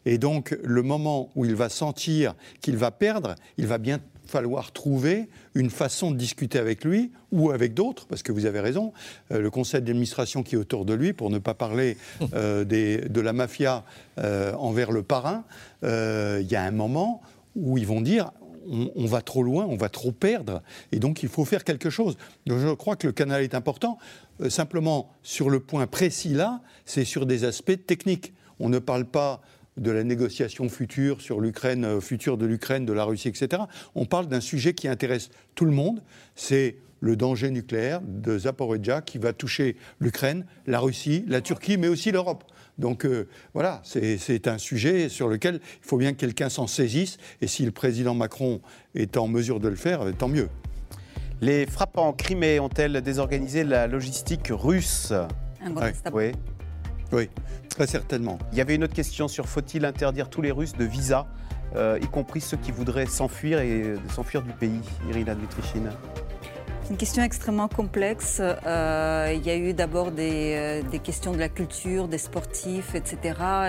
Et 0.05 0.17
donc, 0.17 0.57
le 0.63 0.83
moment 0.83 1.33
où 1.35 1.45
il 1.45 1.57
va 1.57 1.69
sentir 1.69 2.37
qu'il 2.61 2.77
va 2.77 2.93
perdre, 2.93 3.35
il 3.57 3.67
va 3.67 3.79
bien 3.79 3.99
falloir 4.29 4.73
trouver 4.73 5.29
une 5.55 5.71
façon 5.71 6.11
de 6.11 6.17
discuter 6.17 6.59
avec 6.59 6.85
lui 6.85 7.11
ou 7.33 7.51
avec 7.51 7.75
d'autres, 7.75 8.07
parce 8.07 8.23
que 8.23 8.31
vous 8.31 8.47
avez 8.47 8.61
raison, 8.61 8.93
euh, 9.33 9.41
le 9.41 9.51
conseil 9.51 9.81
d'administration 9.81 10.43
qui 10.43 10.55
est 10.55 10.59
autour 10.59 10.85
de 10.85 10.95
lui, 10.95 11.13
pour 11.13 11.31
ne 11.31 11.39
pas 11.39 11.55
parler 11.55 11.97
euh, 12.35 12.65
de 12.65 13.21
la 13.21 13.33
mafia 13.33 13.85
euh, 14.19 14.53
envers 14.55 14.93
le 14.93 15.03
parrain, 15.03 15.45
il 15.83 16.47
y 16.49 16.57
a 16.57 16.63
un 16.63 16.71
moment 16.71 17.23
où 17.57 17.79
ils 17.79 17.87
vont 17.87 18.01
dire 18.01 18.31
on, 18.71 19.07
va 19.07 19.23
trop 19.23 19.43
loin, 19.43 19.65
on 19.65 19.77
va 19.77 19.89
trop 19.89 20.13
perdre, 20.13 20.63
et 20.93 20.99
donc 20.99 21.23
il 21.23 21.31
faut 21.31 21.47
faire 21.47 21.65
quelque 21.65 21.89
chose. 21.89 22.19
Donc 22.45 22.59
je 22.59 22.69
crois 22.75 22.97
que 22.97 23.07
le 23.07 23.15
canal 23.15 23.43
est 23.43 23.55
important. 23.55 23.99
simplement, 24.51 25.11
sur 25.23 25.49
le 25.49 25.59
point 25.59 25.87
précis 25.87 26.35
là, 26.35 26.61
c'est 26.85 27.07
sur 27.07 27.25
des 27.25 27.45
aspects 27.45 27.87
techniques. 27.87 28.35
On 28.61 28.69
ne 28.69 28.79
parle 28.79 29.07
pas 29.07 29.41
de 29.79 29.91
la 29.91 30.05
négociation 30.05 30.69
future 30.69 31.21
sur 31.21 31.41
l'Ukraine, 31.41 31.85
euh, 31.85 32.01
future 32.01 32.37
de 32.37 32.47
l'Ukraine, 32.47 32.85
de 32.85 32.93
la 32.93 33.05
Russie, 33.05 33.29
etc. 33.29 33.63
On 33.95 34.05
parle 34.05 34.27
d'un 34.27 34.41
sujet 34.41 34.75
qui 34.75 34.89
intéresse 34.89 35.31
tout 35.55 35.65
le 35.65 35.73
monde. 35.73 36.03
C'est 36.35 36.77
le 37.01 37.17
danger 37.17 37.51
nucléaire 37.51 38.01
de 38.03 38.39
Zaporizhia 38.39 39.03
qui 39.03 39.19
va 39.19 39.33
toucher 39.33 39.77
l'Ukraine, 40.01 40.47
la 40.67 40.81
Russie, 40.81 41.25
la 41.29 41.41
Turquie, 41.41 41.77
mais 41.77 41.89
aussi 41.89 42.11
l'Europe. 42.11 42.45
Donc 42.79 43.05
euh, 43.05 43.29
voilà, 43.55 43.81
c'est 43.85 44.49
un 44.49 44.59
sujet 44.59 45.09
sur 45.09 45.29
lequel 45.29 45.61
il 45.63 45.87
faut 45.87 45.97
bien 45.97 46.13
que 46.13 46.19
quelqu'un 46.19 46.49
s'en 46.49 46.67
saisisse. 46.67 47.19
Et 47.41 47.47
si 47.47 47.65
le 47.65 47.73
président 47.73 48.15
Macron 48.15 48.61
est 48.95 49.17
en 49.17 49.29
mesure 49.29 49.61
de 49.61 49.69
le 49.69 49.77
faire, 49.77 50.03
euh, 50.03 50.13
tant 50.13 50.29
mieux. 50.29 50.49
Les 51.41 51.67
frappes 51.67 51.99
en 51.99 52.13
Crimée 52.13 52.59
ont-elles 52.59 53.01
désorganisé 53.01 53.63
la 53.63 53.87
logistique 53.87 54.49
russe? 54.51 55.13
Un 55.61 55.75
oui. 56.13 56.33
Oui. 57.13 57.29
Très 57.69 57.87
certainement. 57.87 58.39
Il 58.53 58.59
y 58.59 58.61
avait 58.61 58.75
une 58.75 58.85
autre 58.85 58.95
question 58.95 59.29
sur 59.29 59.47
faut-il 59.47 59.85
interdire 59.85 60.29
tous 60.29 60.43
les 60.43 60.51
Russes 60.51 60.73
de 60.73 60.85
visa, 60.85 61.27
euh, 61.77 61.99
y 62.03 62.07
compris 62.07 62.41
ceux 62.41 62.57
qui 62.57 62.73
voudraient 62.73 63.07
s'enfuir 63.07 63.61
et 63.61 63.95
s'enfuir 64.13 64.43
du 64.43 64.53
pays, 64.53 64.81
Irina 65.09 65.35
Dmitrichine 65.35 65.91
une 66.91 66.97
question 66.97 67.23
extrêmement 67.23 67.69
complexe. 67.69 68.41
Euh, 68.41 69.33
il 69.35 69.45
y 69.47 69.51
a 69.51 69.57
eu 69.57 69.75
d'abord 69.75 70.11
des, 70.11 70.55
euh, 70.55 70.83
des, 70.83 70.99
questions 70.99 71.33
de 71.33 71.39
la 71.39 71.49
culture, 71.49 72.09
des 72.09 72.19
sportifs, 72.19 72.95
etc. 72.95 73.19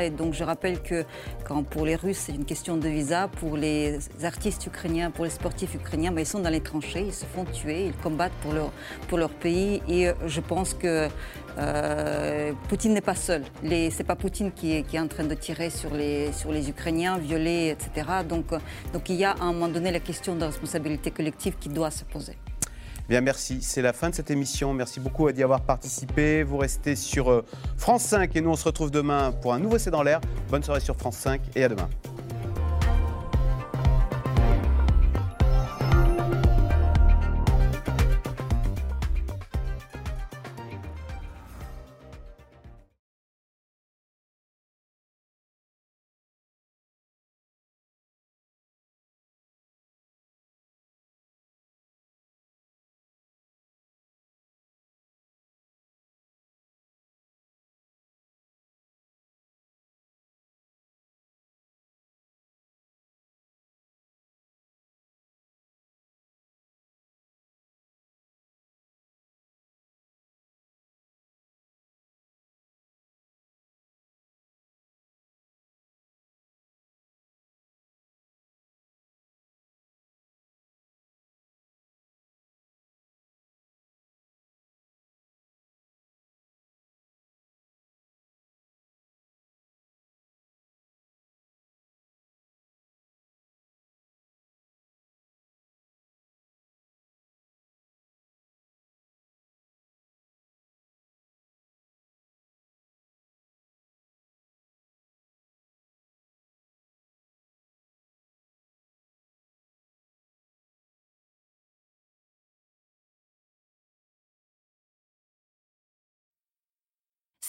Et 0.04 0.10
donc 0.10 0.34
je 0.34 0.44
rappelle 0.44 0.82
que 0.82 1.04
quand 1.46 1.64
pour 1.64 1.86
les 1.86 1.96
Russes 1.96 2.24
c'est 2.26 2.34
une 2.34 2.46
question 2.46 2.78
de 2.78 2.88
visa, 2.88 3.28
pour 3.28 3.58
les 3.58 4.00
artistes 4.24 4.66
ukrainiens, 4.66 5.12
pour 5.12 5.26
les 5.26 5.32
sportifs 5.32 5.76
ukrainiens, 5.76 6.12
ben, 6.12 6.22
ils 6.22 6.26
sont 6.26 6.40
dans 6.40 6.50
les 6.50 6.62
tranchées, 6.62 7.06
ils 7.08 7.14
se 7.14 7.26
font 7.26 7.46
tuer, 7.46 7.88
ils 7.88 7.94
combattent 7.94 8.32
pour 8.42 9.18
leur, 9.18 9.30
pays. 9.30 9.82
Et 9.88 10.10
je 10.26 10.42
pense 10.42 10.74
que 10.74 11.08
euh, 11.58 12.54
Poutine 12.68 12.94
n'est 12.94 13.02
pas 13.02 13.16
seul. 13.16 13.44
Ce 13.64 13.68
n'est 13.68 14.04
pas 14.06 14.16
Poutine 14.16 14.52
qui 14.52 14.74
est, 14.74 15.00
en 15.00 15.08
train 15.08 15.26
de 15.26 15.36
tirer 15.36 15.70
sur 15.70 15.94
les, 15.94 16.32
sur 16.32 16.52
les 16.52 16.70
Ukrainiens, 16.70 17.18
violer, 17.18 17.70
etc. 17.70 18.08
Donc, 18.28 18.48
donc 18.94 19.10
il 19.10 19.16
y 19.16 19.26
a 19.26 19.32
à 19.32 19.44
un 19.44 19.54
moment 19.54 19.68
donné 19.68 19.92
la 19.92 20.00
question 20.00 20.36
de 20.36 20.46
responsabilité 20.46 21.12
collective 21.12 21.56
qui 21.60 21.70
doit 21.70 21.92
se 21.92 22.04
poser. 22.04 22.36
Bien, 23.10 23.22
merci. 23.22 23.58
C'est 23.64 23.82
la 23.82 23.92
fin 23.92 24.12
de 24.12 24.16
cette 24.16 24.30
émission. 24.30 24.72
Merci 24.72 25.00
beaucoup 25.00 25.32
d'y 25.32 25.42
avoir 25.42 25.62
participé. 25.62 26.44
Vous 26.44 26.58
restez 26.58 26.96
sur 26.96 27.32
euh, 27.32 27.44
France 27.76 28.04
5 28.04 28.36
et 28.36 28.42
nous, 28.42 28.52
on 28.52 28.56
se 28.56 28.66
retrouve 28.66 28.92
demain 28.92 29.32
pour 29.32 29.52
un 29.52 29.60
nouveau 29.60 29.80
C'est 29.80 29.90
dans 29.90 30.04
l'air. 30.04 30.22
Bonne 30.52 30.62
soirée 30.62 30.80
sur 30.80 30.96
France 30.96 31.18
5 31.18 31.42
et 31.56 31.64
à 31.64 31.70
demain. 31.70 31.90